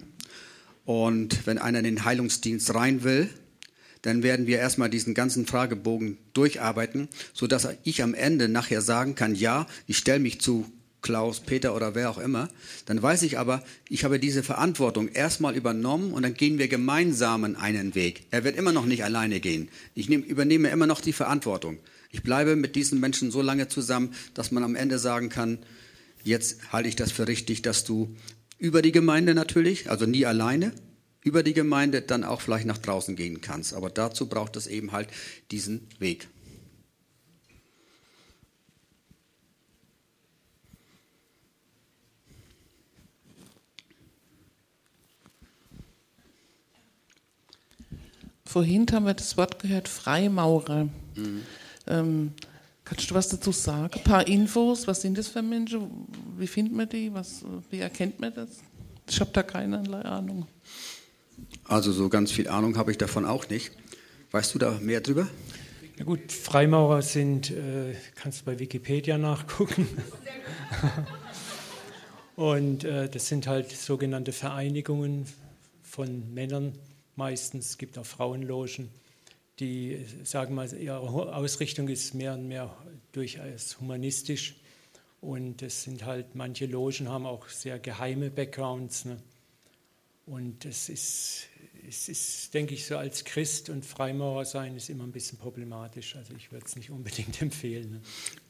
und 0.85 1.45
wenn 1.45 1.57
einer 1.57 1.79
in 1.79 1.85
den 1.85 2.05
Heilungsdienst 2.05 2.73
rein 2.73 3.03
will, 3.03 3.29
dann 4.03 4.21
werden 4.21 4.45
wir 4.45 4.59
erstmal 4.59 4.89
diesen 4.89 5.15
ganzen 5.15 5.47
Fragebogen 5.47 6.17
durcharbeiten, 6.33 7.09
sodass 7.33 7.67
ich 7.83 8.03
am 8.03 8.13
Ende 8.13 8.47
nachher 8.47 8.81
sagen 8.81 9.15
kann, 9.15 9.33
ja, 9.33 9.65
ich 9.87 9.97
stelle 9.97 10.19
mich 10.19 10.39
zu 10.39 10.71
Klaus, 11.01 11.39
Peter 11.39 11.75
oder 11.75 11.93
wer 11.93 12.09
auch 12.09 12.17
immer. 12.17 12.49
Dann 12.87 13.01
weiß 13.01 13.21
ich 13.23 13.37
aber, 13.37 13.63
ich 13.89 14.03
habe 14.03 14.19
diese 14.19 14.41
Verantwortung 14.41 15.07
erstmal 15.07 15.55
übernommen 15.55 16.13
und 16.13 16.23
dann 16.23 16.33
gehen 16.33 16.57
wir 16.57 16.67
gemeinsam 16.67 17.43
einen 17.43 17.93
Weg. 17.93 18.23
Er 18.31 18.43
wird 18.43 18.57
immer 18.57 18.71
noch 18.71 18.85
nicht 18.85 19.03
alleine 19.03 19.39
gehen. 19.39 19.69
Ich 19.93 20.09
nehm, 20.09 20.23
übernehme 20.23 20.69
immer 20.69 20.87
noch 20.87 21.01
die 21.01 21.13
Verantwortung. 21.13 21.77
Ich 22.11 22.23
bleibe 22.23 22.55
mit 22.55 22.75
diesen 22.75 22.99
Menschen 22.99 23.29
so 23.29 23.43
lange 23.43 23.67
zusammen, 23.67 24.15
dass 24.33 24.51
man 24.51 24.63
am 24.63 24.75
Ende 24.75 24.97
sagen 24.97 25.29
kann, 25.29 25.59
jetzt 26.23 26.71
halte 26.71 26.89
ich 26.89 26.95
das 26.95 27.11
für 27.11 27.27
richtig, 27.27 27.61
dass 27.61 27.83
du 27.83 28.15
über 28.57 28.81
die 28.81 28.91
Gemeinde 28.91 29.33
natürlich, 29.33 29.89
also 29.89 30.05
nie 30.05 30.25
alleine, 30.25 30.71
über 31.21 31.43
die 31.43 31.53
Gemeinde 31.53 32.01
dann 32.01 32.23
auch 32.23 32.41
vielleicht 32.41 32.65
nach 32.65 32.77
draußen 32.77 33.15
gehen 33.15 33.41
kannst. 33.41 33.73
Aber 33.73 33.89
dazu 33.89 34.27
braucht 34.27 34.55
es 34.55 34.67
eben 34.67 34.91
halt 34.91 35.09
diesen 35.51 35.87
Weg. 35.99 36.27
Vorhin 48.45 48.85
haben 48.91 49.05
wir 49.05 49.13
das 49.13 49.35
Wort 49.35 49.59
gehört, 49.59 49.89
Freimaurer. 49.89 50.85
Mhm. 51.15 51.41
Ähm, 51.87 52.31
Kannst 52.85 53.09
du 53.09 53.15
was 53.15 53.27
dazu 53.27 53.51
sagen? 53.51 53.95
Ein 53.95 54.03
paar 54.03 54.27
Infos, 54.27 54.87
was 54.87 55.01
sind 55.01 55.17
das 55.17 55.27
für 55.27 55.41
Menschen? 55.41 55.89
Wie 56.37 56.47
findet 56.47 56.73
man 56.73 56.89
die? 56.89 57.13
Was, 57.13 57.43
wie 57.69 57.79
erkennt 57.79 58.19
man 58.19 58.33
das? 58.33 58.49
Ich 59.09 59.19
habe 59.19 59.31
da 59.33 59.43
keinerlei 59.43 60.01
Ahnung. 60.01 60.47
Also 61.65 61.91
so 61.91 62.09
ganz 62.09 62.31
viel 62.31 62.47
Ahnung 62.47 62.77
habe 62.77 62.91
ich 62.91 62.97
davon 62.97 63.25
auch 63.25 63.49
nicht. 63.49 63.71
Weißt 64.31 64.53
du 64.53 64.59
da 64.59 64.79
mehr 64.81 65.01
drüber? 65.01 65.27
Ja 65.97 66.03
gut, 66.03 66.31
Freimaurer 66.31 67.01
sind, 67.01 67.51
äh, 67.51 67.95
kannst 68.15 68.41
du 68.41 68.45
bei 68.45 68.59
Wikipedia 68.59 69.17
nachgucken. 69.17 69.87
Und 72.35 72.83
äh, 72.83 73.07
das 73.09 73.27
sind 73.27 73.47
halt 73.47 73.71
sogenannte 73.71 74.33
Vereinigungen 74.33 75.25
von 75.83 76.33
Männern 76.33 76.73
meistens. 77.15 77.69
Es 77.69 77.77
gibt 77.77 77.97
auch 77.97 78.05
Frauenlogen 78.05 78.89
die 79.59 80.05
sagen 80.23 80.55
mal, 80.55 80.71
ihre 80.73 80.99
Ausrichtung 81.35 81.87
ist 81.87 82.13
mehr 82.13 82.33
und 82.33 82.47
mehr 82.47 82.75
durchaus 83.11 83.79
humanistisch. 83.79 84.55
Und 85.25 85.63
es 85.63 85.83
sind 85.83 86.05
halt, 86.05 86.35
manche 86.35 86.67
Logen 86.67 87.09
haben 87.09 87.25
auch 87.25 87.49
sehr 87.49 87.79
geheime 87.79 88.29
Backgrounds. 88.29 89.05
Ne? 89.05 89.17
Und 90.25 90.65
es 90.65 90.89
ist, 90.89 91.47
es 91.87 92.09
ist, 92.09 92.53
denke 92.53 92.75
ich, 92.75 92.85
so 92.85 92.97
als 92.97 93.23
Christ 93.23 93.69
und 93.69 93.85
Freimaurer 93.85 94.45
sein 94.45 94.75
ist 94.75 94.89
immer 94.89 95.03
ein 95.03 95.11
bisschen 95.11 95.37
problematisch. 95.39 96.15
Also 96.15 96.33
ich 96.37 96.51
würde 96.51 96.65
es 96.67 96.75
nicht 96.75 96.91
unbedingt 96.91 97.41
empfehlen. 97.41 97.91
Ne? 97.91 98.01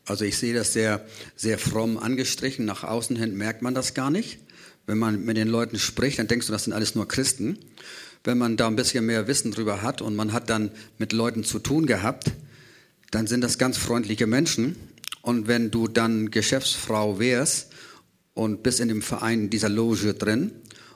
Also 0.06 0.26
ich 0.26 0.38
sehe 0.38 0.54
das 0.54 0.74
sehr, 0.74 1.06
sehr 1.36 1.58
fromm 1.58 1.98
angestrichen. 1.98 2.66
Nach 2.66 2.84
außen 2.84 3.16
hin 3.16 3.36
merkt 3.36 3.62
man 3.62 3.74
das 3.74 3.94
gar 3.94 4.12
nicht. 4.12 4.40
Wenn 4.86 4.98
man 4.98 5.24
mit 5.24 5.38
den 5.38 5.48
Leuten 5.48 5.80
spricht, 5.80 6.20
dann 6.20 6.28
denkst 6.28 6.48
du, 6.48 6.52
das 6.52 6.66
sind 6.66 6.74
alles 6.74 6.94
nur 6.94 7.08
Christen 7.08 7.58
wenn 8.26 8.38
man 8.38 8.58
da 8.58 8.68
ein 8.68 8.76
bisschen 8.76 9.06
mehr 9.06 9.28
Wissen 9.28 9.52
drüber 9.52 9.82
hat 9.82 10.02
und 10.02 10.16
man 10.16 10.34
hat 10.34 10.50
dann 10.50 10.72
mit 10.98 11.14
Leuten 11.14 11.44
zu 11.44 11.60
tun 11.60 11.86
gehabt, 11.86 12.32
dann 13.12 13.28
sind 13.28 13.42
das 13.42 13.58
ganz 13.58 13.78
freundliche 13.78 14.28
Menschen. 14.28 14.76
Und 15.26 15.48
wenn 15.48 15.72
du 15.72 15.88
dann 15.88 16.30
Geschäftsfrau 16.30 17.18
wärst 17.18 17.72
und 18.36 18.62
bist 18.62 18.80
in 18.80 18.90
dem 18.90 19.02
Verein 19.02 19.50
dieser 19.50 19.70
Loge 19.70 20.14
drin 20.14 20.52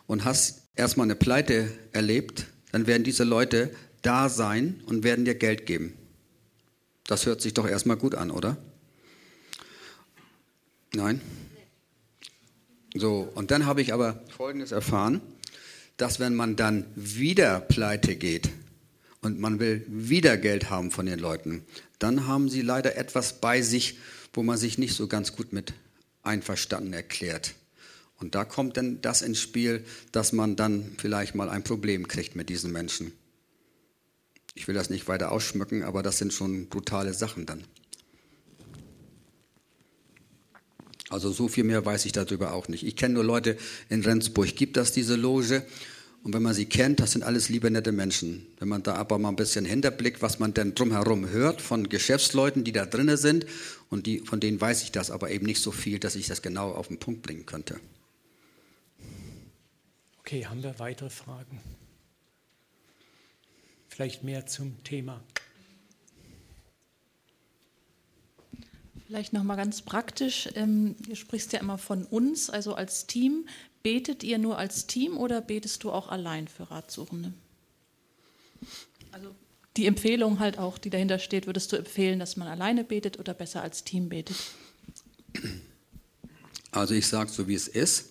und 0.06 0.24
hast 0.24 0.68
erstmal 0.76 1.08
eine 1.08 1.16
Pleite 1.16 1.72
erlebt, 1.94 2.46
dann 2.72 2.86
werden 2.86 3.04
diese 3.04 3.24
Leute 3.24 3.72
da 4.04 4.30
sein 4.30 4.84
und 4.86 5.04
werden 5.04 5.26
dir 5.26 5.34
Geld 5.34 5.66
geben. 5.66 5.96
Das 7.08 7.26
hört 7.26 7.42
sich 7.42 7.56
doch 7.56 7.68
erstmal 7.68 7.98
gut 7.98 8.14
an, 8.14 8.30
oder? 8.30 8.58
Nein. 10.94 11.22
So, 12.94 13.32
und 13.34 13.50
dann 13.50 13.66
habe 13.66 13.82
ich 13.82 13.94
aber 13.94 14.24
Folgendes 14.38 14.72
erfahren, 14.72 15.22
dass 15.98 16.20
wenn 16.20 16.36
man 16.36 16.56
dann 16.56 16.86
wieder 16.94 17.62
pleite 17.62 18.16
geht 18.16 18.52
und 19.22 19.40
man 19.40 19.60
will 19.60 19.84
wieder 19.88 20.38
Geld 20.38 20.70
haben 20.70 20.92
von 20.92 21.08
den 21.08 21.18
Leuten, 21.18 21.64
dann 21.98 22.28
haben 22.28 22.48
sie 22.48 22.62
leider 22.62 22.96
etwas 22.96 23.42
bei 23.42 23.64
sich, 23.64 23.98
wo 24.34 24.44
man 24.44 24.58
sich 24.58 24.78
nicht 24.78 24.96
so 24.96 25.08
ganz 25.08 25.36
gut 25.36 25.54
mit 25.54 25.74
einverstanden 26.24 26.94
erklärt. 26.94 27.56
Und 28.18 28.36
da 28.36 28.46
kommt 28.46 28.78
dann 28.78 29.02
das 29.02 29.22
ins 29.22 29.40
Spiel, 29.40 29.86
dass 30.12 30.34
man 30.34 30.56
dann 30.56 30.92
vielleicht 30.98 31.36
mal 31.36 31.50
ein 31.50 31.64
Problem 31.64 32.08
kriegt 32.08 32.36
mit 32.36 32.50
diesen 32.50 32.72
Menschen. 32.72 33.14
Ich 34.56 34.68
will 34.68 34.76
das 34.76 34.90
nicht 34.90 35.08
weiter 35.08 35.32
ausschmücken, 35.32 35.84
aber 35.84 36.04
das 36.04 36.18
sind 36.18 36.34
schon 36.34 36.68
brutale 36.68 37.14
Sachen 37.14 37.46
dann. 37.46 37.64
Also 41.10 41.32
so 41.32 41.48
viel 41.48 41.64
mehr 41.64 41.86
weiß 41.86 42.06
ich 42.06 42.12
darüber 42.12 42.54
auch 42.54 42.68
nicht. 42.68 42.86
Ich 42.86 42.96
kenne 42.96 43.16
nur 43.16 43.24
Leute 43.24 43.58
in 43.90 44.04
Rendsburg, 44.04 44.56
gibt 44.56 44.78
das 44.78 44.92
diese 44.92 45.16
Loge. 45.16 45.66
Und 46.24 46.34
wenn 46.34 46.44
man 46.44 46.54
sie 46.54 46.66
kennt, 46.66 47.00
das 47.00 47.14
sind 47.14 47.24
alles 47.24 47.50
liebe, 47.50 47.72
nette 47.72 47.92
Menschen. 47.92 48.46
Wenn 48.60 48.68
man 48.68 48.84
da 48.84 48.96
aber 48.96 49.18
mal 49.18 49.30
ein 49.30 49.36
bisschen 49.36 49.64
hinterblickt, 49.66 50.22
was 50.22 50.40
man 50.40 50.54
denn 50.54 50.76
drumherum 50.76 51.30
hört 51.30 51.62
von 51.62 51.88
Geschäftsleuten, 51.88 52.64
die 52.64 52.74
da 52.74 52.86
drinnen 52.86 53.18
sind, 53.18 53.46
und 53.90 54.06
die, 54.06 54.20
von 54.20 54.40
denen 54.40 54.60
weiß 54.60 54.84
ich 54.84 54.92
das 54.92 55.12
aber 55.12 55.32
eben 55.32 55.46
nicht 55.46 55.62
so 55.62 55.72
viel, 55.72 55.98
dass 56.00 56.16
ich 56.16 56.28
das 56.28 56.42
genau 56.42 56.72
auf 56.72 56.90
den 56.90 57.00
Punkt 57.00 57.22
bringen 57.24 57.46
könnte. 57.46 57.80
Okay, 60.20 60.46
haben 60.46 60.62
wir 60.62 60.78
weitere 60.78 61.10
Fragen? 61.10 61.60
Vielleicht 63.88 64.24
mehr 64.24 64.46
zum 64.46 64.84
Thema. 64.84 65.24
Vielleicht 69.08 69.34
nochmal 69.34 69.58
ganz 69.58 69.82
praktisch. 69.82 70.48
Ähm, 70.54 70.96
du 71.00 71.16
sprichst 71.16 71.52
ja 71.54 71.60
immer 71.60 71.80
von 71.80 72.06
uns, 72.06 72.52
also 72.52 72.76
als 72.76 73.08
Team. 73.08 73.48
Betet 73.84 74.24
ihr 74.24 74.38
nur 74.38 74.58
als 74.58 74.88
Team 74.88 75.18
oder 75.18 75.42
betest 75.42 75.84
du 75.84 75.92
auch 75.92 76.10
allein 76.10 76.48
für 76.48 76.70
Ratsuchende? 76.70 77.34
Also 79.12 79.34
die 79.78 79.86
Empfehlung 79.86 80.40
halt 80.40 80.58
auch, 80.58 80.78
die 80.78 80.90
dahinter 80.90 81.20
steht, 81.20 81.46
würdest 81.46 81.72
du 81.72 81.78
empfehlen, 81.78 82.20
dass 82.20 82.36
man 82.36 82.48
alleine 82.48 82.84
betet 82.84 83.20
oder 83.20 83.34
besser 83.34 83.62
als 83.62 83.84
Team 83.84 84.10
betet? 84.10 84.36
Also 86.72 86.94
ich 86.94 87.08
sage 87.08 87.30
so, 87.32 87.48
wie 87.48 87.56
es 87.56 87.68
ist. 87.68 88.10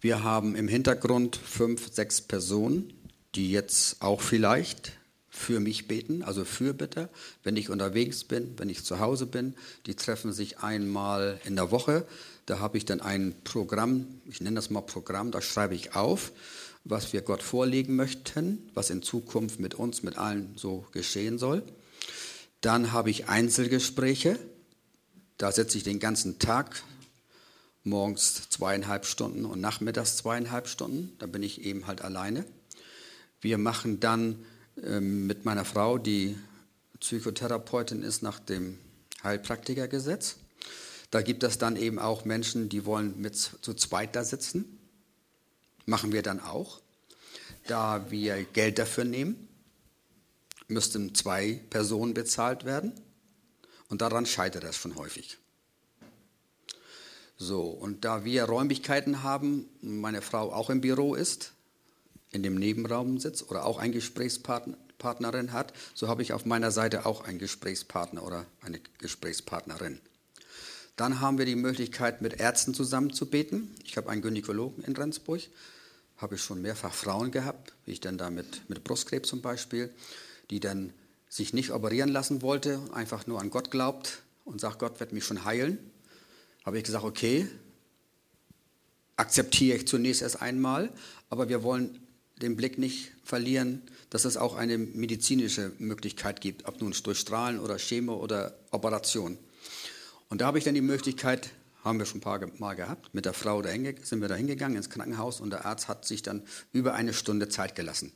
Wir 0.00 0.24
haben 0.24 0.56
im 0.56 0.66
Hintergrund 0.66 1.36
fünf, 1.36 1.92
sechs 1.92 2.20
Personen, 2.20 2.92
die 3.36 3.52
jetzt 3.52 4.02
auch 4.02 4.20
vielleicht 4.20 4.92
für 5.28 5.60
mich 5.60 5.88
beten, 5.88 6.22
also 6.22 6.44
für 6.44 6.74
bitte, 6.74 7.08
wenn 7.42 7.56
ich 7.56 7.70
unterwegs 7.70 8.24
bin, 8.24 8.52
wenn 8.58 8.68
ich 8.68 8.84
zu 8.84 8.98
Hause 8.98 9.26
bin. 9.26 9.54
Die 9.86 9.94
treffen 9.94 10.32
sich 10.32 10.58
einmal 10.58 11.40
in 11.44 11.56
der 11.56 11.70
Woche. 11.70 12.06
Da 12.46 12.58
habe 12.58 12.76
ich 12.76 12.84
dann 12.84 13.00
ein 13.00 13.34
Programm, 13.44 14.06
ich 14.26 14.40
nenne 14.40 14.56
das 14.56 14.70
mal 14.70 14.80
Programm, 14.80 15.30
da 15.30 15.40
schreibe 15.40 15.74
ich 15.74 15.94
auf, 15.94 16.32
was 16.84 17.12
wir 17.12 17.22
Gott 17.22 17.42
vorlegen 17.42 17.94
möchten, 17.94 18.70
was 18.74 18.90
in 18.90 19.02
Zukunft 19.02 19.60
mit 19.60 19.74
uns, 19.74 20.02
mit 20.02 20.18
allen 20.18 20.52
so 20.56 20.84
geschehen 20.92 21.38
soll. 21.38 21.62
Dann 22.60 22.92
habe 22.92 23.10
ich 23.10 23.28
Einzelgespräche. 23.28 24.38
Da 25.38 25.52
sitze 25.52 25.78
ich 25.78 25.84
den 25.84 26.00
ganzen 26.00 26.38
Tag 26.38 26.82
morgens 27.84 28.48
zweieinhalb 28.48 29.06
Stunden 29.06 29.44
und 29.44 29.60
nachmittags 29.60 30.16
zweieinhalb 30.16 30.68
Stunden. 30.68 31.12
Da 31.18 31.26
bin 31.26 31.42
ich 31.42 31.62
eben 31.62 31.86
halt 31.86 32.02
alleine. 32.02 32.44
Wir 33.40 33.58
machen 33.58 33.98
dann 33.98 34.44
ähm, 34.82 35.26
mit 35.26 35.44
meiner 35.44 35.64
Frau, 35.64 35.98
die 35.98 36.36
Psychotherapeutin 37.00 38.02
ist 38.02 38.22
nach 38.22 38.38
dem 38.38 38.78
Heilpraktikergesetz. 39.24 40.36
Da 41.12 41.20
gibt 41.20 41.42
es 41.42 41.58
dann 41.58 41.76
eben 41.76 41.98
auch 41.98 42.24
Menschen, 42.24 42.70
die 42.70 42.86
wollen 42.86 43.20
mit 43.20 43.36
zu 43.36 43.74
zweit 43.74 44.16
da 44.16 44.24
sitzen. 44.24 44.78
Machen 45.84 46.10
wir 46.10 46.22
dann 46.22 46.40
auch. 46.40 46.80
Da 47.66 48.10
wir 48.10 48.44
Geld 48.44 48.78
dafür 48.78 49.04
nehmen, 49.04 49.46
müssten 50.68 51.14
zwei 51.14 51.60
Personen 51.68 52.14
bezahlt 52.14 52.64
werden. 52.64 52.94
Und 53.90 54.00
daran 54.00 54.24
scheitert 54.24 54.64
es 54.64 54.76
schon 54.76 54.96
häufig. 54.96 55.36
So, 57.36 57.60
und 57.64 58.06
da 58.06 58.24
wir 58.24 58.44
Räumlichkeiten 58.44 59.22
haben, 59.22 59.68
meine 59.82 60.22
Frau 60.22 60.50
auch 60.50 60.70
im 60.70 60.80
Büro 60.80 61.14
ist, 61.14 61.52
in 62.30 62.42
dem 62.42 62.54
Nebenraum 62.54 63.18
sitzt 63.18 63.50
oder 63.50 63.66
auch 63.66 63.76
eine 63.76 63.92
Gesprächspartnerin 63.92 65.52
hat, 65.52 65.74
so 65.92 66.08
habe 66.08 66.22
ich 66.22 66.32
auf 66.32 66.46
meiner 66.46 66.70
Seite 66.70 67.04
auch 67.04 67.24
einen 67.24 67.38
Gesprächspartner 67.38 68.22
oder 68.22 68.46
eine 68.62 68.80
Gesprächspartnerin. 68.96 70.00
Dann 70.96 71.20
haben 71.20 71.38
wir 71.38 71.46
die 71.46 71.56
Möglichkeit, 71.56 72.22
mit 72.22 72.40
Ärzten 72.40 72.74
zusammen 72.74 73.12
zu 73.12 73.26
beten. 73.26 73.74
Ich 73.84 73.96
habe 73.96 74.10
einen 74.10 74.22
Gynäkologen 74.22 74.84
in 74.84 74.94
Rendsburg, 74.94 75.42
habe 76.16 76.34
ich 76.34 76.42
schon 76.42 76.62
mehrfach 76.62 76.92
Frauen 76.92 77.30
gehabt, 77.30 77.74
wie 77.86 77.92
ich 77.92 78.00
dann 78.00 78.18
da 78.18 78.30
mit, 78.30 78.68
mit 78.68 78.84
Brustkrebs 78.84 79.28
zum 79.28 79.40
Beispiel, 79.40 79.90
die 80.50 80.60
dann 80.60 80.92
sich 81.28 81.54
nicht 81.54 81.70
operieren 81.70 82.10
lassen 82.10 82.42
wollte, 82.42 82.80
einfach 82.92 83.26
nur 83.26 83.40
an 83.40 83.50
Gott 83.50 83.70
glaubt 83.70 84.22
und 84.44 84.60
sagt, 84.60 84.78
Gott 84.78 85.00
wird 85.00 85.12
mich 85.12 85.24
schon 85.24 85.44
heilen 85.44 85.78
habe 86.64 86.78
ich 86.78 86.84
gesagt, 86.84 87.04
okay, 87.04 87.48
akzeptiere 89.16 89.78
ich 89.78 89.88
zunächst 89.88 90.22
erst 90.22 90.42
einmal, 90.42 90.92
aber 91.28 91.48
wir 91.48 91.62
wollen 91.62 91.98
den 92.40 92.56
Blick 92.56 92.78
nicht 92.78 93.12
verlieren, 93.24 93.82
dass 94.10 94.24
es 94.24 94.36
auch 94.36 94.56
eine 94.56 94.78
medizinische 94.78 95.72
Möglichkeit 95.78 96.40
gibt, 96.40 96.66
ob 96.66 96.80
nun 96.80 96.94
durch 97.02 97.18
Strahlen 97.18 97.60
oder 97.60 97.76
Chemo 97.76 98.14
oder 98.16 98.54
Operation. 98.70 99.38
Und 100.32 100.40
da 100.40 100.46
habe 100.46 100.56
ich 100.56 100.64
dann 100.64 100.72
die 100.72 100.80
Möglichkeit, 100.80 101.50
haben 101.84 101.98
wir 101.98 102.06
schon 102.06 102.20
ein 102.20 102.22
paar 102.22 102.40
Mal 102.56 102.72
gehabt, 102.72 103.12
mit 103.12 103.26
der 103.26 103.34
Frau 103.34 103.60
dahin, 103.60 103.94
sind 104.02 104.22
wir 104.22 104.28
da 104.28 104.34
hingegangen 104.34 104.78
ins 104.78 104.88
Krankenhaus 104.88 105.42
und 105.42 105.50
der 105.50 105.66
Arzt 105.66 105.88
hat 105.88 106.06
sich 106.06 106.22
dann 106.22 106.42
über 106.72 106.94
eine 106.94 107.12
Stunde 107.12 107.50
Zeit 107.50 107.74
gelassen, 107.74 108.14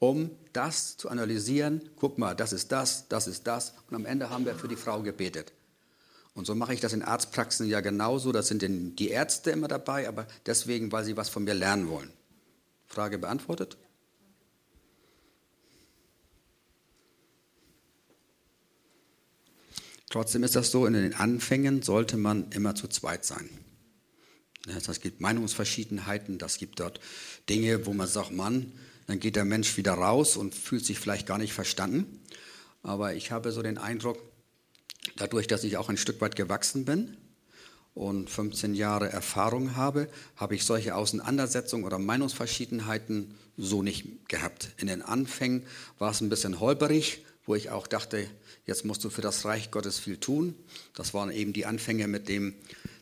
um 0.00 0.32
das 0.52 0.96
zu 0.96 1.08
analysieren. 1.08 1.88
Guck 1.94 2.18
mal, 2.18 2.34
das 2.34 2.52
ist 2.52 2.72
das, 2.72 3.06
das 3.06 3.28
ist 3.28 3.46
das. 3.46 3.74
Und 3.88 3.94
am 3.94 4.06
Ende 4.06 4.28
haben 4.28 4.44
wir 4.44 4.56
für 4.56 4.66
die 4.66 4.74
Frau 4.74 5.02
gebetet. 5.02 5.52
Und 6.34 6.48
so 6.48 6.56
mache 6.56 6.74
ich 6.74 6.80
das 6.80 6.92
in 6.92 7.04
Arztpraxen 7.04 7.68
ja 7.68 7.80
genauso. 7.80 8.32
Da 8.32 8.42
sind 8.42 8.62
die 8.98 9.08
Ärzte 9.10 9.52
immer 9.52 9.68
dabei, 9.68 10.08
aber 10.08 10.26
deswegen, 10.46 10.90
weil 10.90 11.04
sie 11.04 11.16
was 11.16 11.28
von 11.28 11.44
mir 11.44 11.54
lernen 11.54 11.88
wollen. 11.88 12.10
Frage 12.88 13.20
beantwortet? 13.20 13.76
Trotzdem 20.10 20.44
ist 20.44 20.56
das 20.56 20.70
so, 20.70 20.86
in 20.86 20.92
den 20.92 21.14
Anfängen 21.14 21.82
sollte 21.82 22.16
man 22.16 22.50
immer 22.52 22.74
zu 22.74 22.88
zweit 22.88 23.24
sein. 23.24 23.48
Es 24.66 25.00
gibt 25.00 25.20
Meinungsverschiedenheiten, 25.20 26.38
das 26.38 26.58
gibt 26.58 26.80
dort 26.80 27.00
Dinge, 27.48 27.86
wo 27.86 27.92
man 27.92 28.08
sagt, 28.08 28.32
Mann, 28.32 28.72
dann 29.06 29.20
geht 29.20 29.36
der 29.36 29.44
Mensch 29.44 29.76
wieder 29.76 29.94
raus 29.94 30.36
und 30.36 30.54
fühlt 30.54 30.84
sich 30.84 30.98
vielleicht 30.98 31.26
gar 31.26 31.38
nicht 31.38 31.52
verstanden. 31.52 32.20
Aber 32.82 33.14
ich 33.14 33.30
habe 33.30 33.52
so 33.52 33.62
den 33.62 33.78
Eindruck, 33.78 34.18
Dadurch, 35.14 35.46
dass 35.46 35.64
ich 35.64 35.76
auch 35.76 35.88
ein 35.88 35.96
Stück 35.96 36.20
weit 36.20 36.36
gewachsen 36.36 36.84
bin 36.84 37.16
und 37.94 38.28
15 38.28 38.74
Jahre 38.74 39.08
Erfahrung 39.10 39.76
habe, 39.76 40.08
habe 40.36 40.54
ich 40.54 40.64
solche 40.64 40.94
Auseinandersetzungen 40.94 41.84
oder 41.84 41.98
Meinungsverschiedenheiten 41.98 43.34
so 43.56 43.82
nicht 43.82 44.28
gehabt. 44.28 44.70
In 44.78 44.88
den 44.88 45.02
Anfängen 45.02 45.64
war 45.98 46.10
es 46.10 46.20
ein 46.20 46.28
bisschen 46.28 46.60
holperig, 46.60 47.24
wo 47.46 47.54
ich 47.54 47.70
auch 47.70 47.86
dachte, 47.86 48.26
jetzt 48.66 48.84
musst 48.84 49.04
du 49.04 49.10
für 49.10 49.22
das 49.22 49.44
Reich 49.44 49.70
Gottes 49.70 49.98
viel 49.98 50.18
tun. 50.18 50.54
Das 50.94 51.14
waren 51.14 51.30
eben 51.30 51.52
die 51.52 51.66
Anfänge 51.66 52.08
mit 52.08 52.28
dem, 52.28 52.54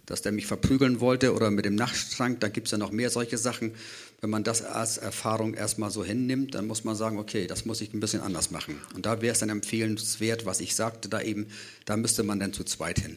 dass 0.07 0.22
der 0.22 0.32
mich 0.32 0.47
verprügeln 0.47 1.01
wollte 1.01 1.34
oder 1.34 1.51
mit 1.51 1.64
dem 1.64 1.74
Nachtschrank. 1.74 2.40
Da 2.40 2.49
gibt 2.49 2.66
es 2.68 2.72
ja 2.72 2.78
noch 2.78 2.90
mehr 2.92 3.11
solche 3.11 3.38
Sachen. 3.38 3.72
Wenn 4.20 4.30
man 4.30 4.45
das 4.45 4.62
als 4.62 4.99
Erfahrung 4.99 5.55
erstmal 5.55 5.90
so 5.90 6.05
hinnimmt, 6.05 6.55
dann 6.55 6.66
muss 6.66 6.84
man 6.84 6.95
sagen, 6.95 7.18
okay, 7.18 7.47
das 7.47 7.64
muss 7.64 7.80
ich 7.80 7.92
ein 7.95 8.01
bisschen 8.01 8.20
anders 8.20 8.51
machen. 8.51 8.78
Und 8.95 9.07
da 9.07 9.22
wäre 9.22 9.32
es 9.32 9.40
dann 9.40 9.49
empfehlenswert, 9.49 10.47
was 10.47 10.61
ich 10.61 10.74
sagte, 10.74 11.09
da 11.09 11.20
eben, 11.20 11.47
da 11.86 11.97
müsste 11.97 12.22
man 12.22 12.38
dann 12.38 12.53
zu 12.53 12.64
zweit 12.64 12.99
hin. 12.99 13.16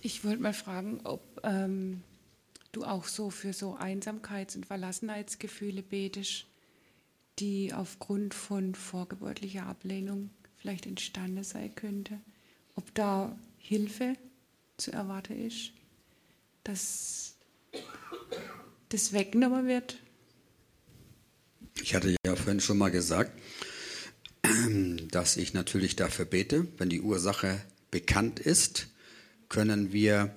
Ich 0.00 0.24
wollte 0.24 0.42
mal 0.42 0.54
fragen, 0.54 1.00
ob 1.04 1.40
ähm, 1.44 2.02
du 2.72 2.84
auch 2.84 3.04
so 3.04 3.30
für 3.30 3.52
so 3.52 3.76
Einsamkeits- 3.76 4.56
und 4.56 4.66
Verlassenheitsgefühle 4.66 5.82
betest 5.82 6.46
die 7.40 7.72
aufgrund 7.72 8.34
von 8.34 8.74
vorgeburtlicher 8.74 9.66
Ablehnung 9.66 10.30
vielleicht 10.56 10.86
entstanden 10.86 11.42
sein 11.42 11.74
könnte. 11.74 12.20
Ob 12.76 12.94
da 12.94 13.36
Hilfe 13.56 14.14
zu 14.76 14.92
erwarten 14.92 15.46
ist, 15.46 15.72
dass 16.64 17.34
das 18.90 19.12
weggenommen 19.12 19.66
wird? 19.66 19.98
Ich 21.82 21.94
hatte 21.94 22.14
ja 22.26 22.36
vorhin 22.36 22.60
schon 22.60 22.78
mal 22.78 22.90
gesagt, 22.90 23.32
dass 25.10 25.36
ich 25.38 25.54
natürlich 25.54 25.96
dafür 25.96 26.26
bete, 26.26 26.66
wenn 26.76 26.90
die 26.90 27.00
Ursache 27.00 27.62
bekannt 27.90 28.38
ist, 28.38 28.88
können 29.50 29.92
wir 29.92 30.34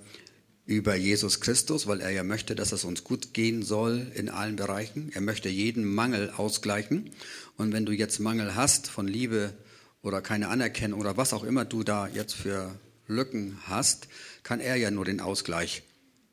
über 0.66 0.94
Jesus 0.94 1.40
Christus, 1.40 1.86
weil 1.86 2.00
er 2.00 2.10
ja 2.10 2.24
möchte, 2.24 2.54
dass 2.54 2.72
es 2.72 2.84
uns 2.84 3.04
gut 3.04 3.32
gehen 3.32 3.62
soll 3.62 4.06
in 4.14 4.28
allen 4.28 4.56
Bereichen. 4.56 5.10
Er 5.14 5.20
möchte 5.20 5.48
jeden 5.48 5.84
Mangel 5.84 6.30
ausgleichen. 6.36 7.10
Und 7.56 7.72
wenn 7.72 7.86
du 7.86 7.92
jetzt 7.92 8.18
Mangel 8.18 8.54
hast 8.54 8.88
von 8.88 9.06
Liebe 9.06 9.54
oder 10.02 10.20
keine 10.20 10.48
Anerkennung 10.48 11.00
oder 11.00 11.16
was 11.16 11.32
auch 11.32 11.44
immer 11.44 11.64
du 11.64 11.82
da 11.82 12.08
jetzt 12.08 12.34
für 12.34 12.74
Lücken 13.06 13.58
hast, 13.64 14.08
kann 14.42 14.60
er 14.60 14.76
ja 14.76 14.90
nur 14.90 15.04
den 15.04 15.20
Ausgleich 15.20 15.82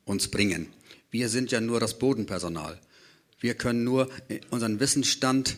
uns 0.05 0.29
bringen. 0.29 0.67
Wir 1.09 1.29
sind 1.29 1.51
ja 1.51 1.61
nur 1.61 1.79
das 1.79 1.99
Bodenpersonal. 1.99 2.79
Wir 3.39 3.55
können 3.55 3.84
nur 3.84 4.09
unseren 4.49 4.79
Wissensstand 4.79 5.57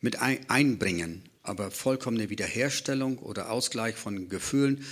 mit 0.00 0.20
einbringen. 0.20 1.22
Aber 1.42 1.70
vollkommene 1.70 2.30
Wiederherstellung 2.30 3.18
oder 3.18 3.50
Ausgleich 3.50 3.96
von 3.96 4.28
Gefühlen 4.28 4.84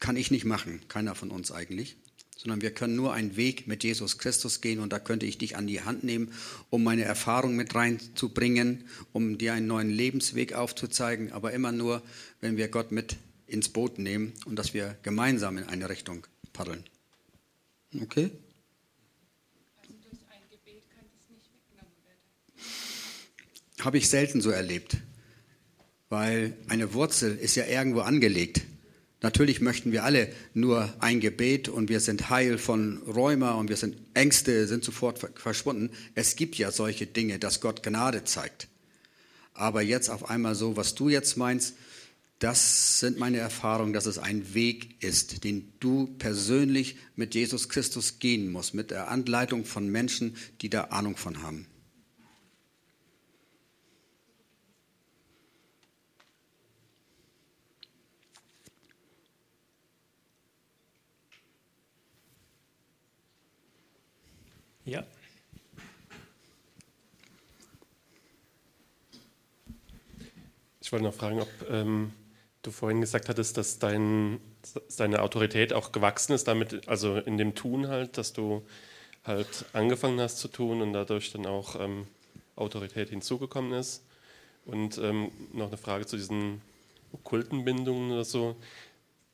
kann 0.00 0.16
ich 0.16 0.30
nicht 0.30 0.44
machen. 0.44 0.80
Keiner 0.88 1.14
von 1.14 1.30
uns 1.30 1.52
eigentlich 1.52 1.96
sondern 2.40 2.62
wir 2.62 2.70
können 2.70 2.96
nur 2.96 3.12
einen 3.12 3.36
Weg 3.36 3.66
mit 3.66 3.84
Jesus 3.84 4.16
Christus 4.16 4.62
gehen 4.62 4.78
und 4.78 4.94
da 4.94 4.98
könnte 4.98 5.26
ich 5.26 5.36
dich 5.36 5.56
an 5.56 5.66
die 5.66 5.82
Hand 5.82 6.04
nehmen, 6.04 6.32
um 6.70 6.82
meine 6.82 7.04
Erfahrung 7.04 7.54
mit 7.54 7.74
reinzubringen, 7.74 8.88
um 9.12 9.36
dir 9.36 9.52
einen 9.52 9.66
neuen 9.66 9.90
Lebensweg 9.90 10.54
aufzuzeigen, 10.54 11.32
aber 11.32 11.52
immer 11.52 11.70
nur, 11.70 12.02
wenn 12.40 12.56
wir 12.56 12.68
Gott 12.68 12.92
mit 12.92 13.16
ins 13.46 13.68
Boot 13.68 13.98
nehmen 13.98 14.32
und 14.46 14.56
dass 14.56 14.72
wir 14.72 14.96
gemeinsam 15.02 15.58
in 15.58 15.64
eine 15.64 15.90
Richtung 15.90 16.26
paddeln. 16.54 16.82
Okay? 18.00 18.30
Habe 23.80 23.98
ich 23.98 24.08
selten 24.08 24.40
so 24.40 24.48
erlebt, 24.48 24.96
weil 26.08 26.56
eine 26.68 26.94
Wurzel 26.94 27.36
ist 27.36 27.54
ja 27.54 27.66
irgendwo 27.66 28.00
angelegt. 28.00 28.62
Natürlich 29.22 29.60
möchten 29.60 29.92
wir 29.92 30.04
alle 30.04 30.32
nur 30.54 30.94
ein 31.00 31.20
Gebet 31.20 31.68
und 31.68 31.90
wir 31.90 32.00
sind 32.00 32.30
heil 32.30 32.56
von 32.56 33.02
Rheuma 33.06 33.52
und 33.52 33.68
wir 33.68 33.76
sind 33.76 33.96
Ängste 34.14 34.66
sind 34.66 34.82
sofort 34.82 35.18
verschwunden. 35.38 35.90
Es 36.14 36.36
gibt 36.36 36.56
ja 36.56 36.70
solche 36.70 37.06
Dinge, 37.06 37.38
dass 37.38 37.60
Gott 37.60 37.82
Gnade 37.82 38.24
zeigt. 38.24 38.68
Aber 39.52 39.82
jetzt 39.82 40.08
auf 40.08 40.30
einmal 40.30 40.54
so, 40.54 40.76
was 40.76 40.94
du 40.94 41.10
jetzt 41.10 41.36
meinst, 41.36 41.74
das 42.38 42.98
sind 43.00 43.18
meine 43.18 43.36
Erfahrungen, 43.36 43.92
dass 43.92 44.06
es 44.06 44.16
ein 44.16 44.54
Weg 44.54 45.02
ist, 45.04 45.44
den 45.44 45.70
du 45.78 46.06
persönlich 46.18 46.96
mit 47.14 47.34
Jesus 47.34 47.68
Christus 47.68 48.18
gehen 48.18 48.50
musst, 48.50 48.72
mit 48.72 48.90
der 48.90 49.08
Anleitung 49.08 49.66
von 49.66 49.86
Menschen, 49.86 50.34
die 50.62 50.70
da 50.70 50.84
Ahnung 50.84 51.18
von 51.18 51.42
haben. 51.42 51.66
Ja. 64.90 65.04
Ich 70.80 70.90
wollte 70.90 71.04
noch 71.04 71.14
fragen, 71.14 71.40
ob 71.40 71.48
ähm, 71.70 72.12
du 72.62 72.72
vorhin 72.72 73.00
gesagt 73.00 73.28
hattest, 73.28 73.56
dass 73.56 73.78
dein, 73.78 74.40
deine 74.98 75.22
Autorität 75.22 75.72
auch 75.72 75.92
gewachsen 75.92 76.32
ist, 76.32 76.48
damit, 76.48 76.88
also 76.88 77.18
in 77.18 77.38
dem 77.38 77.54
Tun 77.54 77.86
halt, 77.86 78.18
dass 78.18 78.32
du 78.32 78.66
halt 79.22 79.64
angefangen 79.74 80.18
hast 80.18 80.38
zu 80.38 80.48
tun 80.48 80.82
und 80.82 80.92
dadurch 80.92 81.30
dann 81.30 81.46
auch 81.46 81.78
ähm, 81.78 82.08
Autorität 82.56 83.10
hinzugekommen 83.10 83.72
ist. 83.74 84.04
Und 84.64 84.98
ähm, 84.98 85.30
noch 85.52 85.68
eine 85.68 85.76
Frage 85.76 86.04
zu 86.04 86.16
diesen 86.16 86.62
okkulten 87.12 87.64
Bindungen 87.64 88.10
oder 88.10 88.24
so. 88.24 88.56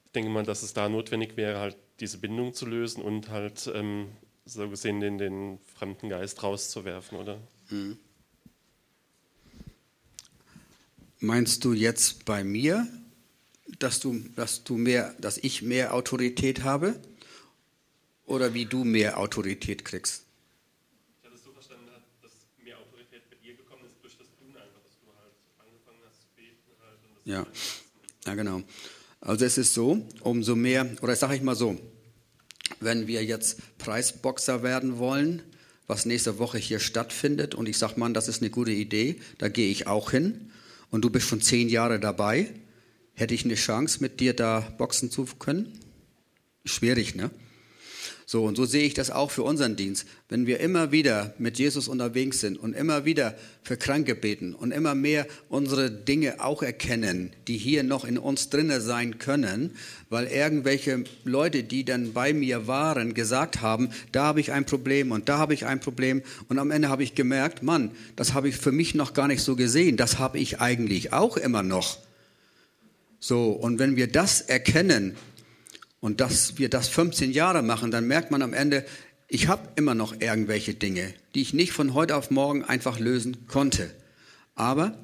Ich 0.04 0.12
denke 0.12 0.28
mal, 0.28 0.44
dass 0.44 0.62
es 0.62 0.74
da 0.74 0.90
notwendig 0.90 1.38
wäre, 1.38 1.60
halt 1.60 1.76
diese 2.00 2.18
Bindung 2.18 2.52
zu 2.52 2.66
lösen 2.66 3.02
und 3.02 3.30
halt 3.30 3.70
ähm, 3.74 4.08
so 4.46 4.68
gesehen 4.70 5.00
den, 5.00 5.18
den 5.18 5.58
fremden 5.74 6.08
Geist 6.08 6.42
rauszuwerfen, 6.42 7.18
oder? 7.18 7.40
Mhm. 7.68 7.98
Meinst 11.18 11.64
du 11.64 11.72
jetzt 11.72 12.24
bei 12.24 12.44
mir, 12.44 12.86
dass 13.78 14.00
du, 14.00 14.20
dass 14.36 14.62
du 14.64 14.76
mehr, 14.76 15.14
dass 15.18 15.38
ich 15.38 15.62
mehr 15.62 15.94
Autorität 15.94 16.62
habe? 16.62 17.00
Oder 18.24 18.54
wie 18.54 18.66
du 18.66 18.84
mehr 18.84 19.18
Autorität 19.18 19.84
kriegst? 19.84 20.24
Ich 21.20 21.24
hatte 21.26 21.36
es 21.36 21.44
so 21.44 21.52
verstanden, 21.52 21.86
dass 22.22 22.32
mehr 22.62 22.76
Autorität 22.78 23.22
bei 23.30 23.36
dir 23.36 23.54
gekommen 23.54 23.82
ist 23.86 23.96
durch 24.02 24.16
das 24.16 24.26
Tun 24.38 24.48
einfach, 24.48 24.82
dass 24.82 24.98
du 25.00 25.06
halt 25.18 25.32
angefangen 25.58 25.98
hast 26.06 26.22
zu 26.22 26.28
beten 26.36 26.70
halt 26.82 26.98
und 27.02 27.16
das 27.16 27.32
Ja. 27.32 27.46
ja, 28.26 28.34
genau. 28.34 28.62
Also 29.20 29.44
es 29.44 29.58
ist 29.58 29.74
so, 29.74 30.06
umso 30.20 30.54
mehr, 30.54 30.88
oder 31.02 31.16
sage 31.16 31.36
ich 31.36 31.42
mal 31.42 31.56
so, 31.56 31.78
wenn 32.80 33.06
wir 33.06 33.24
jetzt 33.24 33.58
Preisboxer 33.78 34.62
werden 34.62 34.98
wollen, 34.98 35.42
was 35.86 36.06
nächste 36.06 36.38
Woche 36.38 36.58
hier 36.58 36.80
stattfindet, 36.80 37.54
und 37.54 37.68
ich 37.68 37.78
sage, 37.78 37.98
Mann, 37.98 38.14
das 38.14 38.28
ist 38.28 38.42
eine 38.42 38.50
gute 38.50 38.72
Idee, 38.72 39.16
da 39.38 39.48
gehe 39.48 39.70
ich 39.70 39.86
auch 39.86 40.10
hin, 40.10 40.50
und 40.90 41.02
du 41.02 41.10
bist 41.10 41.28
schon 41.28 41.40
zehn 41.40 41.68
Jahre 41.68 42.00
dabei, 42.00 42.48
hätte 43.14 43.34
ich 43.34 43.44
eine 43.44 43.54
Chance, 43.54 43.98
mit 44.00 44.20
dir 44.20 44.34
da 44.34 44.60
boxen 44.78 45.10
zu 45.10 45.24
können? 45.38 45.78
Schwierig, 46.64 47.14
ne? 47.14 47.30
So, 48.28 48.42
und 48.42 48.56
so 48.56 48.64
sehe 48.64 48.82
ich 48.82 48.94
das 48.94 49.12
auch 49.12 49.30
für 49.30 49.44
unseren 49.44 49.76
Dienst. 49.76 50.04
Wenn 50.28 50.48
wir 50.48 50.58
immer 50.58 50.90
wieder 50.90 51.32
mit 51.38 51.60
Jesus 51.60 51.86
unterwegs 51.86 52.40
sind 52.40 52.58
und 52.58 52.74
immer 52.74 53.04
wieder 53.04 53.36
für 53.62 53.76
Kranke 53.76 54.16
beten 54.16 54.52
und 54.52 54.72
immer 54.72 54.96
mehr 54.96 55.28
unsere 55.48 55.92
Dinge 55.92 56.40
auch 56.40 56.64
erkennen, 56.64 57.30
die 57.46 57.56
hier 57.56 57.84
noch 57.84 58.04
in 58.04 58.18
uns 58.18 58.50
drinne 58.50 58.80
sein 58.80 59.18
können, 59.18 59.76
weil 60.10 60.26
irgendwelche 60.26 61.04
Leute, 61.22 61.62
die 61.62 61.84
dann 61.84 62.14
bei 62.14 62.32
mir 62.32 62.66
waren, 62.66 63.14
gesagt 63.14 63.62
haben, 63.62 63.90
da 64.10 64.24
habe 64.24 64.40
ich 64.40 64.50
ein 64.50 64.66
Problem 64.66 65.12
und 65.12 65.28
da 65.28 65.38
habe 65.38 65.54
ich 65.54 65.64
ein 65.64 65.78
Problem 65.78 66.20
und 66.48 66.58
am 66.58 66.72
Ende 66.72 66.88
habe 66.88 67.04
ich 67.04 67.14
gemerkt, 67.14 67.62
Mann, 67.62 67.92
das 68.16 68.34
habe 68.34 68.48
ich 68.48 68.56
für 68.56 68.72
mich 68.72 68.96
noch 68.96 69.14
gar 69.14 69.28
nicht 69.28 69.44
so 69.44 69.54
gesehen, 69.54 69.96
das 69.96 70.18
habe 70.18 70.40
ich 70.40 70.60
eigentlich 70.60 71.12
auch 71.12 71.36
immer 71.36 71.62
noch. 71.62 71.98
So, 73.20 73.52
und 73.52 73.78
wenn 73.78 73.94
wir 73.94 74.08
das 74.08 74.40
erkennen, 74.40 75.14
und 76.00 76.20
dass 76.20 76.58
wir 76.58 76.68
das 76.68 76.88
15 76.88 77.32
Jahre 77.32 77.62
machen, 77.62 77.90
dann 77.90 78.06
merkt 78.06 78.30
man 78.30 78.42
am 78.42 78.52
Ende, 78.52 78.84
ich 79.28 79.48
habe 79.48 79.68
immer 79.76 79.94
noch 79.94 80.20
irgendwelche 80.20 80.74
Dinge, 80.74 81.12
die 81.34 81.42
ich 81.42 81.52
nicht 81.52 81.72
von 81.72 81.94
heute 81.94 82.16
auf 82.16 82.30
morgen 82.30 82.64
einfach 82.64 83.00
lösen 83.00 83.46
konnte. 83.48 83.90
Aber 84.54 84.96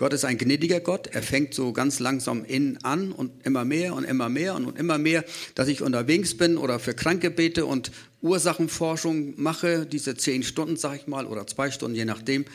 Gott 0.00 0.14
ist 0.14 0.24
ein 0.24 0.38
gnädiger 0.38 0.80
Gott. 0.80 1.08
Er 1.08 1.22
fängt 1.22 1.52
so 1.52 1.74
ganz 1.74 1.98
langsam 2.00 2.44
innen 2.44 2.78
an 2.84 3.12
und 3.12 3.44
immer 3.44 3.66
mehr 3.66 3.94
und 3.94 4.04
immer 4.04 4.30
mehr 4.30 4.54
und 4.54 4.78
immer 4.78 4.96
mehr, 4.96 5.24
dass 5.54 5.68
ich 5.68 5.82
unterwegs 5.82 6.36
bin 6.36 6.56
oder 6.56 6.78
für 6.78 6.94
Kranke 6.94 7.30
bete 7.30 7.66
und 7.66 7.92
Ursachenforschung 8.22 9.34
mache, 9.38 9.84
diese 9.84 10.16
zehn 10.16 10.42
Stunden, 10.42 10.76
sag 10.76 10.96
ich 10.96 11.06
mal, 11.06 11.26
oder 11.26 11.46
zwei 11.46 11.70
Stunden, 11.70 11.94
je 11.94 12.06
nachdem. 12.06 12.46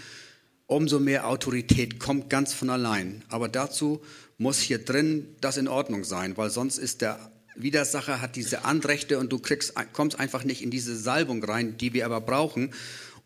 Umso 0.65 0.99
mehr 0.99 1.27
Autorität 1.27 1.99
kommt 1.99 2.31
ganz 2.31 2.51
von 2.51 2.71
allein. 2.71 3.23
Aber 3.29 3.47
dazu 3.47 4.01
muss 4.39 4.59
hier 4.59 4.79
drin 4.79 5.27
das 5.39 5.57
in 5.57 5.67
Ordnung 5.67 6.03
sein, 6.03 6.37
weil 6.37 6.49
sonst 6.49 6.79
ist 6.79 7.01
der 7.01 7.31
Widersacher 7.55 8.21
hat 8.21 8.35
diese 8.35 8.65
Anrechte 8.65 9.19
und 9.19 9.31
du 9.31 9.39
kriegst, 9.39 9.73
kommst 9.93 10.19
einfach 10.19 10.43
nicht 10.43 10.61
in 10.61 10.71
diese 10.71 10.95
Salbung 10.95 11.43
rein, 11.43 11.77
die 11.77 11.93
wir 11.93 12.05
aber 12.05 12.21
brauchen. 12.21 12.73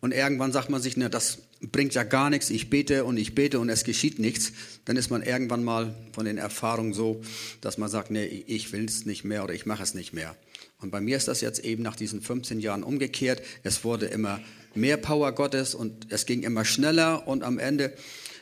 Und 0.00 0.12
irgendwann 0.12 0.52
sagt 0.52 0.70
man 0.70 0.80
sich, 0.80 0.96
na, 0.96 1.08
das 1.08 1.38
bringt 1.60 1.94
ja 1.94 2.04
gar 2.04 2.30
nichts, 2.30 2.48
ich 2.48 2.70
bete 2.70 3.04
und 3.04 3.18
ich 3.18 3.34
bete 3.34 3.60
und 3.60 3.68
es 3.68 3.84
geschieht 3.84 4.18
nichts. 4.18 4.52
Dann 4.86 4.96
ist 4.96 5.10
man 5.10 5.22
irgendwann 5.22 5.62
mal 5.62 5.94
von 6.12 6.24
den 6.24 6.38
Erfahrungen 6.38 6.94
so, 6.94 7.20
dass 7.60 7.76
man 7.76 7.90
sagt, 7.90 8.10
nee, 8.10 8.24
ich 8.24 8.72
will 8.72 8.86
es 8.86 9.04
nicht 9.04 9.24
mehr 9.24 9.44
oder 9.44 9.52
ich 9.52 9.66
mache 9.66 9.82
es 9.82 9.94
nicht 9.94 10.12
mehr. 10.12 10.36
Und 10.80 10.90
bei 10.90 11.00
mir 11.02 11.18
ist 11.18 11.28
das 11.28 11.42
jetzt 11.42 11.62
eben 11.62 11.82
nach 11.82 11.96
diesen 11.96 12.22
15 12.22 12.60
Jahren 12.60 12.82
umgekehrt. 12.82 13.42
Es 13.62 13.84
wurde 13.84 14.06
immer 14.06 14.40
mehr 14.74 14.96
Power 14.96 15.32
Gottes 15.32 15.74
und 15.74 16.06
es 16.10 16.24
ging 16.24 16.42
immer 16.42 16.64
schneller 16.64 17.28
und 17.28 17.42
am 17.42 17.58
Ende 17.58 17.92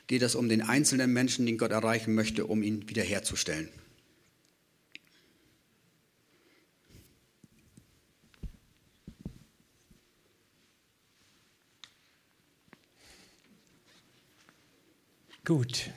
geht 0.07 0.23
es 0.23 0.37
um 0.37 0.49
den 0.49 0.63
einzelnen 0.63 1.13
Menschen, 1.13 1.45
den 1.47 1.59
Gott 1.59 1.73
erreichen 1.73 2.15
möchte, 2.15 2.47
um 2.47 2.63
ihn 2.63 2.89
wiederherzustellen. 2.89 3.69
Gut, 15.49 15.89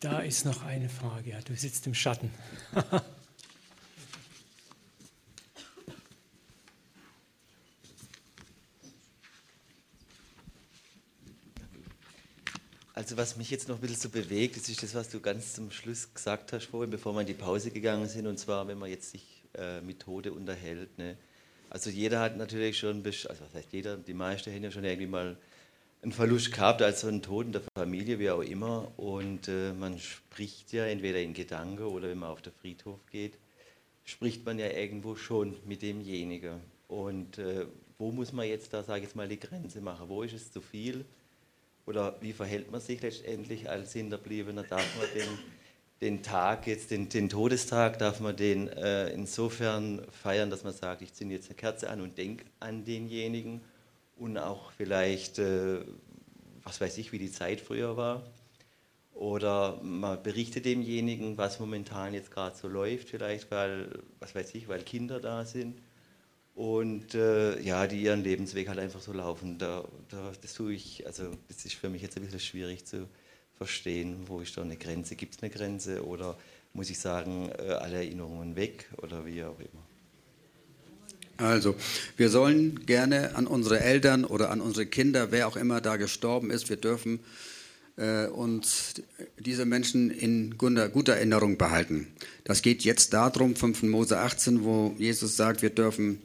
da 0.00 0.20
ist 0.20 0.46
noch 0.46 0.62
eine 0.62 0.88
Frage. 0.88 1.32
Ja, 1.32 1.42
du 1.42 1.54
sitzt 1.54 1.86
im 1.86 1.94
Schatten. 1.94 2.30
Also 12.94 13.16
was 13.16 13.36
mich 13.36 13.50
jetzt 13.50 13.68
noch 13.68 13.76
ein 13.76 13.80
bisschen 13.80 13.96
so 13.96 14.08
bewegt, 14.10 14.56
das 14.56 14.68
ist 14.68 14.82
das, 14.82 14.94
was 14.94 15.08
du 15.08 15.18
ganz 15.18 15.54
zum 15.54 15.70
Schluss 15.70 16.14
gesagt 16.14 16.52
hast 16.52 16.66
vorhin, 16.66 16.90
bevor 16.90 17.14
wir 17.14 17.22
in 17.22 17.26
die 17.26 17.34
Pause 17.34 17.70
gegangen 17.70 18.06
sind, 18.06 18.26
und 18.26 18.38
zwar, 18.38 18.68
wenn 18.68 18.78
man 18.78 18.90
jetzt 18.90 19.10
sich 19.10 19.42
äh, 19.54 19.80
mit 19.80 20.00
Tode 20.00 20.32
unterhält. 20.32 20.96
Ne? 20.98 21.16
Also 21.68 21.90
jeder 21.90 22.20
hat 22.20 22.36
natürlich 22.36 22.78
schon, 22.78 23.04
also 23.04 23.26
was 23.26 23.54
heißt 23.54 23.72
jeder, 23.72 23.96
die 23.96 24.14
meisten 24.14 24.52
haben 24.54 24.62
ja 24.62 24.70
schon 24.70 24.84
irgendwie 24.84 25.08
mal 25.08 25.36
einen 26.02 26.12
Verlust 26.12 26.52
gehabt, 26.52 26.82
also 26.82 27.06
einen 27.06 27.22
Tod 27.22 27.46
in 27.46 27.52
der 27.52 27.62
Familie, 27.76 28.18
wie 28.18 28.30
auch 28.30 28.42
immer. 28.42 28.92
Und 28.98 29.48
äh, 29.48 29.72
man 29.72 29.98
spricht 29.98 30.72
ja 30.72 30.84
entweder 30.86 31.20
in 31.20 31.32
Gedanken 31.32 31.84
oder 31.84 32.08
wenn 32.08 32.18
man 32.18 32.30
auf 32.30 32.42
den 32.42 32.52
Friedhof 32.52 32.98
geht, 33.10 33.38
spricht 34.04 34.44
man 34.44 34.58
ja 34.58 34.68
irgendwo 34.68 35.14
schon 35.14 35.56
mit 35.64 35.82
demjenigen. 35.82 36.60
Und 36.88 37.38
äh, 37.38 37.66
wo 37.98 38.10
muss 38.10 38.32
man 38.32 38.48
jetzt 38.48 38.72
da, 38.72 38.82
sage 38.82 38.98
ich 38.98 39.04
jetzt 39.04 39.16
mal, 39.16 39.28
die 39.28 39.38
Grenze 39.38 39.80
machen? 39.80 40.08
Wo 40.08 40.22
ist 40.22 40.34
es 40.34 40.52
zu 40.52 40.60
viel? 40.60 41.04
Oder 41.86 42.16
wie 42.20 42.32
verhält 42.32 42.70
man 42.70 42.80
sich 42.80 43.00
letztendlich 43.00 43.70
als 43.70 43.92
Hinterbliebener? 43.92 44.64
Darf 44.64 44.86
man 44.98 45.06
den, 45.14 45.38
den 46.00 46.22
Tag, 46.24 46.66
jetzt 46.66 46.90
den, 46.90 47.08
den 47.08 47.28
Todestag, 47.28 47.98
darf 48.00 48.18
man 48.18 48.36
den 48.36 48.66
äh, 48.68 49.10
insofern 49.10 50.04
feiern, 50.10 50.50
dass 50.50 50.64
man 50.64 50.72
sagt, 50.72 51.02
ich 51.02 51.14
zünde 51.14 51.36
jetzt 51.36 51.48
eine 51.48 51.54
Kerze 51.54 51.90
an 51.90 52.00
und 52.00 52.18
denke 52.18 52.44
an 52.58 52.84
denjenigen 52.84 53.60
und 54.22 54.38
auch 54.38 54.70
vielleicht, 54.72 55.38
äh, 55.38 55.80
was 56.62 56.80
weiß 56.80 56.98
ich, 56.98 57.12
wie 57.12 57.18
die 57.18 57.32
Zeit 57.32 57.60
früher 57.60 57.96
war? 57.96 58.22
Oder 59.14 59.80
man 59.82 60.22
berichtet 60.22 60.64
demjenigen, 60.64 61.36
was 61.36 61.60
momentan 61.60 62.14
jetzt 62.14 62.30
gerade 62.30 62.56
so 62.56 62.68
läuft, 62.68 63.10
vielleicht 63.10 63.50
weil, 63.50 63.90
was 64.20 64.34
weiß 64.34 64.54
ich, 64.54 64.68
weil 64.68 64.82
Kinder 64.82 65.20
da 65.20 65.44
sind 65.44 65.76
und 66.54 67.14
äh, 67.14 67.60
ja, 67.60 67.86
die 67.86 68.02
ihren 68.02 68.22
Lebensweg 68.22 68.68
halt 68.68 68.78
einfach 68.78 69.00
so 69.00 69.12
laufen. 69.12 69.58
Da, 69.58 69.84
da, 70.08 70.32
das 70.40 70.54
tue 70.54 70.74
ich, 70.74 71.06
also 71.06 71.24
das 71.48 71.64
ist 71.64 71.74
für 71.74 71.88
mich 71.88 72.02
jetzt 72.02 72.16
ein 72.16 72.22
bisschen 72.22 72.40
schwierig 72.40 72.86
zu 72.86 73.08
verstehen, 73.56 74.28
wo 74.28 74.40
ist 74.40 74.56
da 74.56 74.62
eine 74.62 74.76
Grenze, 74.76 75.16
gibt 75.16 75.34
es 75.34 75.42
eine 75.42 75.50
Grenze 75.50 76.06
oder 76.06 76.36
muss 76.74 76.90
ich 76.90 76.98
sagen, 76.98 77.50
äh, 77.58 77.72
alle 77.72 77.96
Erinnerungen 77.96 78.56
weg 78.56 78.88
oder 79.02 79.26
wie 79.26 79.42
auch 79.44 79.58
immer. 79.58 79.91
Also, 81.42 81.74
wir 82.16 82.28
sollen 82.28 82.86
gerne 82.86 83.34
an 83.34 83.48
unsere 83.48 83.80
Eltern 83.80 84.24
oder 84.24 84.50
an 84.50 84.60
unsere 84.60 84.86
Kinder, 84.86 85.32
wer 85.32 85.48
auch 85.48 85.56
immer 85.56 85.80
da 85.80 85.96
gestorben 85.96 86.50
ist, 86.52 86.70
wir 86.70 86.76
dürfen 86.76 87.18
äh, 87.96 88.26
uns 88.26 88.94
diese 89.40 89.64
Menschen 89.64 90.10
in 90.12 90.56
guter, 90.56 90.88
guter 90.88 91.14
Erinnerung 91.14 91.58
behalten. 91.58 92.06
Das 92.44 92.62
geht 92.62 92.84
jetzt 92.84 93.12
darum, 93.12 93.56
5. 93.56 93.82
Mose 93.82 94.18
18, 94.18 94.62
wo 94.62 94.94
Jesus 94.98 95.36
sagt, 95.36 95.62
wir 95.62 95.70
dürfen 95.70 96.20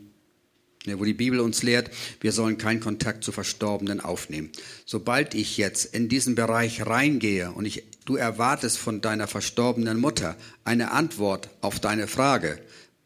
wo 0.86 1.03
die 1.03 1.13
Bibel 1.13 1.41
uns 1.41 1.63
lehrt, 1.63 1.89
wir 2.22 2.32
sollen 2.32 2.57
keinen 2.57 2.80
Kontakt 2.80 3.22
zu 3.22 3.34
Verstorbenen 3.34 3.99
aufnehmen. 3.99 4.51
Sobald 4.86 5.34
ich 5.34 5.57
jetzt 5.57 5.93
in 5.93 6.07
diesen 6.07 6.36
Bereich 6.36 6.86
reingehe 6.86 7.51
und 7.51 7.65
ich, 7.65 7.84
du 8.05 8.15
erwartest 8.15 8.78
von 8.78 9.01
deiner 9.01 9.28
verstorbenen 9.28 9.99
Mutter 9.99 10.38
eine 10.63 10.91
Antwort 10.91 11.49
auf 11.59 11.82
deine 11.82 12.07
Frage, 12.07 12.57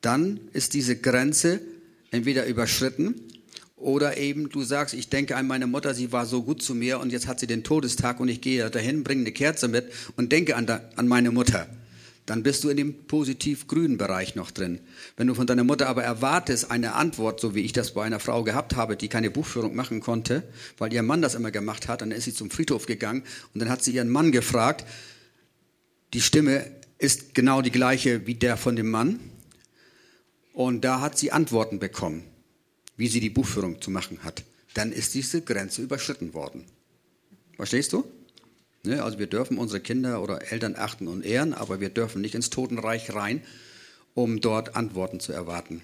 dann 0.02 0.40
ist 0.54 0.76
diese 0.76 0.96
Grenze 0.96 1.60
entweder 2.12 2.46
überschritten 2.46 3.16
oder 3.82 4.18
eben 4.18 4.50
du 4.50 4.62
sagst, 4.62 4.94
ich 4.94 5.10
denke 5.10 5.36
an 5.36 5.48
meine 5.48 5.66
Mutter, 5.66 5.96
sie 5.96 6.12
war 6.12 6.28
so 6.28 6.44
gut 6.44 6.62
zu 6.62 6.76
mir 6.76 7.00
und 7.00 7.12
jetzt 7.12 7.28
hat 7.28 7.40
sie 7.40 7.48
den 7.48 7.64
Todestag 7.64 8.20
und 8.20 8.28
ich 8.28 8.42
gehe 8.42 8.70
dahin, 8.70 9.04
bringe 9.04 9.22
eine 9.22 9.32
Kerze 9.32 9.68
mit 9.68 9.92
und 10.18 10.32
denke 10.32 10.56
an, 10.56 10.70
an 10.70 11.08
meine 11.08 11.32
Mutter. 11.32 11.68
Dann 12.28 12.44
bist 12.44 12.64
du 12.64 12.70
in 12.70 12.78
dem 12.78 13.08
positiv-grünen 13.08 13.98
Bereich 13.98 14.36
noch 14.36 14.52
drin. 14.52 14.80
Wenn 15.18 15.26
du 15.26 15.34
von 15.34 15.48
deiner 15.48 15.64
Mutter 15.64 15.90
aber 15.90 16.04
erwartest 16.04 16.70
eine 16.70 16.94
Antwort, 16.94 17.40
so 17.40 17.56
wie 17.56 17.62
ich 17.62 17.74
das 17.74 17.96
bei 17.96 18.04
einer 18.04 18.20
Frau 18.20 18.44
gehabt 18.44 18.76
habe, 18.76 18.96
die 18.96 19.08
keine 19.08 19.32
Buchführung 19.32 19.76
machen 19.76 20.02
konnte, 20.02 20.44
weil 20.78 20.94
ihr 20.94 21.02
Mann 21.02 21.24
das 21.24 21.34
immer 21.34 21.50
gemacht 21.50 21.88
hat, 21.88 22.02
dann 22.02 22.12
ist 22.12 22.26
sie 22.26 22.34
zum 22.34 22.52
Friedhof 22.52 22.86
gegangen 22.86 23.24
und 23.54 23.60
dann 23.60 23.70
hat 23.70 23.84
sie 23.84 23.92
ihren 23.92 24.10
Mann 24.10 24.32
gefragt, 24.32 24.86
die 26.14 26.22
Stimme 26.22 26.70
ist 27.00 27.34
genau 27.34 27.64
die 27.64 27.72
gleiche 27.72 28.28
wie 28.28 28.36
der 28.36 28.58
von 28.58 28.76
dem 28.76 28.92
Mann 28.92 29.20
und 30.54 30.82
da 30.82 31.02
hat 31.02 31.18
sie 31.18 31.32
Antworten 31.32 31.80
bekommen, 31.80 32.24
wie 32.98 33.08
sie 33.08 33.20
die 33.20 33.30
Buchführung 33.30 33.82
zu 33.82 33.92
machen 33.92 34.24
hat. 34.24 34.44
Dann 34.74 34.92
ist 34.92 35.14
diese 35.14 35.42
Grenze 35.42 35.82
überschritten 35.82 36.34
worden. 36.34 36.66
Verstehst 37.56 37.94
du? 37.94 38.06
Ne, 38.84 39.04
also 39.04 39.20
wir 39.20 39.28
dürfen 39.28 39.58
unsere 39.58 39.80
Kinder 39.80 40.24
oder 40.24 40.52
Eltern 40.52 40.76
achten 40.76 41.08
und 41.08 41.24
ehren, 41.24 41.54
aber 41.54 41.80
wir 41.80 41.90
dürfen 41.90 42.22
nicht 42.22 42.34
ins 42.34 42.50
Totenreich 42.50 43.14
rein, 43.14 43.44
um 44.16 44.42
dort 44.42 44.76
Antworten 44.76 45.20
zu 45.20 45.34
erwarten. 45.34 45.82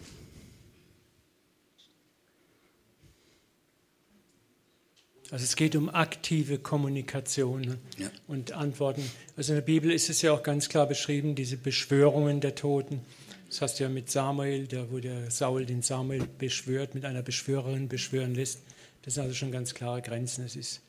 Also 5.29 5.43
es 5.43 5.57
geht 5.57 5.75
um 5.75 5.89
aktive 5.89 6.57
Kommunikation 6.57 7.77
ja. 7.97 8.09
und 8.27 8.53
Antworten. 8.53 9.03
Also 9.35 9.51
in 9.51 9.57
der 9.57 9.65
Bibel 9.65 9.91
ist 9.91 10.09
es 10.09 10.21
ja 10.21 10.31
auch 10.31 10.41
ganz 10.41 10.69
klar 10.69 10.87
beschrieben, 10.87 11.35
diese 11.35 11.57
Beschwörungen 11.57 12.39
der 12.39 12.55
Toten. 12.55 13.01
Das 13.47 13.61
hast 13.61 13.79
du 13.79 13.83
ja 13.83 13.89
mit 13.89 14.09
Samuel, 14.09 14.67
da 14.67 14.91
wo 14.91 14.99
der 14.99 15.31
Saul 15.31 15.65
den 15.65 15.81
Samuel 15.81 16.27
beschwört, 16.37 16.95
mit 16.95 17.05
einer 17.05 17.21
Beschwörerin 17.21 17.87
beschwören 17.87 18.35
lässt. 18.35 18.61
Das 19.03 19.13
sind 19.13 19.23
also 19.23 19.35
schon 19.35 19.51
ganz 19.51 19.73
klare 19.73 20.01
Grenzen. 20.01 20.43
Es 20.43 20.55
ist 20.55 20.81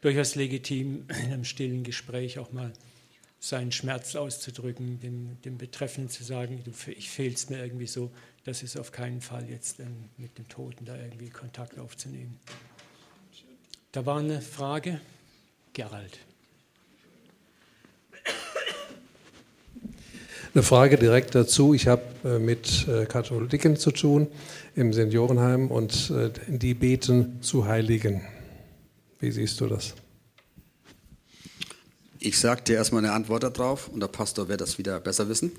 durchaus 0.00 0.34
legitim, 0.34 1.06
in 1.08 1.32
einem 1.32 1.44
stillen 1.44 1.84
Gespräch 1.84 2.38
auch 2.38 2.52
mal 2.52 2.72
seinen 3.38 3.70
Schmerz 3.70 4.16
auszudrücken, 4.16 4.98
dem, 5.00 5.40
dem 5.42 5.58
Betreffenden 5.58 6.10
zu 6.10 6.24
sagen, 6.24 6.62
du, 6.64 6.72
ich 6.92 7.10
fehlst 7.10 7.50
mir 7.50 7.62
irgendwie 7.62 7.86
so, 7.86 8.10
das 8.44 8.62
ist 8.62 8.78
auf 8.78 8.92
keinen 8.92 9.20
Fall 9.20 9.48
jetzt 9.50 9.80
ähm, 9.80 10.08
mit 10.16 10.38
dem 10.38 10.48
Toten 10.48 10.84
da 10.84 10.96
irgendwie 10.96 11.28
Kontakt 11.28 11.78
aufzunehmen. 11.78 12.40
Da 13.92 14.06
war 14.06 14.18
eine 14.18 14.40
Frage. 14.40 15.00
Gerald. 15.72 16.18
Eine 20.56 20.62
Frage 20.62 20.96
direkt 20.96 21.34
dazu. 21.34 21.74
Ich 21.74 21.86
habe 21.86 22.02
äh, 22.24 22.38
mit 22.38 22.88
äh, 22.88 23.04
Katholiken 23.04 23.76
zu 23.76 23.90
tun 23.90 24.26
im 24.74 24.94
Seniorenheim 24.94 25.70
und 25.70 26.10
äh, 26.10 26.30
die 26.46 26.72
beten 26.72 27.42
zu 27.42 27.66
Heiligen. 27.66 28.22
Wie 29.18 29.30
siehst 29.30 29.60
du 29.60 29.66
das? 29.66 29.92
Ich 32.20 32.40
sage 32.40 32.62
dir 32.62 32.76
erstmal 32.76 33.04
eine 33.04 33.12
Antwort 33.12 33.42
darauf 33.42 33.88
und 33.88 34.00
der 34.00 34.08
Pastor 34.08 34.48
wird 34.48 34.62
das 34.62 34.78
wieder 34.78 34.98
besser 34.98 35.28
wissen. 35.28 35.52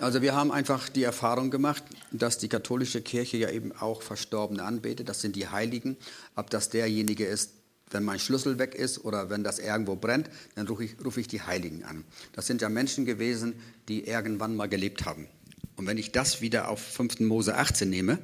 Also 0.00 0.22
wir 0.22 0.36
haben 0.36 0.52
einfach 0.52 0.88
die 0.88 1.02
Erfahrung 1.02 1.50
gemacht, 1.50 1.82
dass 2.12 2.38
die 2.38 2.48
katholische 2.48 3.02
Kirche 3.02 3.38
ja 3.38 3.50
eben 3.50 3.72
auch 3.72 4.02
Verstorbene 4.02 4.62
anbetet. 4.62 5.08
Das 5.08 5.20
sind 5.20 5.34
die 5.34 5.48
Heiligen. 5.48 5.96
Ob 6.36 6.48
das 6.50 6.68
derjenige 6.68 7.26
ist, 7.26 7.54
wenn 7.90 8.04
mein 8.04 8.18
Schlüssel 8.18 8.58
weg 8.58 8.74
ist 8.74 9.04
oder 9.04 9.30
wenn 9.30 9.44
das 9.44 9.58
irgendwo 9.58 9.96
brennt, 9.96 10.30
dann 10.54 10.66
rufe 10.68 10.84
ich, 10.84 11.04
rufe 11.04 11.20
ich 11.20 11.28
die 11.28 11.42
Heiligen 11.42 11.84
an. 11.84 12.04
Das 12.32 12.46
sind 12.46 12.62
ja 12.62 12.68
Menschen 12.68 13.04
gewesen, 13.04 13.54
die 13.88 14.04
irgendwann 14.04 14.56
mal 14.56 14.68
gelebt 14.68 15.04
haben. 15.04 15.28
Und 15.76 15.86
wenn 15.86 15.98
ich 15.98 16.12
das 16.12 16.40
wieder 16.40 16.68
auf 16.68 16.80
5. 16.80 17.20
Mose 17.20 17.56
18 17.56 17.88
nehme, 17.88 18.18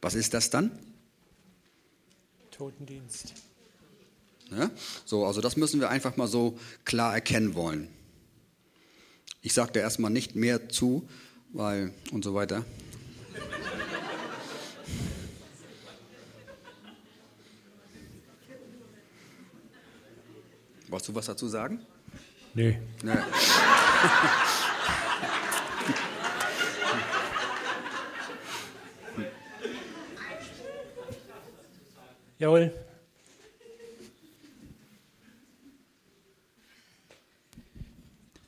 was 0.00 0.14
ist 0.14 0.34
das 0.34 0.50
dann? 0.50 0.70
Totendienst. 2.50 3.34
Ja? 4.50 4.70
So, 5.04 5.24
also 5.24 5.40
das 5.40 5.56
müssen 5.56 5.80
wir 5.80 5.90
einfach 5.90 6.16
mal 6.16 6.28
so 6.28 6.58
klar 6.84 7.14
erkennen 7.14 7.54
wollen. 7.54 7.88
Ich 9.42 9.52
sage 9.52 9.72
da 9.72 9.80
erstmal 9.80 10.10
nicht 10.10 10.34
mehr 10.34 10.68
zu, 10.68 11.08
weil 11.52 11.92
und 12.10 12.24
so 12.24 12.34
weiter. 12.34 12.64
Wolltest 20.90 21.08
du 21.08 21.14
was 21.14 21.26
dazu 21.26 21.48
sagen? 21.48 21.80
Nee. 22.54 22.78
nee. 23.02 23.12
Jawohl. 32.38 32.72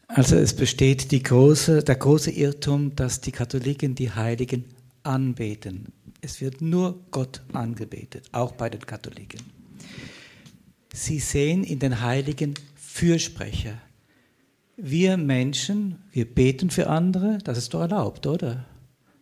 Also 0.06 0.36
es 0.36 0.54
besteht 0.54 1.10
große, 1.22 1.82
der 1.84 1.94
große 1.96 2.30
Irrtum, 2.30 2.96
dass 2.96 3.20
die 3.20 3.32
Katholiken 3.32 3.94
die 3.94 4.10
Heiligen 4.10 4.64
anbeten. 5.02 5.92
Es 6.20 6.40
wird 6.40 6.60
nur 6.60 7.00
Gott 7.10 7.42
angebetet, 7.52 8.28
auch 8.32 8.52
bei 8.52 8.68
den 8.68 8.84
Katholiken. 8.84 9.59
Sie 10.92 11.18
sehen 11.18 11.64
in 11.64 11.78
den 11.78 12.00
Heiligen 12.00 12.54
Fürsprecher. 12.76 13.80
Wir 14.76 15.16
Menschen, 15.16 16.02
wir 16.10 16.24
beten 16.24 16.70
für 16.70 16.88
andere, 16.88 17.38
das 17.44 17.58
ist 17.58 17.74
doch 17.74 17.82
erlaubt, 17.82 18.26
oder? 18.26 18.66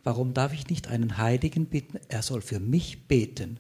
Warum 0.05 0.33
darf 0.33 0.55
ich 0.55 0.69
nicht 0.69 0.89
einen 0.89 1.19
Heiligen 1.19 1.67
bitten? 1.67 1.99
Er 2.09 2.23
soll 2.23 2.41
für 2.41 2.61
mich 2.61 3.07
beten. 3.09 3.59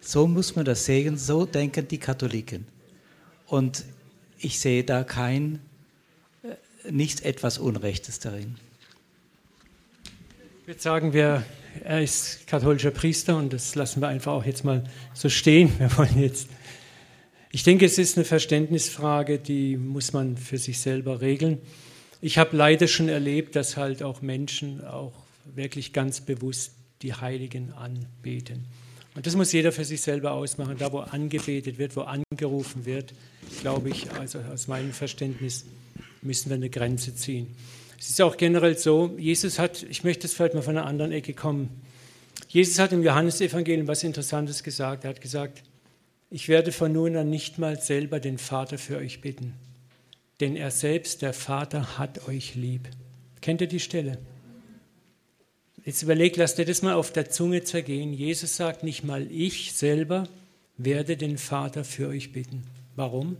So 0.00 0.26
muss 0.26 0.56
man 0.56 0.64
das 0.64 0.84
sehen, 0.84 1.18
so 1.18 1.44
denken 1.44 1.86
die 1.86 1.98
Katholiken. 1.98 2.66
Und 3.46 3.84
ich 4.38 4.58
sehe 4.58 4.84
da 4.84 5.04
kein, 5.04 5.60
äh, 6.42 6.90
nichts 6.90 7.20
etwas 7.20 7.58
Unrechtes 7.58 8.18
darin. 8.18 8.56
Ich 10.62 10.66
würde 10.66 10.80
sagen, 10.80 11.12
wir, 11.12 11.44
er 11.84 12.02
ist 12.02 12.46
katholischer 12.46 12.90
Priester 12.90 13.36
und 13.36 13.52
das 13.52 13.74
lassen 13.74 14.00
wir 14.00 14.08
einfach 14.08 14.32
auch 14.32 14.44
jetzt 14.44 14.64
mal 14.64 14.84
so 15.14 15.28
stehen. 15.28 15.72
Wir 15.78 15.96
wollen 15.96 16.20
jetzt. 16.20 16.48
Ich 17.50 17.62
denke, 17.62 17.86
es 17.86 17.98
ist 17.98 18.16
eine 18.16 18.24
Verständnisfrage, 18.24 19.38
die 19.38 19.76
muss 19.76 20.12
man 20.12 20.36
für 20.36 20.58
sich 20.58 20.80
selber 20.80 21.20
regeln. 21.20 21.58
Ich 22.20 22.36
habe 22.38 22.56
leider 22.56 22.88
schon 22.88 23.08
erlebt, 23.08 23.56
dass 23.56 23.76
halt 23.76 24.02
auch 24.02 24.22
Menschen 24.22 24.84
auch 24.84 25.12
wirklich 25.54 25.92
ganz 25.92 26.20
bewusst 26.20 26.72
die 27.02 27.14
Heiligen 27.14 27.72
anbeten. 27.72 28.66
Und 29.14 29.26
das 29.26 29.34
muss 29.34 29.52
jeder 29.52 29.72
für 29.72 29.84
sich 29.84 30.00
selber 30.00 30.32
ausmachen. 30.32 30.76
Da, 30.78 30.92
wo 30.92 30.98
angebetet 30.98 31.78
wird, 31.78 31.96
wo 31.96 32.02
angerufen 32.02 32.84
wird, 32.84 33.14
glaube 33.60 33.90
ich, 33.90 34.10
also 34.12 34.38
aus 34.40 34.68
meinem 34.68 34.92
Verständnis, 34.92 35.64
müssen 36.22 36.50
wir 36.50 36.56
eine 36.56 36.70
Grenze 36.70 37.14
ziehen. 37.14 37.54
Es 37.98 38.10
ist 38.10 38.22
auch 38.22 38.36
generell 38.36 38.78
so, 38.78 39.16
Jesus 39.18 39.58
hat, 39.58 39.82
ich 39.82 40.04
möchte 40.04 40.26
es 40.26 40.34
vielleicht 40.34 40.54
mal 40.54 40.62
von 40.62 40.76
einer 40.76 40.86
anderen 40.86 41.10
Ecke 41.10 41.34
kommen. 41.34 41.82
Jesus 42.48 42.78
hat 42.78 42.92
im 42.92 43.02
Johannesevangelium 43.02 43.88
was 43.88 44.04
Interessantes 44.04 44.62
gesagt. 44.62 45.04
Er 45.04 45.10
hat 45.10 45.20
gesagt, 45.20 45.64
ich 46.30 46.48
werde 46.48 46.72
von 46.72 46.92
nun 46.92 47.16
an 47.16 47.28
nicht 47.28 47.58
mal 47.58 47.80
selber 47.80 48.20
den 48.20 48.38
Vater 48.38 48.78
für 48.78 48.98
euch 48.98 49.20
bitten, 49.20 49.54
denn 50.40 50.56
er 50.56 50.70
selbst, 50.70 51.22
der 51.22 51.32
Vater, 51.32 51.98
hat 51.98 52.28
euch 52.28 52.54
lieb. 52.54 52.88
Kennt 53.40 53.60
ihr 53.60 53.66
die 53.66 53.80
Stelle? 53.80 54.18
Jetzt 55.84 56.02
überlegt, 56.02 56.36
lasst 56.36 56.58
ihr 56.58 56.66
das 56.66 56.82
mal 56.82 56.94
auf 56.94 57.12
der 57.12 57.30
Zunge 57.30 57.64
zergehen. 57.64 58.12
Jesus 58.12 58.56
sagt 58.56 58.84
nicht 58.84 59.04
mal 59.04 59.26
ich 59.32 59.72
selber 59.72 60.28
werde 60.76 61.16
den 61.16 61.38
Vater 61.38 61.82
für 61.82 62.08
euch 62.08 62.32
bitten. 62.32 62.64
Warum? 62.94 63.36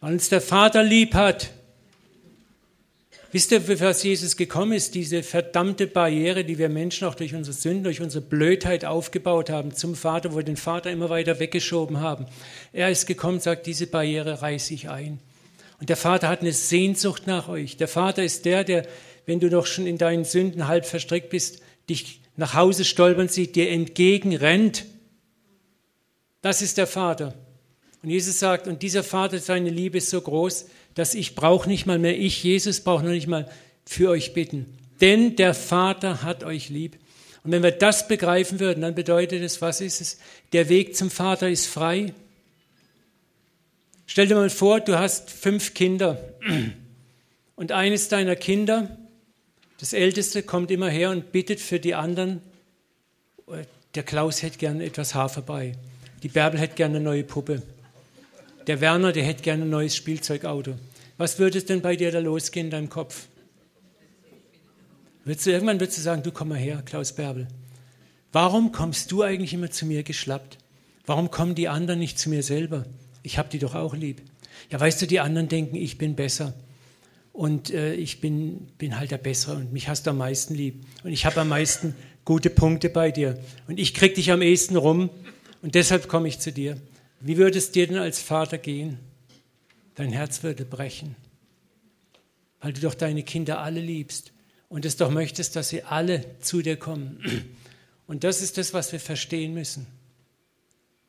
Weil 0.00 0.12
uns 0.12 0.28
der 0.28 0.40
Vater 0.40 0.84
lieb 0.84 1.14
hat. 1.14 1.50
Wisst 3.32 3.50
ihr, 3.50 3.80
was 3.80 4.02
Jesus 4.02 4.36
gekommen 4.36 4.72
ist? 4.72 4.94
Diese 4.94 5.22
verdammte 5.22 5.86
Barriere, 5.86 6.44
die 6.44 6.58
wir 6.58 6.68
Menschen 6.68 7.08
auch 7.08 7.14
durch 7.14 7.34
unsere 7.34 7.56
Sünden, 7.56 7.84
durch 7.84 8.02
unsere 8.02 8.22
Blödheit 8.22 8.84
aufgebaut 8.84 9.48
haben 9.48 9.74
zum 9.74 9.94
Vater, 9.94 10.32
wo 10.32 10.36
wir 10.36 10.42
den 10.42 10.58
Vater 10.58 10.90
immer 10.90 11.08
weiter 11.08 11.40
weggeschoben 11.40 12.00
haben. 12.00 12.26
Er 12.74 12.90
ist 12.90 13.06
gekommen, 13.06 13.40
sagt, 13.40 13.66
diese 13.66 13.86
Barriere 13.86 14.42
reiße 14.42 14.74
ich 14.74 14.90
ein. 14.90 15.18
Und 15.80 15.88
der 15.88 15.96
Vater 15.96 16.28
hat 16.28 16.42
eine 16.42 16.52
Sehnsucht 16.52 17.26
nach 17.26 17.48
euch. 17.48 17.78
Der 17.78 17.88
Vater 17.88 18.22
ist 18.22 18.44
der, 18.44 18.64
der, 18.64 18.86
wenn 19.24 19.40
du 19.40 19.48
doch 19.48 19.64
schon 19.64 19.86
in 19.86 19.96
deinen 19.96 20.26
Sünden 20.26 20.68
halb 20.68 20.84
verstrickt 20.84 21.30
bist, 21.30 21.62
dich 21.88 22.20
nach 22.36 22.52
Hause 22.52 22.84
stolpern 22.84 23.28
sieht, 23.28 23.56
dir 23.56 23.70
entgegenrennt. 23.70 24.84
Das 26.42 26.60
ist 26.60 26.76
der 26.76 26.86
Vater. 26.86 27.34
Und 28.02 28.10
Jesus 28.10 28.38
sagt, 28.38 28.66
und 28.66 28.82
dieser 28.82 29.02
Vater, 29.02 29.38
seine 29.38 29.70
Liebe 29.70 29.98
ist 29.98 30.10
so 30.10 30.20
groß, 30.20 30.66
dass 30.94 31.14
ich 31.14 31.34
brauche 31.34 31.68
nicht 31.68 31.86
mal 31.86 31.98
mehr, 31.98 32.18
ich, 32.18 32.42
Jesus, 32.42 32.80
brauche 32.80 33.04
noch 33.04 33.10
nicht 33.10 33.26
mal 33.26 33.50
für 33.84 34.10
euch 34.10 34.34
bitten. 34.34 34.66
Denn 35.00 35.36
der 35.36 35.54
Vater 35.54 36.22
hat 36.22 36.44
euch 36.44 36.68
lieb. 36.68 36.98
Und 37.44 37.50
wenn 37.50 37.62
wir 37.62 37.72
das 37.72 38.06
begreifen 38.06 38.60
würden, 38.60 38.82
dann 38.82 38.94
bedeutet 38.94 39.42
es, 39.42 39.60
was 39.60 39.80
ist 39.80 40.00
es? 40.00 40.18
Der 40.52 40.68
Weg 40.68 40.96
zum 40.96 41.10
Vater 41.10 41.48
ist 41.48 41.66
frei. 41.66 42.12
Stell 44.06 44.28
dir 44.28 44.34
mal 44.34 44.50
vor, 44.50 44.80
du 44.80 44.98
hast 44.98 45.30
fünf 45.30 45.74
Kinder 45.74 46.22
und 47.56 47.72
eines 47.72 48.08
deiner 48.08 48.36
Kinder, 48.36 48.96
das 49.78 49.92
Älteste, 49.92 50.42
kommt 50.42 50.70
immer 50.70 50.88
her 50.88 51.10
und 51.10 51.32
bittet 51.32 51.60
für 51.60 51.80
die 51.80 51.94
anderen, 51.94 52.42
der 53.94 54.02
Klaus 54.02 54.42
hätte 54.42 54.58
gern 54.58 54.80
etwas 54.80 55.14
Hafer 55.14 55.42
bei, 55.42 55.72
die 56.22 56.28
Bärbel 56.28 56.60
hätte 56.60 56.74
gerne 56.74 56.96
eine 56.96 57.04
neue 57.04 57.24
Puppe, 57.24 57.62
der 58.66 58.80
Werner, 58.80 59.12
der 59.12 59.24
hätte 59.24 59.42
gerne 59.42 59.64
ein 59.64 59.70
neues 59.70 59.96
Spielzeugauto. 59.96 60.74
Was 61.18 61.38
würde 61.38 61.58
es 61.58 61.66
denn 61.66 61.82
bei 61.82 61.96
dir 61.96 62.10
da 62.10 62.18
losgehen 62.18 62.66
in 62.66 62.70
deinem 62.70 62.88
Kopf? 62.88 63.26
Würdest 65.24 65.46
du, 65.46 65.50
irgendwann 65.50 65.78
würdest 65.78 65.98
du 65.98 66.02
sagen, 66.02 66.22
du 66.22 66.32
komm 66.32 66.48
mal 66.48 66.58
her, 66.58 66.82
Klaus 66.84 67.12
Bärbel. 67.12 67.46
Warum 68.32 68.72
kommst 68.72 69.12
du 69.12 69.22
eigentlich 69.22 69.54
immer 69.54 69.70
zu 69.70 69.86
mir 69.86 70.02
geschlappt? 70.02 70.58
Warum 71.06 71.30
kommen 71.30 71.54
die 71.54 71.68
anderen 71.68 72.00
nicht 72.00 72.18
zu 72.18 72.30
mir 72.30 72.42
selber? 72.42 72.84
Ich 73.22 73.38
habe 73.38 73.48
die 73.48 73.58
doch 73.58 73.74
auch 73.74 73.94
lieb. 73.94 74.22
Ja, 74.70 74.80
weißt 74.80 75.02
du, 75.02 75.06
die 75.06 75.20
anderen 75.20 75.48
denken, 75.48 75.76
ich 75.76 75.98
bin 75.98 76.16
besser. 76.16 76.54
Und 77.32 77.70
äh, 77.70 77.94
ich 77.94 78.20
bin, 78.20 78.68
bin 78.78 78.98
halt 78.98 79.10
der 79.10 79.18
Bessere 79.18 79.56
und 79.56 79.72
mich 79.72 79.88
hast 79.88 80.06
du 80.06 80.10
am 80.10 80.18
meisten 80.18 80.54
lieb. 80.54 80.84
Und 81.02 81.12
ich 81.12 81.24
habe 81.24 81.40
am 81.40 81.48
meisten 81.48 81.94
gute 82.24 82.50
Punkte 82.50 82.88
bei 82.88 83.10
dir. 83.10 83.38
Und 83.68 83.78
ich 83.78 83.94
krieg 83.94 84.14
dich 84.14 84.30
am 84.30 84.42
ehesten 84.42 84.76
rum 84.76 85.10
und 85.62 85.74
deshalb 85.74 86.08
komme 86.08 86.28
ich 86.28 86.40
zu 86.40 86.52
dir. 86.52 86.76
Wie 87.24 87.36
würde 87.36 87.58
es 87.58 87.70
dir 87.70 87.86
denn 87.86 87.98
als 87.98 88.20
Vater 88.20 88.58
gehen? 88.58 88.98
Dein 89.94 90.10
Herz 90.10 90.42
würde 90.42 90.64
brechen, 90.64 91.14
weil 92.60 92.72
du 92.72 92.80
doch 92.80 92.94
deine 92.94 93.22
Kinder 93.22 93.60
alle 93.60 93.80
liebst 93.80 94.32
und 94.68 94.84
es 94.84 94.96
doch 94.96 95.10
möchtest, 95.10 95.54
dass 95.54 95.68
sie 95.68 95.84
alle 95.84 96.24
zu 96.40 96.62
dir 96.62 96.76
kommen. 96.76 97.22
Und 98.08 98.24
das 98.24 98.42
ist 98.42 98.58
das, 98.58 98.74
was 98.74 98.92
wir 98.92 99.00
verstehen 99.00 99.54
müssen. 99.54 99.86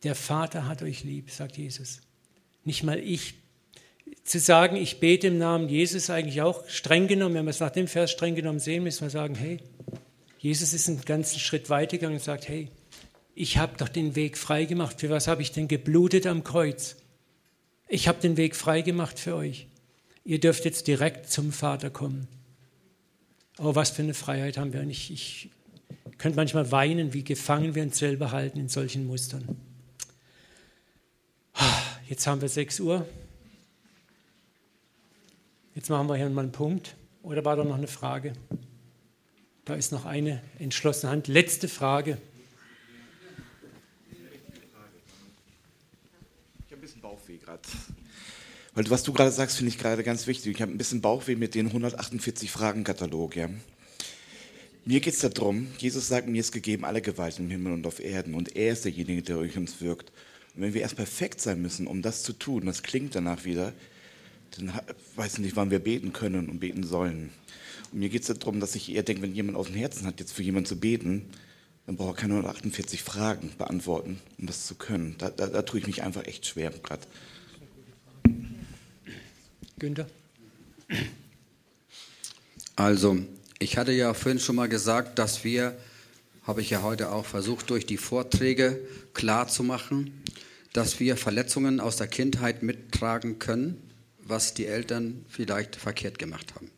Der 0.04 0.16
Vater 0.16 0.68
hat 0.68 0.84
euch 0.84 1.04
lieb, 1.04 1.32
sagt 1.32 1.58
Jesus. 1.58 2.02
Nicht 2.64 2.84
mal 2.84 3.00
ich. 3.00 3.34
Zu 4.24 4.40
sagen, 4.40 4.78
ich 4.78 5.00
bete 5.00 5.28
im 5.28 5.38
Namen 5.38 5.68
Jesus, 5.68 6.10
eigentlich 6.10 6.42
auch 6.42 6.70
streng 6.70 7.08
genommen, 7.08 7.36
wenn 7.36 7.46
wir 7.46 7.50
es 7.50 7.60
nach 7.60 7.72
dem 7.72 7.88
Vers 7.88 8.12
streng 8.12 8.36
genommen 8.36 8.60
sehen, 8.60 8.84
müssen 8.84 9.02
wir 9.02 9.10
sagen, 9.10 9.36
hey, 9.36 9.60
Jesus 10.38 10.72
ist 10.74 10.88
einen 10.88 11.02
ganzen 11.02 11.40
Schritt 11.40 11.70
weitergegangen 11.70 12.18
und 12.18 12.24
sagt, 12.24 12.48
hey, 12.48 12.70
ich 13.36 13.58
habe 13.58 13.78
doch 13.78 13.90
den 13.90 14.16
Weg 14.16 14.38
frei 14.38 14.66
gemacht. 14.66 15.00
Für 15.00 15.10
was 15.10 15.28
habe 15.28 15.42
ich 15.42 15.52
denn 15.52 15.68
geblutet 15.68 16.28
am 16.28 16.44
Kreuz? 16.44 16.98
Ich 17.88 18.08
habe 18.08 18.20
den 18.20 18.38
Weg 18.38 18.56
frei 18.56 18.82
gemacht 18.82 19.20
für 19.20 19.36
euch. 19.36 19.68
Ihr 20.24 20.40
dürft 20.40 20.66
jetzt 20.66 20.88
direkt 20.88 21.30
zum 21.30 21.52
Vater 21.52 21.90
kommen. 21.90 22.28
Oh, 23.58 23.76
was 23.76 23.90
für 23.90 24.04
eine 24.04 24.14
Freiheit 24.14 24.58
haben 24.58 24.74
wir. 24.74 24.82
Und 24.82 24.90
ich, 24.90 25.12
ich 25.12 25.50
könnte 26.18 26.36
manchmal 26.38 26.72
weinen, 26.72 27.14
wie 27.14 27.24
gefangen 27.24 27.76
wir 27.76 27.84
uns 27.84 27.98
selber 27.98 28.32
halten 28.32 28.60
in 28.60 28.70
solchen 28.70 29.06
Mustern. 29.06 29.58
Jetzt 32.08 32.28
haben 32.28 32.42
wir 32.42 32.50
6 32.50 32.80
Uhr. 32.80 33.08
Jetzt 35.76 35.90
machen 35.90 36.08
wir 36.08 36.16
hier 36.16 36.30
mal 36.30 36.42
einen 36.42 36.52
Punkt. 36.52 36.96
Oder 37.24 37.44
war 37.46 37.56
da 37.56 37.64
noch 37.64 37.78
eine 37.78 37.88
Frage? 37.88 38.34
Da 39.66 39.76
ist 39.76 39.92
noch 39.92 40.06
eine 40.06 40.42
entschlossene 40.60 41.12
Hand. 41.12 41.28
Letzte 41.28 41.68
Frage. 41.68 42.18
Bauchweh 47.04 47.38
gerade. 47.54 47.70
Weil 48.76 48.90
was 48.90 49.04
du 49.04 49.14
gerade 49.14 49.32
sagst, 49.32 49.58
finde 49.58 49.70
ich 49.70 49.78
gerade 49.78 50.04
ganz 50.04 50.28
wichtig. 50.28 50.56
Ich 50.56 50.62
habe 50.62 50.72
ein 50.72 50.78
bisschen 50.78 51.02
Bauchweh 51.02 51.36
mit 51.36 51.56
den 51.56 51.68
148 51.68 52.50
Fragenkatalog. 52.50 53.36
Ja. 53.36 53.50
Mir 54.86 55.00
geht 55.00 55.14
es 55.14 55.20
darum, 55.20 55.68
Jesus 55.78 56.08
sagt, 56.08 56.28
mir 56.28 56.40
ist 56.40 56.52
gegeben 56.52 56.84
alle 56.84 57.02
Gewalt 57.02 57.40
im 57.40 57.50
Himmel 57.50 57.74
und 57.74 57.88
auf 57.88 58.00
Erden 58.00 58.34
und 58.34 58.56
er 58.56 58.74
ist 58.74 58.86
derjenige, 58.86 59.22
der 59.22 59.38
durch 59.38 59.58
uns 59.58 59.80
wirkt. 59.80 60.12
Und 60.56 60.62
wenn 60.62 60.74
wir 60.74 60.82
erst 60.82 60.98
perfekt 60.98 61.40
sein 61.40 61.62
müssen, 61.62 61.88
um 61.88 62.02
das 62.02 62.24
zu 62.24 62.34
tun, 62.34 62.66
das 62.66 62.84
klingt 62.84 63.16
danach 63.16 63.46
wieder, 63.46 63.74
dann 64.52 64.74
weiß 65.16 65.36
ich 65.36 65.40
nicht, 65.40 65.56
wann 65.56 65.72
wir 65.72 65.80
beten 65.80 66.12
können 66.12 66.50
und 66.50 66.60
beten 66.60 66.84
sollen. 66.84 67.32
Und 67.92 68.00
mir 68.00 68.10
geht 68.10 68.28
es 68.28 68.40
darum, 68.40 68.60
dass 68.60 68.76
ich 68.76 68.92
eher 68.92 69.04
denke, 69.04 69.22
wenn 69.22 69.34
jemand 69.34 69.58
aus 69.58 69.68
dem 69.68 69.76
Herzen 69.76 70.06
hat, 70.06 70.20
jetzt 70.20 70.34
für 70.34 70.44
jemanden 70.44 70.68
zu 70.68 70.80
beten, 70.80 71.30
dann 71.86 71.96
braucht 71.96 72.18
er 72.18 72.22
keine 72.22 72.34
148 72.34 73.04
Fragen 73.04 73.52
beantworten, 73.58 74.20
um 74.38 74.48
das 74.48 74.66
zu 74.66 74.76
können. 74.76 75.16
Da, 75.18 75.30
da, 75.30 75.48
da 75.48 75.62
tue 75.62 75.80
ich 75.80 75.88
mich 75.88 76.04
einfach 76.04 76.26
echt 76.26 76.46
schwer 76.46 76.72
gerade. 76.72 77.06
Günther? 79.80 80.08
Also, 82.76 83.20
ich 83.60 83.78
hatte 83.78 83.92
ja 83.92 84.14
vorhin 84.14 84.40
schon 84.40 84.56
mal 84.56 84.70
gesagt, 84.70 85.20
dass 85.20 85.44
wir, 85.44 85.78
habe 86.44 86.62
ich 86.62 86.70
ja 86.70 86.82
heute 86.82 87.12
auch 87.12 87.26
versucht, 87.26 87.70
durch 87.70 87.86
die 87.86 87.98
Vorträge 87.98 88.80
klarzumachen, 89.14 90.12
dass 90.74 91.00
wir 91.00 91.18
Verletzungen 91.18 91.80
aus 91.80 91.98
der 91.98 92.08
Kindheit 92.08 92.64
mittragen 92.64 93.40
können, 93.40 93.82
was 94.20 94.54
die 94.54 94.66
Eltern 94.66 95.26
vielleicht 95.30 95.76
verkehrt 95.76 96.18
gemacht 96.18 96.56
haben. 96.56 96.72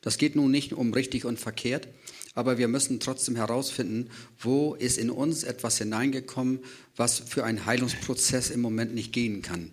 Das 0.00 0.16
geht 0.16 0.36
nun 0.36 0.50
nicht 0.50 0.72
um 0.72 0.94
richtig 0.94 1.26
und 1.26 1.38
verkehrt, 1.38 1.88
aber 2.34 2.56
wir 2.58 2.68
müssen 2.68 3.00
trotzdem 3.00 3.36
herausfinden, 3.36 4.08
wo 4.38 4.74
ist 4.74 4.96
in 4.96 5.10
uns 5.10 5.44
etwas 5.44 5.78
hineingekommen, 5.78 6.60
was 6.96 7.18
für 7.18 7.44
einen 7.44 7.66
Heilungsprozess 7.66 8.50
im 8.50 8.60
Moment 8.60 8.94
nicht 8.94 9.12
gehen 9.12 9.42
kann, 9.42 9.70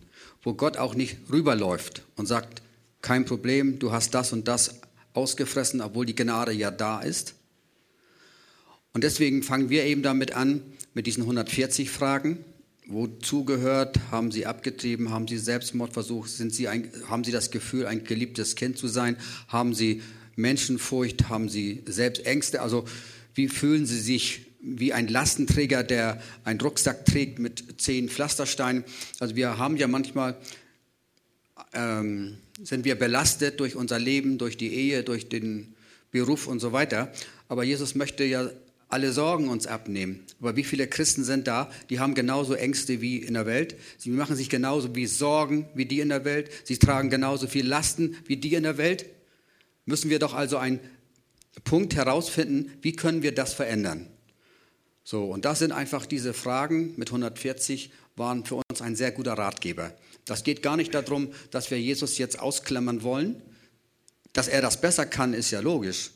wo 0.48 0.54
Gott 0.54 0.78
auch 0.78 0.96
nicht 0.96 1.18
rüberläuft 1.30 2.04
und 2.16 2.26
sagt, 2.26 2.62
kein 3.02 3.26
Problem, 3.26 3.80
du 3.80 3.92
hast 3.92 4.14
das 4.14 4.32
und 4.32 4.48
das 4.48 4.80
ausgefressen, 5.12 5.82
obwohl 5.82 6.06
die 6.06 6.16
Gnade 6.16 6.54
ja 6.54 6.72
da 6.72 7.02
ist. 7.02 7.36
Und 8.94 9.04
deswegen 9.04 9.44
fangen 9.44 9.70
wir 9.70 9.84
eben 9.84 10.04
damit 10.04 10.38
an, 10.38 10.62
mit 10.94 11.06
diesen 11.06 11.24
140 11.24 11.90
Fragen. 11.90 12.46
Wozu 12.88 13.44
gehört? 13.44 14.00
Haben 14.10 14.32
Sie 14.32 14.46
abgetrieben? 14.46 15.10
Haben 15.10 15.28
Sie 15.28 15.38
Selbstmordversuch? 15.38 16.28
Sind 16.28 16.56
Sie 16.56 16.70
ein, 16.70 16.94
haben 17.10 17.26
Sie 17.26 17.34
das 17.34 17.52
Gefühl, 17.52 17.86
ein 17.86 18.06
geliebtes 18.06 18.56
Kind 18.56 18.78
zu 18.78 18.88
sein? 18.88 19.18
Haben 19.50 19.74
Sie 19.74 20.02
Menschenfurcht? 20.38 21.28
Haben 21.28 21.50
Sie 21.50 21.84
selbst 21.88 22.26
Ängste? 22.26 22.62
Also 22.62 22.86
wie 23.36 23.50
fühlen 23.50 23.86
Sie 23.86 24.00
sich 24.00 24.47
wie 24.60 24.94
ein 24.94 25.08
Lastenträger, 25.08 25.84
der 25.84 26.22
einen 26.44 26.60
Rucksack 26.62 27.06
trägt 27.06 27.40
mit 27.40 27.82
zehn 27.82 28.10
Pflastersteinen? 28.10 28.84
Also 29.20 29.36
wir 29.36 29.58
haben 29.58 29.78
ja 29.78 29.88
manchmal, 29.88 30.36
ähm, 31.74 32.38
sind 32.62 32.86
wir 32.86 32.96
belastet 32.96 33.60
durch 33.60 33.76
unser 33.76 34.00
Leben, 34.00 34.38
durch 34.38 34.58
die 34.58 34.74
Ehe, 34.74 35.04
durch 35.04 35.30
den 35.30 35.76
Beruf 36.12 36.48
und 36.48 36.60
so 36.60 36.72
weiter. 36.74 37.12
Aber 37.48 37.64
Jesus 37.64 37.96
möchte 37.96 38.24
ja 38.24 38.50
alle 38.90 39.12
Sorgen 39.12 39.50
uns 39.50 39.68
abnehmen. 39.68 40.22
Aber 40.40 40.56
wie 40.56 40.64
viele 40.64 40.88
Christen 40.88 41.24
sind 41.24 41.48
da, 41.48 41.70
die 41.90 42.00
haben 42.00 42.16
genauso 42.16 42.54
Ängste 42.54 43.02
wie 43.02 43.18
in 43.18 43.34
der 43.34 43.46
Welt? 43.46 43.76
Sie 43.98 44.10
machen 44.12 44.36
sich 44.36 44.50
genauso 44.50 44.96
wie 44.96 45.08
Sorgen 45.08 45.68
wie 45.76 45.86
die 45.86 46.00
in 46.00 46.10
der 46.10 46.24
Welt. 46.24 46.50
Sie 46.64 46.78
tragen 46.78 47.10
genauso 47.10 47.48
viel 47.48 47.68
Lasten 47.68 48.16
wie 48.26 48.38
die 48.38 48.54
in 48.54 48.64
der 48.64 48.78
Welt 48.78 49.06
müssen 49.88 50.12
wir 50.12 50.20
doch 50.20 50.36
also 50.36 50.58
einen 50.58 50.80
Punkt 51.64 51.96
herausfinden, 51.96 52.72
wie 52.82 52.92
können 52.92 53.24
wir 53.24 53.34
das 53.34 53.54
verändern. 53.54 54.08
So, 55.10 55.24
und 55.24 55.46
das 55.46 55.60
sind 55.60 55.72
einfach 55.72 56.06
diese 56.06 56.34
Fragen 56.34 56.94
mit 56.98 57.08
140 57.08 57.92
waren 58.18 58.44
für 58.44 58.56
uns 58.56 58.82
ein 58.82 58.98
sehr 58.98 59.12
guter 59.12 59.36
Ratgeber. 59.36 59.94
Das 60.26 60.44
geht 60.44 60.62
gar 60.62 60.76
nicht 60.76 60.94
darum, 60.94 61.30
dass 61.50 61.72
wir 61.72 61.80
Jesus 61.80 62.18
jetzt 62.18 62.38
ausklammern 62.38 63.04
wollen, 63.04 63.42
dass 64.34 64.50
er 64.50 64.62
das 64.62 64.82
besser 64.82 65.06
kann, 65.06 65.34
ist 65.34 65.52
ja 65.52 65.62
logisch. 65.62 66.12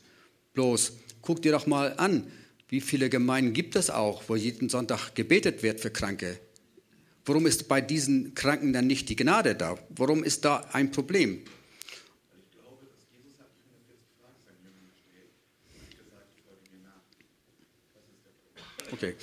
Bloß 0.51 0.91
guck 1.21 1.41
dir 1.41 1.53
doch 1.53 1.67
mal 1.67 1.93
an, 1.99 2.29
wie 2.67 2.81
viele 2.81 3.09
Gemeinden 3.09 3.53
gibt 3.53 3.77
es 3.77 3.89
auch, 3.89 4.23
wo 4.27 4.35
jeden 4.35 4.67
Sonntag 4.67 5.15
gebetet 5.15 5.63
wird 5.63 5.79
für 5.79 5.89
Kranke? 5.89 6.37
Warum 7.23 7.45
ist 7.45 7.69
bei 7.69 7.79
diesen 7.79 8.35
Kranken 8.35 8.73
dann 8.73 8.87
nicht 8.87 9.07
die 9.07 9.15
Gnade 9.15 9.55
da? 9.55 9.77
Warum 9.87 10.21
ist 10.21 10.43
da 10.43 10.67
ein 10.73 10.91
Problem? 10.91 11.43
Okay. 18.91 19.15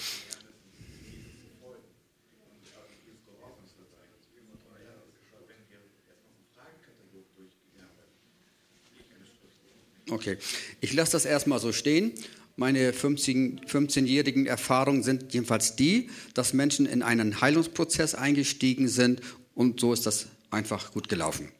Okay, 10.10 10.38
ich 10.80 10.94
lasse 10.94 11.12
das 11.12 11.26
erstmal 11.26 11.60
so 11.60 11.72
stehen. 11.72 12.14
Meine 12.56 12.92
15-jährigen 12.92 14.46
Erfahrungen 14.46 15.02
sind 15.02 15.32
jedenfalls 15.34 15.76
die, 15.76 16.10
dass 16.34 16.54
Menschen 16.54 16.86
in 16.86 17.02
einen 17.02 17.40
Heilungsprozess 17.40 18.14
eingestiegen 18.14 18.88
sind 18.88 19.20
und 19.54 19.80
so 19.80 19.92
ist 19.92 20.06
das 20.06 20.26
einfach 20.50 20.92
gut 20.92 21.08
gelaufen. 21.08 21.52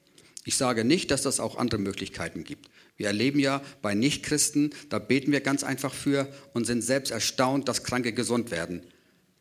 Ich 0.44 0.56
sage 0.56 0.84
nicht, 0.84 1.10
dass 1.10 1.22
das 1.22 1.40
auch 1.40 1.56
andere 1.56 1.78
Möglichkeiten 1.78 2.42
gibt. 2.42 2.70
Wir 2.98 3.06
erleben 3.06 3.38
ja 3.38 3.62
bei 3.80 3.94
Nichtchristen, 3.94 4.74
da 4.90 4.98
beten 4.98 5.32
wir 5.32 5.40
ganz 5.40 5.62
einfach 5.64 5.94
für 5.94 6.28
und 6.52 6.66
sind 6.66 6.82
selbst 6.82 7.10
erstaunt, 7.10 7.68
dass 7.68 7.84
Kranke 7.84 8.12
gesund 8.12 8.50
werden. 8.50 8.82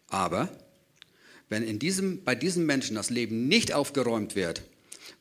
Aber 0.07 0.49
wenn 1.49 1.63
in 1.63 1.79
diesem, 1.79 2.23
bei 2.23 2.35
diesen 2.35 2.65
Menschen 2.65 2.95
das 2.95 3.09
Leben 3.09 3.47
nicht 3.47 3.73
aufgeräumt 3.73 4.35
wird, 4.35 4.61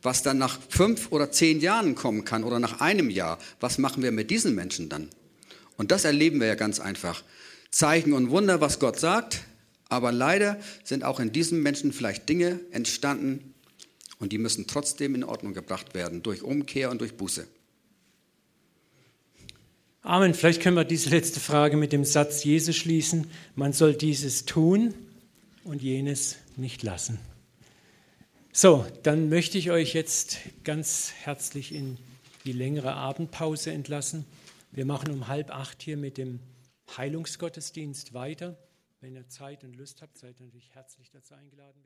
was 0.03 0.23
dann 0.23 0.37
nach 0.37 0.61
fünf 0.69 1.11
oder 1.13 1.33
zehn 1.33 1.61
Jahren 1.61 1.95
kommen 1.95 2.25
kann 2.25 2.45
oder 2.45 2.61
nach 2.61 2.81
einem 2.81 3.09
Jahr, 3.09 3.39
was 3.59 3.79
machen 3.79 4.03
wir 4.03 4.13
mit 4.13 4.31
diesen 4.31 4.55
Menschen 4.55 4.91
dann? 4.91 5.09
Und 5.79 5.91
das 5.91 6.05
erleben 6.05 6.39
wir 6.39 6.47
ja 6.47 6.55
ganz 6.57 6.79
einfach. 6.79 7.25
Zeichen 7.71 8.13
und 8.13 8.31
Wunder, 8.31 8.61
was 8.61 8.79
Gott 8.79 9.01
sagt, 9.01 9.41
aber 9.89 10.13
leider 10.13 10.61
sind 10.85 11.05
auch 11.05 11.21
in 11.21 11.33
diesen 11.33 11.63
Menschen 11.63 11.93
vielleicht 11.93 12.29
Dinge 12.29 12.61
entstanden 12.71 13.55
und 14.19 14.33
die 14.33 14.39
müssen 14.39 14.67
trotzdem 14.67 15.15
in 15.15 15.25
Ordnung 15.25 15.55
gebracht 15.55 15.95
werden, 15.95 16.23
durch 16.23 16.43
Umkehr 16.43 16.91
und 16.91 17.01
durch 17.01 17.15
Buße. 17.15 17.47
Amen. 20.07 20.35
Vielleicht 20.35 20.63
können 20.63 20.77
wir 20.77 20.85
diese 20.85 21.11
letzte 21.11 21.41
Frage 21.41 21.77
mit 21.77 21.93
dem 21.93 22.05
Satz 22.05 22.45
Jesu 22.45 22.73
schließen. 22.73 23.29
Man 23.57 23.73
soll 23.73 23.93
dieses 23.93 24.45
tun 24.45 24.95
und 25.65 25.83
jenes 25.83 26.37
nicht 26.55 26.85
lassen. 26.85 27.19
So, 28.53 28.87
dann 29.03 29.29
möchte 29.29 29.59
ich 29.59 29.73
euch 29.73 29.95
jetzt 29.95 30.39
ganz 30.63 31.13
herzlich 31.25 31.75
in 31.75 31.99
die 32.45 32.53
längere 32.53 32.95
Abendpause 32.95 33.73
entlassen. 33.73 34.25
Wir 34.71 34.85
machen 34.85 35.11
um 35.11 35.27
halb 35.27 35.51
acht 35.51 35.83
hier 35.83 35.97
mit 35.97 36.19
dem 36.19 36.39
Heilungsgottesdienst 36.97 38.15
weiter. 38.15 38.57
Wenn 39.01 39.17
ihr 39.17 39.27
Zeit 39.27 39.65
und 39.65 39.75
Lust 39.75 40.03
habt, 40.03 40.19
seid 40.19 40.39
ihr 40.39 40.47
natürlich 40.47 40.73
herzlich 40.73 41.11
dazu 41.11 41.35
eingeladen. 41.35 41.83